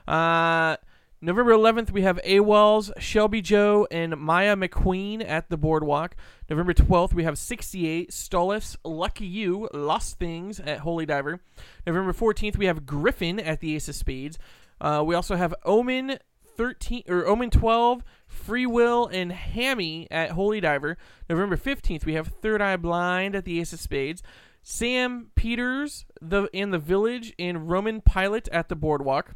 Uh, 0.07 0.77
November 1.21 1.53
11th, 1.53 1.91
we 1.91 2.03
have 2.03 2.21
AWOLs, 2.23 2.93
Shelby 3.01 3.43
Joe, 3.43 3.89
and 3.91 4.17
Maya 4.17 4.55
McQueen 4.55 5.29
at 5.29 5.51
the 5.51 5.57
Boardwalk. 5.57 6.15
November 6.49 6.73
12th, 6.73 7.13
we 7.13 7.25
have 7.25 7.37
68, 7.37 8.13
Stollis, 8.13 8.77
Lucky 8.85 9.27
You, 9.27 9.69
Lost 9.75 10.21
Things 10.21 10.61
at 10.61 10.79
Holy 10.79 11.07
Diver. 11.07 11.41
November 11.85 12.13
14th, 12.13 12.57
we 12.57 12.67
have 12.67 12.87
Griffin 12.87 13.41
at 13.41 13.59
the 13.59 13.75
Ace 13.75 13.89
of 13.89 13.97
Spades. 13.97 14.39
Uh, 14.81 15.03
we 15.05 15.17
also 15.17 15.35
have 15.35 15.53
Omen 15.65 16.19
13 16.57 17.03
or 17.09 17.27
Omen 17.27 17.51
12, 17.51 18.05
Free 18.29 18.67
Will, 18.67 19.07
and 19.09 19.33
Hammy 19.33 20.07
at 20.13 20.31
Holy 20.31 20.61
Diver. 20.61 20.97
November 21.29 21.57
15th, 21.57 22.05
we 22.05 22.15
have 22.15 22.29
Third 22.29 22.63
Eye 22.63 22.77
Blind 22.77 23.35
at 23.35 23.45
the 23.45 23.59
Ace 23.59 23.73
of 23.73 23.81
Spades. 23.81 24.23
Sam 24.63 25.33
Peters 25.35 26.05
the 26.21 26.49
in 26.53 26.71
the 26.71 26.79
Village 26.79 27.33
and 27.41 27.69
Roman 27.69 28.03
Pilot 28.03 28.49
at 28.53 28.69
the 28.69 28.77
Boardwalk. 28.77 29.35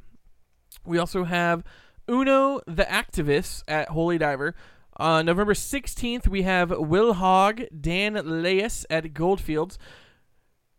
We 0.85 0.99
also 0.99 1.25
have 1.25 1.65
Uno 2.09 2.61
the 2.67 2.85
Activist 2.85 3.63
at 3.69 3.89
Holy 3.91 4.19
Diver. 4.19 4.55
Uh, 4.97 5.23
November 5.23 5.55
16th, 5.55 6.29
we 6.29 6.43
have 6.43 6.71
Will 6.71 7.15
Hogg, 7.15 7.63
Dan 7.81 8.43
Leas 8.43 8.85
at 8.91 9.15
Goldfields. 9.15 9.79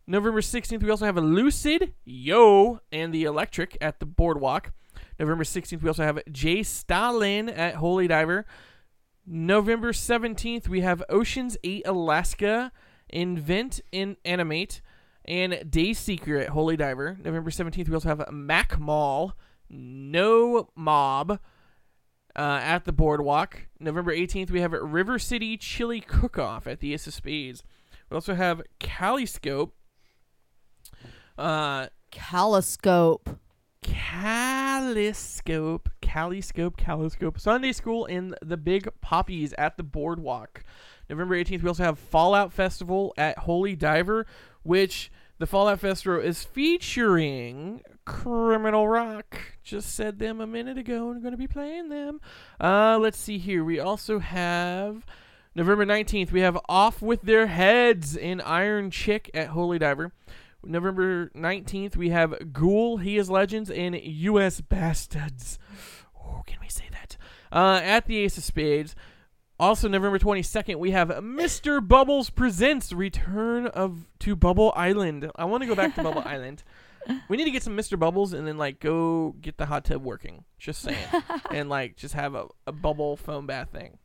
November 0.06 0.42
16th, 0.42 0.84
we 0.84 0.90
also 0.90 1.06
have 1.06 1.18
Lucid, 1.18 1.94
Yo, 2.04 2.80
and 2.92 3.14
the 3.14 3.24
Electric 3.24 3.78
at 3.82 4.00
the 4.00 4.06
Boardwalk. 4.06 4.72
November 5.18 5.44
16th, 5.44 5.82
we 5.82 5.88
also 5.88 6.04
have 6.04 6.20
Jay 6.32 6.62
Stalin 6.62 7.50
at 7.50 7.76
Holy 7.76 8.08
Diver. 8.08 8.46
November 9.26 9.94
17th, 9.94 10.68
we 10.68 10.82
have 10.82 11.02
Oceans 11.10 11.58
Ate 11.64 11.88
Alaska, 11.88 12.72
Invent 13.10 13.80
in 13.92 14.18
Animate, 14.26 14.82
and 15.26 15.54
Dayseeker 15.54 16.42
at 16.42 16.50
Holy 16.50 16.76
Diver. 16.76 17.18
November 17.24 17.50
17th, 17.50 17.88
we 17.88 17.94
also 17.96 18.10
have 18.10 18.32
Mac 18.32 18.78
Mall, 18.78 19.34
No 19.74 20.70
Mob 20.76 21.40
uh, 22.36 22.36
at 22.36 22.86
the 22.86 22.92
Boardwalk. 22.92 23.68
November 23.80 24.16
18th, 24.16 24.52
we 24.52 24.62
have 24.62 24.74
River 24.74 25.20
City 25.20 25.58
Chili 25.58 26.00
Cook 26.00 26.38
Off 26.38 26.68
at 26.68 26.80
the 26.80 26.94
Ace 26.94 27.08
of 27.08 27.14
Spades. 27.14 27.64
We 28.10 28.16
also 28.16 28.36
have 28.36 28.62
Caliscope. 28.80 29.72
Uh, 31.38 31.88
Caliscope. 32.12 33.38
Caliscope, 33.84 35.88
Caliscope, 36.02 36.78
Caliscope. 36.78 37.40
Sunday 37.40 37.74
School 37.74 38.06
in 38.06 38.34
the 38.42 38.58
Big 38.58 38.88
Poppies 39.02 39.54
at 39.58 39.78
the 39.78 39.84
Boardwalk. 39.84 40.64
November 41.10 41.36
18th, 41.36 41.64
we 41.64 41.68
also 41.68 41.84
have 41.84 42.00
Fallout 42.00 42.54
Festival 42.54 43.14
at 43.18 43.40
Holy 43.40 43.76
Diver, 43.76 44.26
which 44.64 45.12
the 45.38 45.48
Fallout 45.48 45.80
Festival 45.80 46.22
is 46.22 46.44
featuring 46.44 47.82
Criminal 48.06 48.88
Rock. 48.88 49.53
Just 49.64 49.96
said 49.96 50.20
them 50.20 50.42
a 50.42 50.48
minute 50.48 50.78
ago 50.78 51.10
and 51.10 51.22
going 51.22 51.32
to 51.32 51.38
be 51.38 51.48
playing 51.48 51.90
them. 51.90 52.20
Uh, 52.60 52.98
let's 53.00 53.18
see 53.18 53.38
here. 53.38 53.64
We 53.64 53.80
also 53.80 54.20
have 54.20 55.06
November 55.56 55.86
19th, 55.86 56.32
we 56.32 56.42
have 56.42 56.58
Off 56.68 57.02
with 57.02 57.22
Their 57.22 57.46
Heads 57.46 58.16
in 58.16 58.42
Iron 58.42 58.90
Chic 58.90 59.30
at 59.36 59.50
Holy 59.50 59.78
Diver. 59.78 60.12
November 60.66 61.30
19th, 61.36 61.96
we 61.96 62.10
have 62.10 62.52
Ghoul, 62.52 62.98
He 62.98 63.18
is 63.18 63.30
Legends, 63.30 63.70
and 63.70 63.96
U.S. 64.02 64.62
Bastards. 64.62 65.60
Oh, 66.18 66.42
can 66.48 66.58
we 66.60 66.70
say 66.70 66.86
that? 66.92 67.18
Uh, 67.52 67.80
at 67.84 68.06
the 68.08 68.18
Ace 68.18 68.38
of 68.38 68.44
Spades. 68.44 68.96
Also, 69.60 69.88
November 69.88 70.18
22nd, 70.18 70.78
we 70.78 70.92
have 70.92 71.10
Mr. 71.10 71.86
Bubbles 71.86 72.32
Presents 72.32 72.92
Return 72.92 73.68
of 73.68 74.08
to 74.20 74.36
Bubble 74.36 74.74
Island. 74.76 75.30
I 75.36 75.46
want 75.46 75.62
to 75.62 75.68
go 75.68 75.76
back 75.76 75.94
to 75.96 76.04
Bubble 76.04 76.24
Island. 76.26 76.64
We 77.28 77.38
need 77.38 77.46
to 77.46 77.52
get 77.52 77.64
some 77.64 77.78
Mr. 77.78 77.98
Bubbles 77.98 78.34
and 78.34 78.48
then, 78.48 78.58
like, 78.58 78.80
go 78.80 79.36
get 79.42 79.58
the 79.58 79.66
hot 79.66 79.86
tub 79.86 80.04
working. 80.04 80.46
Just 80.58 80.82
saying. 80.82 81.08
and, 81.52 81.70
like, 81.70 81.96
just 81.96 82.14
have 82.14 82.36
a, 82.36 82.48
a 82.68 82.72
bubble 82.72 83.18
foam 83.18 83.48
bath 83.48 83.70
thing. 83.72 83.98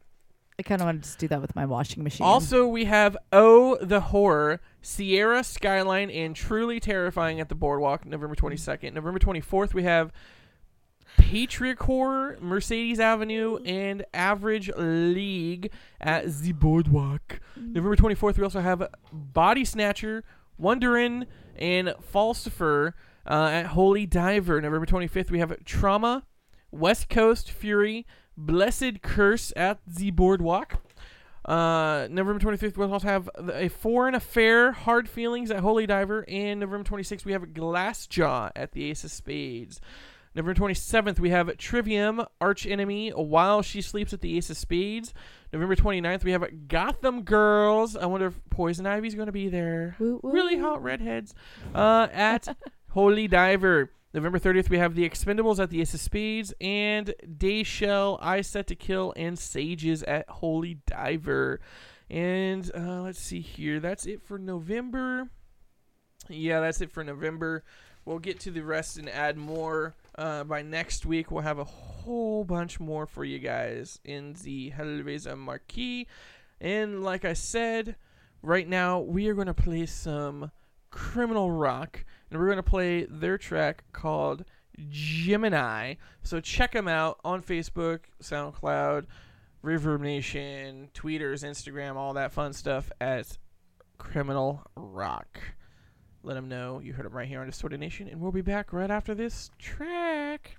I 0.59 0.65
kind 0.65 0.81
of 0.81 0.87
wanted 0.87 1.05
to 1.05 1.19
do 1.19 1.29
that 1.29 1.41
with 1.41 1.55
my 1.55 1.67
washing 1.67 2.03
machine. 2.03 2.27
Also, 2.27 2.67
we 2.67 2.87
have 2.87 3.17
Oh 3.33 3.79
the 3.81 4.01
Horror, 4.01 4.61
Sierra 4.83 5.45
Skyline, 5.45 6.11
and 6.11 6.35
Truly 6.35 6.81
Terrifying 6.81 7.39
at 7.39 7.49
the 7.49 7.55
Boardwalk, 7.55 8.05
November 8.05 8.35
mm. 8.35 8.41
22nd. 8.41 8.93
November 8.93 9.21
24th, 9.21 9.73
we 9.73 9.85
have 9.85 10.13
Patriot 11.17 11.79
Horror, 11.79 12.39
Mercedes 12.41 12.99
Avenue, 12.99 13.61
mm. 13.61 13.69
and 13.69 14.05
Average 14.13 14.71
League 14.77 15.71
at 16.01 16.41
the 16.41 16.51
Boardwalk. 16.51 17.39
Mm. 17.57 17.75
November 17.75 17.97
24th, 17.97 18.37
we 18.37 18.43
also 18.43 18.61
have 18.61 18.89
Body 19.13 19.65
Snatcher, 19.65 20.25
Wonderin, 20.61 21.27
and 21.57 21.95
Falsifer 22.13 22.93
uh, 23.27 23.51
at 23.53 23.67
Holy 23.67 24.07
Diver. 24.07 24.61
November 24.61 24.87
25th, 24.87 25.31
we 25.31 25.39
have 25.39 25.65
Trauma, 25.65 26.25
West 26.71 27.09
Coast 27.09 27.51
Fury, 27.51 28.07
Blessed 28.37 29.03
Curse 29.03 29.53
at 29.57 29.81
the 29.87 30.11
Boardwalk. 30.11 30.83
Uh, 31.45 32.07
November 32.11 32.39
25th, 32.39 32.77
we'll 32.77 32.93
also 32.93 33.09
have 33.09 33.31
a 33.37 33.69
Foreign 33.69 34.15
Affair, 34.15 34.73
Hard 34.73 35.09
Feelings 35.09 35.51
at 35.51 35.61
Holy 35.61 35.87
Diver. 35.87 36.25
And 36.29 36.61
November 36.61 36.89
26th, 36.89 37.25
we 37.25 37.33
have 37.33 37.43
Glassjaw 37.43 38.51
at 38.55 38.73
the 38.73 38.91
Ace 38.91 39.05
of 39.05 39.11
Spades. 39.11 39.81
November 40.35 40.61
27th, 40.61 41.19
we 41.19 41.31
have 41.31 41.57
Trivium, 41.57 42.25
Arch 42.41 42.67
Enemy, 42.67 43.11
While 43.11 43.63
She 43.63 43.81
Sleeps 43.81 44.13
at 44.13 44.21
the 44.21 44.37
Ace 44.37 44.51
of 44.51 44.57
Spades. 44.57 45.15
November 45.53 45.77
29th, 45.77 46.25
we 46.25 46.33
have 46.33 46.69
Gotham 46.69 47.23
Girls. 47.23 47.97
I 47.97 48.07
wonder 48.07 48.27
if 48.27 48.41
Poison 48.51 48.87
Ivy's 48.87 49.15
going 49.15 49.27
to 49.27 49.33
be 49.33 49.49
there. 49.49 49.97
Woo, 49.99 50.21
woo. 50.23 50.31
Really 50.31 50.59
hot 50.59 50.83
redheads. 50.83 51.35
Uh, 51.75 52.09
at 52.13 52.57
Holy 52.91 53.29
Diver. 53.29 53.91
November 54.13 54.39
30th, 54.39 54.69
we 54.69 54.79
have 54.79 54.95
The 54.95 55.09
Expendables 55.09 55.59
at 55.59 55.71
the 55.71 55.81
Ace 55.81 55.95
of 55.95 56.01
Spades. 56.01 56.53
And 56.61 57.15
Dayshell, 57.27 58.19
I 58.21 58.43
Set 58.43 58.67
to 58.67 58.75
Kill, 58.75 59.15
and 59.17 59.39
Sages 59.39 60.03
at 60.03 60.29
Holy 60.29 60.81
Diver. 60.87 61.61
And 62.11 62.71
uh, 62.75 63.03
let's 63.03 63.21
see 63.21 63.41
here. 63.41 63.81
That's 63.81 64.07
it 64.07 64.23
for 64.23 64.39
November. 64.39 65.31
Yeah, 66.29 66.61
that's 66.61 66.81
it 66.81 66.93
for 66.93 67.05
November. 67.05 67.65
We'll 68.05 68.19
get 68.19 68.41
to 68.41 68.51
the 68.51 68.63
rest 68.63 68.99
and 68.99 69.09
add 69.09 69.37
more 69.37 69.95
uh, 70.19 70.45
by 70.45 70.61
next 70.61 71.07
week. 71.07 71.31
We'll 71.31 71.43
have 71.43 71.59
a 71.59 71.65
whole 71.65 72.45
bunch 72.45 72.79
more 72.81 73.07
for 73.07 73.25
you 73.25 73.39
guys 73.39 74.01
in 74.05 74.35
the 74.43 74.73
Hellraiser 74.73 75.39
Marquee. 75.39 76.07
And 76.61 77.03
like 77.03 77.25
I 77.25 77.33
said, 77.33 77.97
right 78.43 78.69
now 78.69 78.99
we 78.99 79.29
are 79.29 79.35
going 79.35 79.47
to 79.47 79.55
play 79.55 79.87
some 79.87 80.51
criminal 80.91 81.51
rock, 81.53 82.05
and 82.31 82.39
we're 82.39 82.47
going 82.47 82.57
to 82.57 82.63
play 82.63 83.05
their 83.05 83.39
track 83.39 83.85
called 83.93 84.45
Gemini. 84.91 85.95
So 86.23 86.41
check 86.41 86.73
them 86.73 86.89
out 86.89 87.21
on 87.25 87.43
Facebook, 87.43 88.01
SoundCloud, 88.23 89.07
Reverb 89.65 90.01
Nation, 90.01 90.91
Tweeters, 90.95 91.45
Instagram, 91.45 91.97
all 91.97 92.15
that 92.15 92.33
fun 92.33 92.53
stuff 92.53 92.91
at 93.01 93.39
Criminal 93.99 94.63
Rock. 94.77 95.41
Let 96.23 96.35
them 96.35 96.49
know 96.49 96.81
you 96.81 96.93
heard 96.93 97.07
them 97.07 97.13
right 97.13 97.29
here 97.29 97.41
on 97.41 97.47
Distorted 97.47 97.81
Nation, 97.81 98.09
and 98.09 98.21
we'll 98.21 98.33
be 98.33 98.43
back 98.43 98.73
right 98.73 98.91
after 98.91 99.15
this 99.15 99.51
track. 99.59 100.59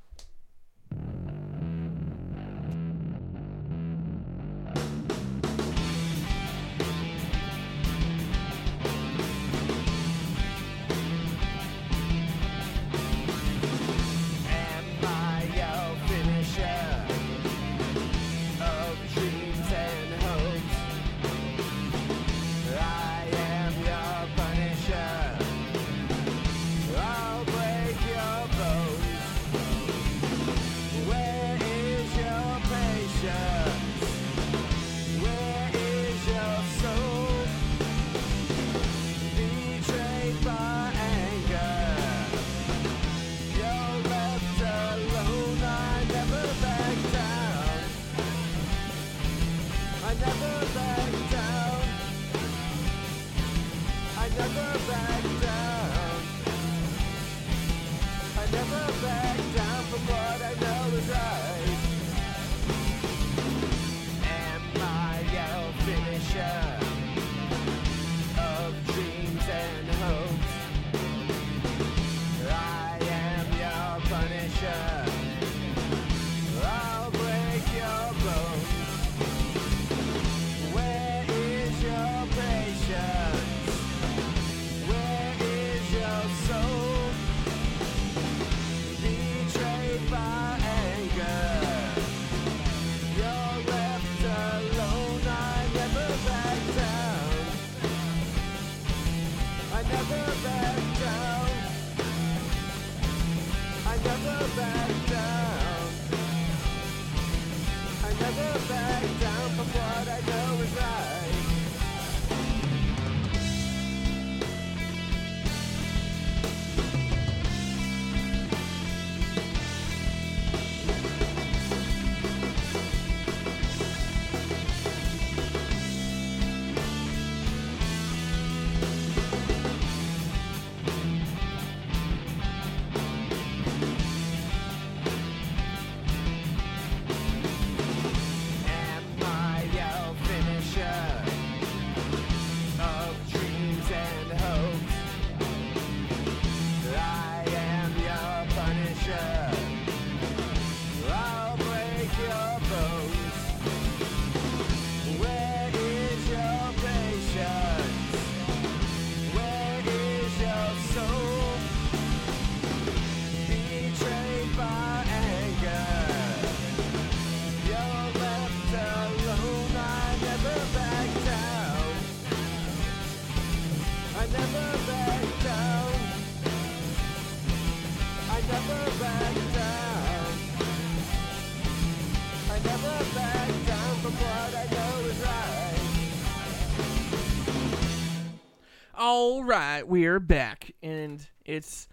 Right, 189.49 189.81
we're 189.81 190.19
back, 190.19 190.73
and 190.83 191.27
it's 191.43 191.87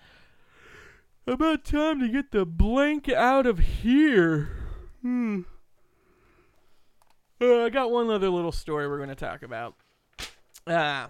about 1.26 1.64
time 1.64 2.00
to 2.00 2.08
get 2.10 2.30
the 2.30 2.44
blank 2.44 3.08
out 3.08 3.46
of 3.46 3.58
here. 3.60 4.50
Hmm. 5.00 5.40
Uh, 7.40 7.62
I 7.62 7.70
got 7.70 7.90
one 7.90 8.10
other 8.10 8.28
little 8.28 8.52
story 8.52 8.86
we're 8.86 8.98
going 8.98 9.08
to 9.08 9.14
talk 9.14 9.42
about. 9.42 9.74
Uh, 10.66 11.06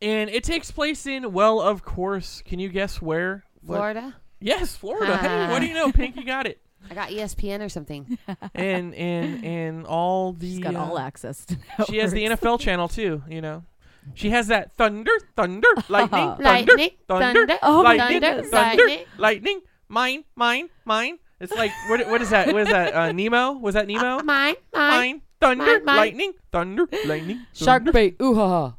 and 0.00 0.30
it 0.30 0.42
takes 0.42 0.70
place 0.70 1.06
in, 1.06 1.30
well, 1.34 1.60
of 1.60 1.84
course, 1.84 2.40
can 2.46 2.58
you 2.58 2.70
guess 2.70 3.02
where? 3.02 3.44
What- 3.60 3.76
Florida. 3.76 4.16
Yes, 4.40 4.74
Florida. 4.74 5.18
hey, 5.18 5.50
what 5.50 5.60
do 5.60 5.66
you 5.66 5.74
know? 5.74 5.92
Pinky 5.92 6.22
got 6.24 6.46
it. 6.46 6.62
I 6.90 6.94
got 6.94 7.10
ESPN 7.10 7.60
or 7.60 7.68
something. 7.68 8.16
And 8.54 8.94
and 8.94 9.44
and 9.44 9.86
all 9.86 10.32
the 10.32 10.46
She's 10.48 10.60
got 10.60 10.74
uh, 10.74 10.80
all 10.80 10.98
access 10.98 11.44
to 11.44 11.58
She 11.90 11.98
has 11.98 12.12
the. 12.12 12.24
NFL 12.24 12.58
channel 12.58 12.88
too, 12.88 13.22
you 13.28 13.42
know. 13.42 13.64
She 14.14 14.30
has 14.30 14.46
that 14.48 14.72
thunder, 14.76 15.10
thunder, 15.36 15.68
lightning, 15.88 16.10
thunder, 16.36 16.42
Lightning, 16.44 16.90
thunder, 17.08 17.46
thunder, 17.46 17.58
oh 17.62 17.80
lightning, 17.82 18.20
goodness. 18.20 18.50
thunder, 18.50 18.82
Lightning. 18.86 19.06
lightning, 19.18 19.60
mine, 19.88 20.24
mine, 20.36 20.68
mine. 20.84 21.18
It's 21.40 21.52
like 21.52 21.70
what? 21.88 22.06
What 22.08 22.22
is 22.22 22.30
that? 22.30 22.46
What 22.52 22.62
is 22.62 22.68
that? 22.68 22.94
Uh, 22.94 23.12
Nemo? 23.20 23.52
Was 23.52 23.74
that 23.74 23.86
Nemo? 23.86 24.22
Mine, 24.22 24.54
mine. 24.72 24.90
Mine, 24.90 25.22
thunder, 25.40 25.64
mine, 25.64 25.84
mine. 25.84 25.96
lightning, 25.96 26.32
thunder, 26.50 26.86
lightning. 27.04 27.44
Shark 27.52 27.84
bait. 27.92 28.16
Ooh 28.22 28.34
ha 28.34 28.72
ha. 28.72 28.76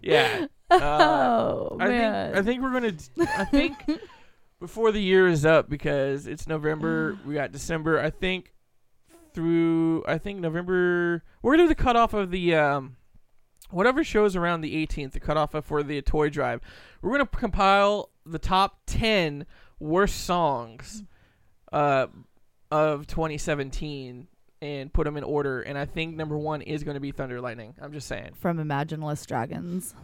Yeah. 0.00 0.46
Uh, 0.70 0.76
Oh 0.80 1.76
I 1.80 1.88
man. 1.88 2.34
I 2.34 2.38
I 2.38 2.42
think 2.42 2.62
we're 2.62 2.72
gonna. 2.72 2.94
I 3.36 3.44
think 3.44 3.74
before 4.58 4.90
the 4.92 5.00
year 5.02 5.28
is 5.28 5.44
up 5.44 5.68
because 5.68 6.26
it's 6.26 6.46
November. 6.46 7.18
we 7.26 7.34
got 7.34 7.52
December. 7.52 8.00
I 8.00 8.08
think 8.10 8.52
through. 9.34 10.04
I 10.06 10.18
think 10.18 10.40
November. 10.40 11.22
We're 11.42 11.52
gonna 11.52 11.64
do 11.64 11.68
the 11.68 11.74
cutoff 11.74 12.14
of 12.14 12.30
the 12.30 12.54
um, 12.54 12.96
whatever 13.70 14.04
shows 14.04 14.36
around 14.36 14.60
the 14.60 14.86
18th. 14.86 15.12
The 15.12 15.20
cutoff 15.20 15.54
of 15.54 15.64
for 15.64 15.82
the 15.82 16.00
toy 16.02 16.28
drive. 16.30 16.60
We're 17.00 17.12
gonna 17.12 17.26
compile 17.26 18.10
the 18.24 18.38
top 18.38 18.80
10 18.86 19.46
worst 19.80 20.24
songs, 20.24 21.02
uh, 21.72 22.06
of 22.70 23.06
2017 23.06 24.28
and 24.62 24.92
put 24.92 25.04
them 25.04 25.16
in 25.16 25.24
order. 25.24 25.60
And 25.60 25.76
I 25.76 25.84
think 25.84 26.16
number 26.16 26.38
one 26.38 26.62
is 26.62 26.84
going 26.84 26.94
to 26.94 27.00
be 27.00 27.10
Thunder 27.10 27.40
Lightning. 27.40 27.74
I'm 27.80 27.92
just 27.92 28.08
saying. 28.08 28.30
From 28.38 28.58
Imagineless 28.58 29.26
Dragons. 29.26 29.94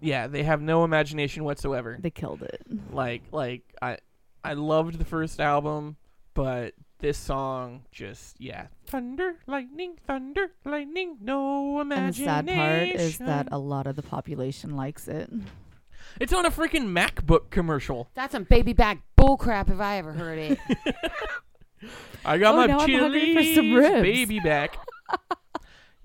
Yeah, 0.00 0.26
they 0.26 0.42
have 0.42 0.60
no 0.60 0.84
imagination 0.84 1.44
whatsoever. 1.44 1.98
They 2.00 2.10
killed 2.10 2.42
it. 2.42 2.62
Like 2.92 3.22
like 3.32 3.62
I 3.80 3.98
I 4.44 4.54
loved 4.54 4.98
the 4.98 5.04
first 5.04 5.40
album, 5.40 5.96
but 6.34 6.74
this 7.06 7.16
song 7.16 7.82
just 7.92 8.34
yeah. 8.40 8.66
Thunder, 8.88 9.36
lightning, 9.46 9.94
thunder, 10.08 10.50
lightning, 10.64 11.18
no 11.20 11.80
imagination 11.80 12.28
And 12.28 12.48
the 12.48 12.52
sad 12.52 12.56
part 12.58 13.00
is 13.00 13.18
that 13.18 13.48
a 13.52 13.58
lot 13.58 13.86
of 13.86 13.94
the 13.94 14.02
population 14.02 14.74
likes 14.74 15.06
it. 15.06 15.30
it's 16.20 16.32
on 16.32 16.44
a 16.46 16.50
freaking 16.50 16.88
MacBook 16.88 17.50
commercial. 17.50 18.10
That's 18.14 18.32
some 18.32 18.42
baby 18.42 18.72
back 18.72 19.02
bullcrap 19.16 19.70
if 19.70 19.78
I 19.78 19.98
ever 19.98 20.12
heard 20.12 20.38
it. 20.40 20.58
I 22.24 22.38
got 22.38 22.54
Oh, 22.54 22.56
my 22.56 22.66
now 22.66 22.80
I'm 22.80 23.34
for 23.36 23.54
some 23.54 23.72
ribs. 23.72 24.02
baby 24.02 24.40
back. 24.40 24.76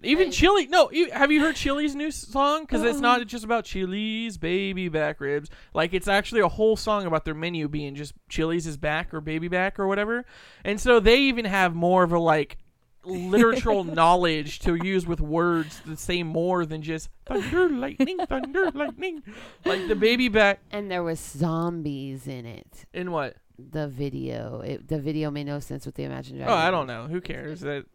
Even 0.04 0.32
Chili, 0.32 0.68
no. 0.68 0.90
Have 1.14 1.32
you 1.32 1.42
heard 1.42 1.56
Chili's 1.56 1.96
new 1.96 2.12
song? 2.12 2.62
Because 2.62 2.84
it's 2.84 3.00
not 3.00 3.26
just 3.28 3.44
about 3.46 3.66
Chili's 3.66 4.38
baby 4.38 4.90
back 4.90 5.20
ribs. 5.22 5.50
Like 5.74 5.94
it's 5.94 6.08
actually 6.08 6.42
a 6.42 6.48
whole 6.48 6.76
song 6.76 7.06
about 7.06 7.26
their 7.26 7.36
menu 7.36 7.68
being 7.68 7.96
just 7.96 8.14
Chili's 8.30 8.66
is 8.66 8.78
back 8.78 9.14
or 9.14 9.22
baby 9.22 9.48
back 9.48 9.80
or 9.80 9.88
whatever. 9.88 10.26
And 10.64 10.80
so 10.80 11.00
they 11.00 11.18
even 11.22 11.46
have 11.46 11.76
more 11.76 12.04
of 12.04 12.12
a 12.12 12.20
like 12.20 12.58
literal 13.04 13.84
knowledge 14.00 14.60
to 14.60 14.76
use 14.76 15.06
with 15.08 15.20
words 15.20 15.82
that 15.88 15.98
say 16.00 16.22
more 16.24 16.66
than 16.66 16.82
just 16.84 17.10
thunder 17.26 17.68
lightning 17.68 18.18
thunder 18.30 18.70
lightning 18.72 19.24
like 19.66 19.88
the 19.88 19.96
baby 19.96 20.28
back 20.28 20.60
and 20.70 20.92
there 20.92 21.02
was 21.02 21.20
zombies 21.20 22.28
in 22.28 22.46
it. 22.46 22.86
in 22.94 23.10
what 23.12 23.38
The 23.58 23.88
video, 23.88 24.62
it, 24.62 24.88
the 24.88 25.00
video 25.00 25.32
made 25.32 25.46
no 25.48 25.60
sense 25.60 25.88
with 25.88 25.96
the 25.96 26.04
Imagine 26.04 26.38
Dragons. 26.38 26.54
oh 26.54 26.58
i 26.60 26.70
don't 26.70 26.86
know 26.86 27.08
who 27.08 27.22
cares 27.22 27.62
that 27.62 27.86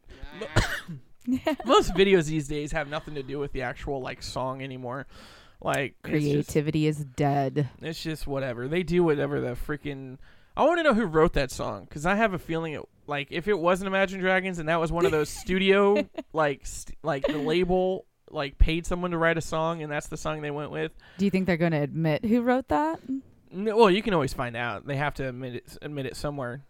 most 1.64 1.94
videos 1.94 2.26
these 2.26 2.48
days 2.48 2.72
have 2.72 2.88
nothing 2.88 3.14
to 3.14 3.22
do 3.22 3.38
with 3.38 3.52
the 3.52 3.62
actual 3.62 4.00
like 4.00 4.22
song 4.22 4.62
anymore 4.62 5.06
like 5.60 5.94
it's 6.04 6.24
just- 6.24 6.24
Creativity 6.50 6.86
is 6.86 6.98
dead. 7.04 7.70
It's 7.80 8.02
just 8.02 8.26
whatever. 8.26 8.68
They 8.68 8.82
do 8.82 9.02
whatever 9.02 9.40
the 9.40 9.52
freaking. 9.54 10.18
I 10.56 10.64
want 10.64 10.78
to 10.78 10.82
know 10.84 10.94
who 10.94 11.04
wrote 11.06 11.32
that 11.34 11.50
song 11.50 11.84
because 11.84 12.04
I 12.06 12.14
have 12.14 12.32
a 12.34 12.38
feeling 12.38 12.74
it 12.74 12.82
like 13.06 13.28
if 13.30 13.48
it 13.48 13.58
wasn't 13.58 13.88
Imagine 13.88 14.20
Dragons 14.20 14.58
and 14.58 14.68
that 14.68 14.80
was 14.80 14.90
one 14.92 15.04
of 15.06 15.12
those 15.12 15.28
studio 15.30 16.06
like 16.32 16.66
st- 16.66 16.96
like 17.02 17.26
the 17.26 17.38
label 17.38 18.04
like 18.30 18.58
paid 18.58 18.86
someone 18.86 19.12
to 19.12 19.18
write 19.18 19.38
a 19.38 19.42
song 19.42 19.82
and 19.82 19.90
that's 19.90 20.08
the 20.08 20.16
song 20.16 20.40
they 20.42 20.50
went 20.50 20.70
with. 20.70 20.92
Do 21.18 21.24
you 21.24 21.30
think 21.30 21.46
they're 21.46 21.56
going 21.56 21.72
to 21.72 21.80
admit 21.80 22.24
who 22.24 22.42
wrote 22.42 22.68
that? 22.68 23.00
No, 23.50 23.76
well, 23.76 23.90
you 23.90 24.02
can 24.02 24.12
always 24.14 24.34
find 24.34 24.56
out. 24.56 24.86
They 24.86 24.96
have 24.96 25.14
to 25.14 25.28
admit 25.28 25.54
it 25.56 25.78
admit 25.80 26.04
it 26.06 26.16
somewhere. 26.16 26.64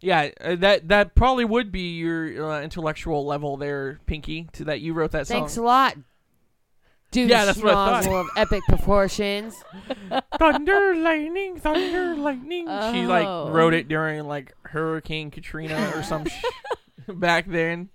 Yeah, 0.00 0.30
uh, 0.40 0.56
that 0.56 0.88
that 0.88 1.14
probably 1.14 1.44
would 1.46 1.72
be 1.72 1.96
your 1.96 2.50
uh, 2.52 2.62
intellectual 2.62 3.24
level 3.24 3.56
there, 3.56 4.00
Pinky, 4.06 4.48
to 4.54 4.64
that 4.64 4.80
you 4.80 4.92
wrote 4.92 5.12
that 5.12 5.26
song. 5.26 5.38
Thanks 5.40 5.56
a 5.56 5.62
lot. 5.62 5.96
Dude, 7.10 7.30
Yeah, 7.30 7.44
that's 7.44 7.62
what 7.62 7.74
I 7.74 8.02
thought. 8.02 8.12
of 8.12 8.26
epic 8.36 8.62
proportions. 8.68 9.54
thunder, 10.38 10.96
lightning, 10.96 11.58
thunder, 11.60 12.16
lightning. 12.16 12.66
She 12.66 13.06
like 13.06 13.26
Oh. 13.26 13.50
wrote 13.50 13.72
it 13.72 13.86
during 13.88 14.24
like 14.26 14.52
Hurricane 14.62 15.30
Katrina 15.30 15.92
or 15.94 16.02
some 16.02 16.26
sh- 16.26 16.42
back 17.08 17.46
then. 17.46 17.88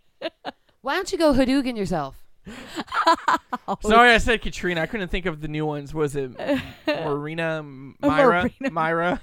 Why 0.82 0.95
don't 0.95 1.11
you 1.11 1.18
go 1.18 1.34
Hadouken 1.34 1.76
yourself? 1.78 2.15
Sorry, 3.82 4.11
I 4.11 4.18
said 4.18 4.41
Katrina. 4.41 4.82
I 4.82 4.86
couldn't 4.88 5.10
think 5.10 5.26
of 5.26 5.41
the 5.41 5.48
new 5.48 5.65
ones. 5.65 5.94
Was 5.94 6.15
it 6.15 6.32
Marina, 6.88 7.61
Myra, 7.64 7.95
Marina. 8.02 8.72
Myra, 8.72 9.22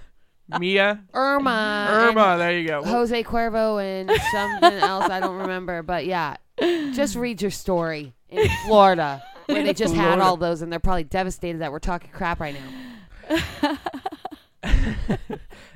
Mia, 0.59 1.02
Irma. 1.12 1.89
Irma? 1.90 2.36
There 2.39 2.59
you 2.59 2.66
go. 2.66 2.82
Jose 2.85 3.23
Cuervo 3.24 3.82
and 3.82 4.10
something 4.32 4.78
else 4.78 5.05
I 5.10 5.20
don't 5.20 5.36
remember. 5.36 5.82
But 5.82 6.06
yeah, 6.06 6.36
just 6.59 7.16
read 7.16 7.43
your 7.43 7.51
story 7.51 8.14
in 8.28 8.48
Florida 8.66 9.23
where 9.47 9.62
they 9.62 9.74
just 9.74 9.94
had 9.94 10.20
all 10.20 10.36
those 10.36 10.62
and 10.62 10.73
they're 10.73 10.78
probably 10.78 11.05
devastated 11.05 11.60
that 11.60 11.73
we're 11.73 11.78
talking 11.78 12.10
crap 12.12 12.40
right 12.40 12.55
now. 12.55 13.78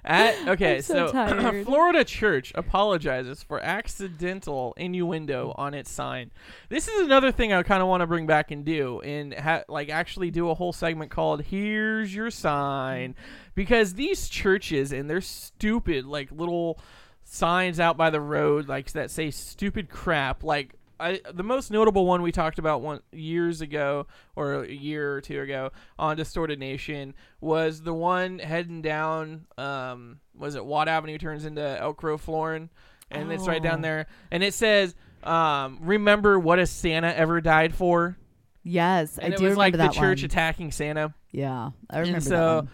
At, 0.04 0.36
okay, 0.48 0.76
I'm 0.76 0.82
so 0.82 1.12
tired. 1.12 1.64
Florida 1.66 2.04
church 2.04 2.52
apologizes 2.54 3.42
for 3.42 3.60
accidental 3.60 4.74
innuendo 4.76 5.54
on 5.56 5.74
its 5.74 5.90
sign. 5.90 6.30
This 6.68 6.88
is 6.88 7.02
another 7.02 7.32
thing 7.32 7.52
I 7.52 7.62
kind 7.62 7.82
of 7.82 7.88
want 7.88 8.02
to 8.02 8.06
bring 8.06 8.26
back 8.26 8.50
and 8.50 8.64
do, 8.64 9.00
and 9.00 9.34
ha- 9.34 9.64
like 9.68 9.88
actually 9.88 10.30
do 10.30 10.50
a 10.50 10.54
whole 10.54 10.72
segment 10.72 11.10
called 11.10 11.42
"Here's 11.42 12.14
Your 12.14 12.30
Sign," 12.30 13.14
because 13.54 13.94
these 13.94 14.28
churches 14.28 14.92
and 14.92 15.08
their 15.08 15.20
stupid 15.20 16.06
like 16.06 16.30
little 16.32 16.78
signs 17.24 17.78
out 17.78 17.96
by 17.96 18.10
the 18.10 18.20
road 18.20 18.66
like 18.66 18.90
that 18.90 19.08
say 19.08 19.30
stupid 19.30 19.88
crap 19.88 20.42
like 20.42 20.74
I, 21.00 21.20
the 21.32 21.42
most 21.42 21.70
notable 21.70 22.06
one 22.06 22.22
we 22.22 22.30
talked 22.32 22.58
about 22.58 22.82
one 22.82 23.00
years 23.12 23.60
ago 23.60 24.06
or 24.36 24.64
a 24.64 24.68
year 24.70 25.14
or 25.14 25.20
two 25.20 25.40
ago 25.40 25.70
on 25.98 26.16
Distorted 26.16 26.58
Nation 26.58 27.14
was 27.40 27.82
the 27.82 27.94
one 27.94 28.38
heading 28.38 28.82
down 28.82 29.46
um 29.58 30.20
was 30.36 30.54
it 30.54 30.64
Watt 30.64 30.88
Avenue 30.88 31.18
turns 31.18 31.44
into 31.44 31.62
Elk 31.80 31.96
Grove 31.96 32.20
Florin 32.20 32.70
and 33.10 33.32
it's 33.32 33.48
right 33.48 33.62
down 33.62 33.80
Oh. 33.80 33.82
there. 33.82 34.06
And 34.30 34.42
it 34.42 34.54
says 34.54 34.94
um 35.24 35.78
remember 35.80 36.38
what 36.38 36.58
a 36.58 36.66
Santa 36.66 37.08
ever 37.16 37.40
died 37.40 37.74
for? 37.74 38.16
Yes, 38.62 39.16
and 39.18 39.32
I 39.32 39.36
it 39.36 39.38
do 39.38 39.46
was 39.46 39.56
like 39.56 39.76
the 39.76 39.88
church 39.88 40.20
one. 40.20 40.26
attacking 40.26 40.70
Santa. 40.70 41.14
Yeah, 41.32 41.70
I 41.88 41.98
remember 42.00 42.16
and 42.18 42.24
that 42.26 42.28
so 42.28 42.68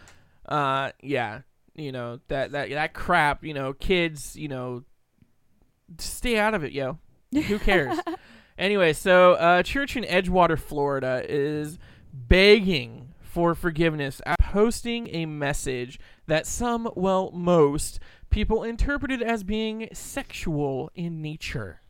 uh 0.54 0.90
yeah 1.02 1.40
you 1.74 1.92
know 1.92 2.20
that 2.28 2.52
that 2.52 2.70
that 2.70 2.92
crap 2.94 3.44
you 3.44 3.52
know 3.54 3.72
kids 3.72 4.34
you 4.36 4.48
know 4.48 4.82
stay 5.98 6.38
out 6.38 6.54
of 6.54 6.64
it 6.64 6.72
yo 6.72 6.98
who 7.32 7.58
cares 7.58 7.98
anyway 8.58 8.92
so 8.92 9.34
uh 9.34 9.62
church 9.62 9.96
in 9.96 10.04
edgewater 10.04 10.58
florida 10.58 11.24
is 11.28 11.78
begging 12.12 13.14
for 13.20 13.54
forgiveness 13.54 14.20
after 14.24 14.44
posting 14.44 15.14
a 15.14 15.26
message 15.26 15.98
that 16.26 16.46
some 16.46 16.88
well 16.96 17.30
most 17.32 18.00
people 18.30 18.62
interpreted 18.62 19.22
as 19.22 19.42
being 19.42 19.88
sexual 19.92 20.90
in 20.94 21.20
nature 21.20 21.80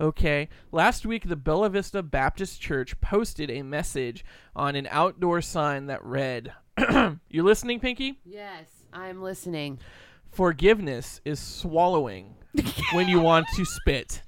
Okay. 0.00 0.48
Last 0.72 1.06
week, 1.06 1.28
the 1.28 1.36
Bella 1.36 1.70
Vista 1.70 2.02
Baptist 2.02 2.60
Church 2.60 3.00
posted 3.00 3.50
a 3.50 3.62
message 3.62 4.24
on 4.56 4.74
an 4.74 4.88
outdoor 4.90 5.40
sign 5.40 5.86
that 5.86 6.04
read, 6.04 6.52
You 7.28 7.44
listening, 7.44 7.78
Pinky? 7.78 8.18
Yes, 8.24 8.66
I'm 8.92 9.22
listening. 9.22 9.78
Forgiveness 10.32 11.20
is 11.24 11.38
swallowing 11.38 12.34
when 12.92 13.08
you 13.08 13.20
want 13.20 13.46
to 13.54 13.64
spit. 13.64 14.22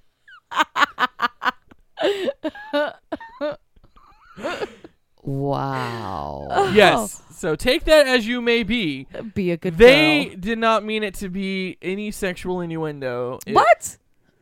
Wow. 5.23 6.71
Yes. 6.75 7.23
So 7.31 7.57
take 7.57 7.85
that 7.85 8.07
as 8.07 8.27
you 8.27 8.41
may 8.41 8.63
be. 8.63 9.07
Be 9.35 9.51
a 9.53 9.57
good 9.57 9.77
They 9.79 10.27
girl. 10.27 10.37
did 10.39 10.59
not 10.59 10.85
mean 10.85 11.03
it 11.03 11.15
to 11.15 11.29
be 11.29 11.79
any 11.83 12.11
sexual 12.11 12.61
innuendo. 12.61 13.39
It- 13.47 13.55
What? 13.55 13.99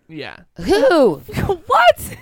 Yeah. 0.08 0.36
Who? 0.56 1.16
what? 1.66 2.16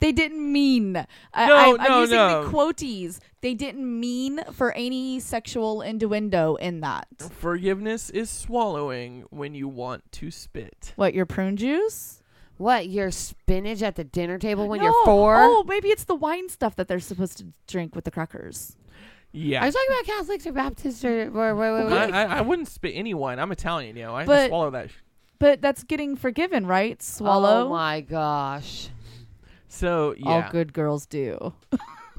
They 0.00 0.12
didn't 0.12 0.50
mean. 0.52 0.96
I, 1.34 1.46
No, 1.46 1.54
I, 1.54 1.76
I'm 1.84 1.88
no, 1.90 2.00
using 2.00 2.16
no. 2.16 2.44
the 2.44 2.50
quoties. 2.50 3.20
They 3.42 3.54
didn't 3.54 4.00
mean 4.00 4.40
for 4.52 4.72
any 4.72 5.20
sexual 5.20 5.82
innuendo 5.82 6.54
in 6.56 6.80
that. 6.80 7.06
Forgiveness 7.18 8.08
is 8.10 8.30
swallowing 8.30 9.24
when 9.30 9.54
you 9.54 9.68
want 9.68 10.10
to 10.12 10.30
spit. 10.30 10.92
What 10.96 11.12
your 11.14 11.26
prune 11.26 11.56
juice? 11.58 12.19
What? 12.60 12.90
Your 12.90 13.10
spinach 13.10 13.80
at 13.80 13.96
the 13.96 14.04
dinner 14.04 14.36
table 14.38 14.68
when 14.68 14.80
No. 14.80 14.84
you're 14.84 15.04
four? 15.06 15.36
Oh, 15.38 15.64
maybe 15.66 15.88
it's 15.88 16.04
the 16.04 16.14
wine 16.14 16.50
stuff 16.50 16.76
that 16.76 16.88
they're 16.88 17.00
supposed 17.00 17.38
to 17.38 17.46
drink 17.66 17.94
with 17.94 18.04
the 18.04 18.10
crackers. 18.10 18.76
Yeah. 19.32 19.62
I 19.62 19.66
was 19.66 19.74
talking 19.74 19.88
about 19.92 20.04
Catholics 20.04 20.46
or 20.46 20.52
Baptists 20.52 21.02
or 21.02 21.30
wait, 21.30 21.52
wait, 21.54 21.72
wait, 21.86 22.12
I. 22.12 22.24
I, 22.24 22.38
I 22.38 22.40
wouldn't 22.42 22.68
spit 22.68 22.92
any 22.94 23.14
wine. 23.14 23.38
I'm 23.38 23.50
Italian, 23.50 23.96
you 23.96 24.02
know. 24.02 24.14
I 24.14 24.26
But- 24.26 24.48
swallow 24.48 24.70
that. 24.72 24.90
sh- 24.90 24.94
But 25.38 25.62
that's 25.62 25.84
getting 25.84 26.16
forgiven, 26.16 26.66
right? 26.66 27.02
Swallow. 27.02 27.64
Oh 27.64 27.70
my 27.70 28.02
gosh. 28.02 28.88
So 29.68 30.14
yeah. 30.18 30.28
All 30.28 30.44
good 30.52 30.74
girls 30.74 31.06
do. 31.06 31.54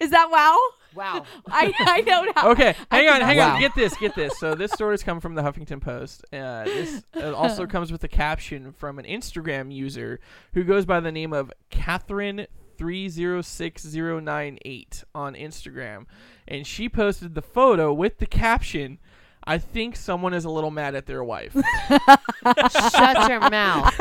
Is 0.00 0.10
that 0.10 0.28
wow? 0.30 0.58
Wow. 0.94 1.24
I 1.48 1.72
I 1.80 2.00
don't 2.02 2.34
know. 2.36 2.50
Okay, 2.52 2.74
hang 2.90 3.08
on, 3.08 3.14
cannot- 3.20 3.22
hang 3.26 3.40
on. 3.40 3.60
Get 3.60 3.74
this, 3.74 3.96
get 3.96 4.14
this. 4.14 4.38
So 4.38 4.54
this 4.54 4.72
story's 4.72 5.02
come 5.02 5.20
from 5.20 5.34
the 5.34 5.42
Huffington 5.42 5.80
Post. 5.80 6.24
Uh, 6.32 6.64
this 6.64 7.02
uh, 7.16 7.32
also 7.34 7.66
comes 7.66 7.90
with 7.92 8.02
a 8.04 8.08
caption 8.08 8.72
from 8.72 8.98
an 8.98 9.04
Instagram 9.04 9.72
user 9.74 10.20
who 10.54 10.64
goes 10.64 10.84
by 10.84 11.00
the 11.00 11.12
name 11.12 11.32
of 11.32 11.52
Catherine 11.70 12.46
three 12.76 13.08
zero 13.08 13.42
six 13.42 13.82
zero 13.86 14.18
nine 14.20 14.58
eight 14.64 15.04
on 15.14 15.34
Instagram, 15.34 16.06
and 16.48 16.66
she 16.66 16.88
posted 16.88 17.34
the 17.34 17.42
photo 17.42 17.92
with 17.92 18.18
the 18.18 18.26
caption. 18.26 18.98
I 19.44 19.58
think 19.58 19.96
someone 19.96 20.34
is 20.34 20.44
a 20.44 20.50
little 20.50 20.70
mad 20.70 20.94
at 20.94 21.06
their 21.06 21.24
wife. 21.24 21.52
Shut 21.92 23.28
your 23.28 23.40
mouth. 23.50 23.92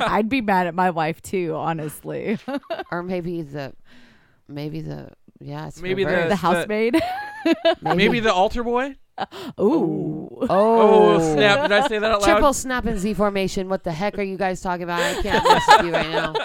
I'd 0.00 0.28
be 0.28 0.42
mad 0.42 0.66
at 0.66 0.74
my 0.74 0.90
wife 0.90 1.22
too, 1.22 1.54
honestly. 1.54 2.38
Or 2.90 3.02
maybe 3.02 3.40
the, 3.40 3.72
maybe 4.48 4.82
the, 4.82 5.12
yeah, 5.44 5.66
it's 5.68 5.80
Maybe 5.82 6.04
the- 6.04 6.10
reversed. 6.10 6.28
the 6.30 6.36
housemaid. 6.36 7.00
Maybe 7.82 8.20
the 8.20 8.32
altar 8.32 8.62
boy. 8.64 8.96
Ooh. 9.60 10.28
Oh, 10.40 10.46
oh, 10.48 11.14
Oh 11.16 11.34
snap! 11.34 11.68
Did 11.68 11.72
I 11.72 11.86
say 11.86 11.98
that 11.98 12.10
out 12.10 12.22
loud? 12.22 12.26
Triple 12.32 12.52
snap 12.54 12.86
and 12.86 12.98
Z 12.98 13.12
formation. 13.14 13.68
What 13.68 13.84
the 13.84 13.92
heck 13.92 14.18
are 14.18 14.22
you 14.22 14.36
guys 14.38 14.60
talking 14.62 14.84
about? 14.84 15.00
I 15.00 15.20
can't 15.22 15.44
listen 15.44 15.78
to 15.80 15.86
you 15.86 15.92
right 15.92 16.10
now. 16.10 16.34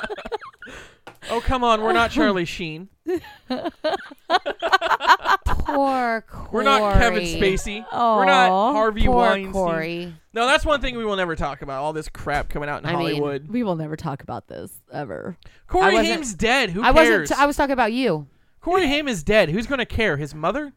Oh 1.30 1.42
come 1.42 1.62
on, 1.62 1.82
we're 1.82 1.92
not 1.92 2.12
Charlie 2.12 2.46
Sheen. 2.46 2.88
Poor 5.46 6.22
Corey. 6.30 6.48
We're 6.52 6.64
not 6.64 6.94
Kevin 6.94 7.24
Spacey. 7.24 7.84
We're 7.92 8.26
not 8.26 8.50
Aw, 8.50 8.72
Harvey 8.74 9.06
Poor 9.06 9.16
Weinstein. 9.18 9.52
Corey. 9.52 10.14
No, 10.34 10.46
that's 10.46 10.66
one 10.66 10.80
thing 10.80 10.96
we 10.96 11.04
will 11.04 11.16
never 11.18 11.36
talk 11.36 11.62
about. 11.62 11.84
All 11.84 11.92
this 11.94 12.08
crap 12.08 12.48
coming 12.50 12.70
out 12.70 12.82
in 12.84 12.86
I 12.86 12.92
mean- 12.96 13.00
Hollywood. 13.00 13.50
We 13.50 13.64
will 13.64 13.76
never 13.76 13.96
talk 13.98 14.24
about 14.24 14.48
this 14.48 14.72
ever. 14.92 15.38
Corey 15.68 15.94
wasn't- 15.94 16.14
Haim's 16.16 16.34
dead. 16.34 16.70
Who 16.70 16.82
I 16.82 16.94
cares? 16.94 17.22
wasn't. 17.30 17.40
I 17.42 17.46
was 17.46 17.58
talking 17.58 17.74
about 17.74 17.92
you. 17.92 18.28
Corey 18.68 18.86
Haim 18.88 19.08
is 19.08 19.24
dead. 19.24 19.48
Who's 19.48 19.66
going 19.66 19.80
to 19.80 19.86
care? 19.86 20.18
His 20.18 20.36
mother? 20.36 20.74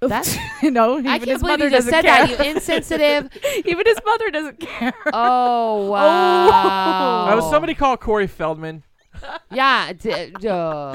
That 0.00 0.26
no, 0.62 0.94
even 0.98 1.06
I 1.06 1.18
can't 1.18 1.28
his 1.30 1.40
believe 1.42 1.52
mother 1.58 1.64
you 1.66 1.70
just 1.70 1.86
doesn't 1.90 1.92
said 1.92 2.04
care. 2.06 2.26
that. 2.34 2.46
You 2.46 2.50
insensitive. 2.52 3.30
even 3.66 3.84
his 3.84 3.98
mother 4.06 4.30
doesn't 4.30 4.58
care. 4.60 4.94
Oh 5.12 5.90
wow. 5.90 7.28
Oh, 7.38 7.50
somebody 7.50 7.74
call 7.74 7.98
Corey 7.98 8.26
Feldman. 8.26 8.84
Yeah. 9.52 9.92
D- 9.92 10.32
duh. 10.40 10.94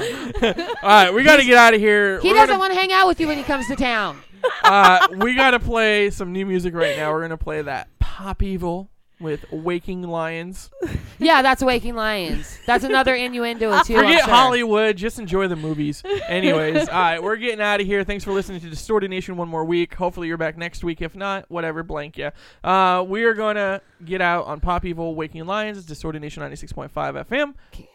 right, 0.82 1.14
we 1.14 1.22
got 1.22 1.36
to 1.36 1.44
get 1.44 1.56
out 1.56 1.74
of 1.74 1.80
here. 1.80 2.18
He 2.20 2.28
We're 2.30 2.34
doesn't 2.34 2.48
gonna- 2.48 2.58
want 2.58 2.72
to 2.72 2.78
hang 2.80 2.90
out 2.92 3.06
with 3.06 3.20
you 3.20 3.28
when 3.28 3.36
he 3.38 3.44
comes 3.44 3.68
to 3.68 3.76
town. 3.76 4.20
uh, 4.64 5.06
we 5.18 5.36
got 5.36 5.52
to 5.52 5.60
play 5.60 6.10
some 6.10 6.32
new 6.32 6.44
music 6.44 6.74
right 6.74 6.96
now. 6.96 7.12
We're 7.12 7.20
going 7.20 7.30
to 7.30 7.36
play 7.36 7.62
that 7.62 7.86
Pop 8.00 8.42
Evil 8.42 8.90
with 9.22 9.50
Waking 9.50 10.02
Lions. 10.02 10.70
Yeah, 11.18 11.40
that's 11.40 11.62
Waking 11.62 11.94
Lions. 11.94 12.58
That's 12.66 12.82
another 12.82 13.14
innuendo 13.14 13.80
too. 13.84 13.94
Forget 13.94 14.24
sure. 14.24 14.34
Hollywood. 14.34 14.96
Just 14.96 15.20
enjoy 15.20 15.46
the 15.46 15.54
movies. 15.54 16.02
Anyways, 16.28 16.88
all 16.88 17.00
right, 17.00 17.22
we're 17.22 17.36
getting 17.36 17.60
out 17.60 17.80
of 17.80 17.86
here. 17.86 18.02
Thanks 18.02 18.24
for 18.24 18.32
listening 18.32 18.60
to 18.62 18.68
Distorted 18.68 19.08
Nation 19.08 19.36
one 19.36 19.48
more 19.48 19.64
week. 19.64 19.94
Hopefully 19.94 20.26
you're 20.26 20.36
back 20.36 20.56
next 20.56 20.82
week. 20.82 21.00
If 21.00 21.14
not, 21.14 21.48
whatever, 21.48 21.84
blank 21.84 22.16
yeah. 22.16 22.30
Uh, 22.64 23.04
we 23.06 23.22
are 23.22 23.34
going 23.34 23.54
to 23.54 23.80
get 24.04 24.20
out 24.20 24.46
on 24.46 24.58
Pop 24.58 24.84
Evil, 24.84 25.14
Waking 25.14 25.46
Lions, 25.46 25.84
Distorted 25.84 26.22
Nation 26.22 26.42
96.5 26.42 26.90
FM, 26.90 27.54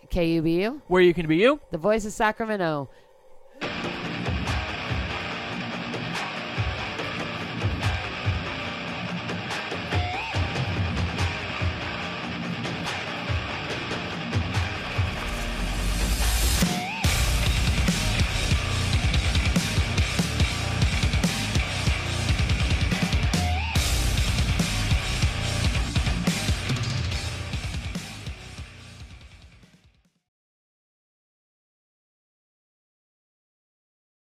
KUBU, 0.10 0.82
where 0.88 1.02
you 1.02 1.14
can 1.14 1.28
be 1.28 1.36
you. 1.36 1.60
the 1.72 1.78
voice 1.78 2.06
of 2.06 2.14
Sacramento. 2.14 2.90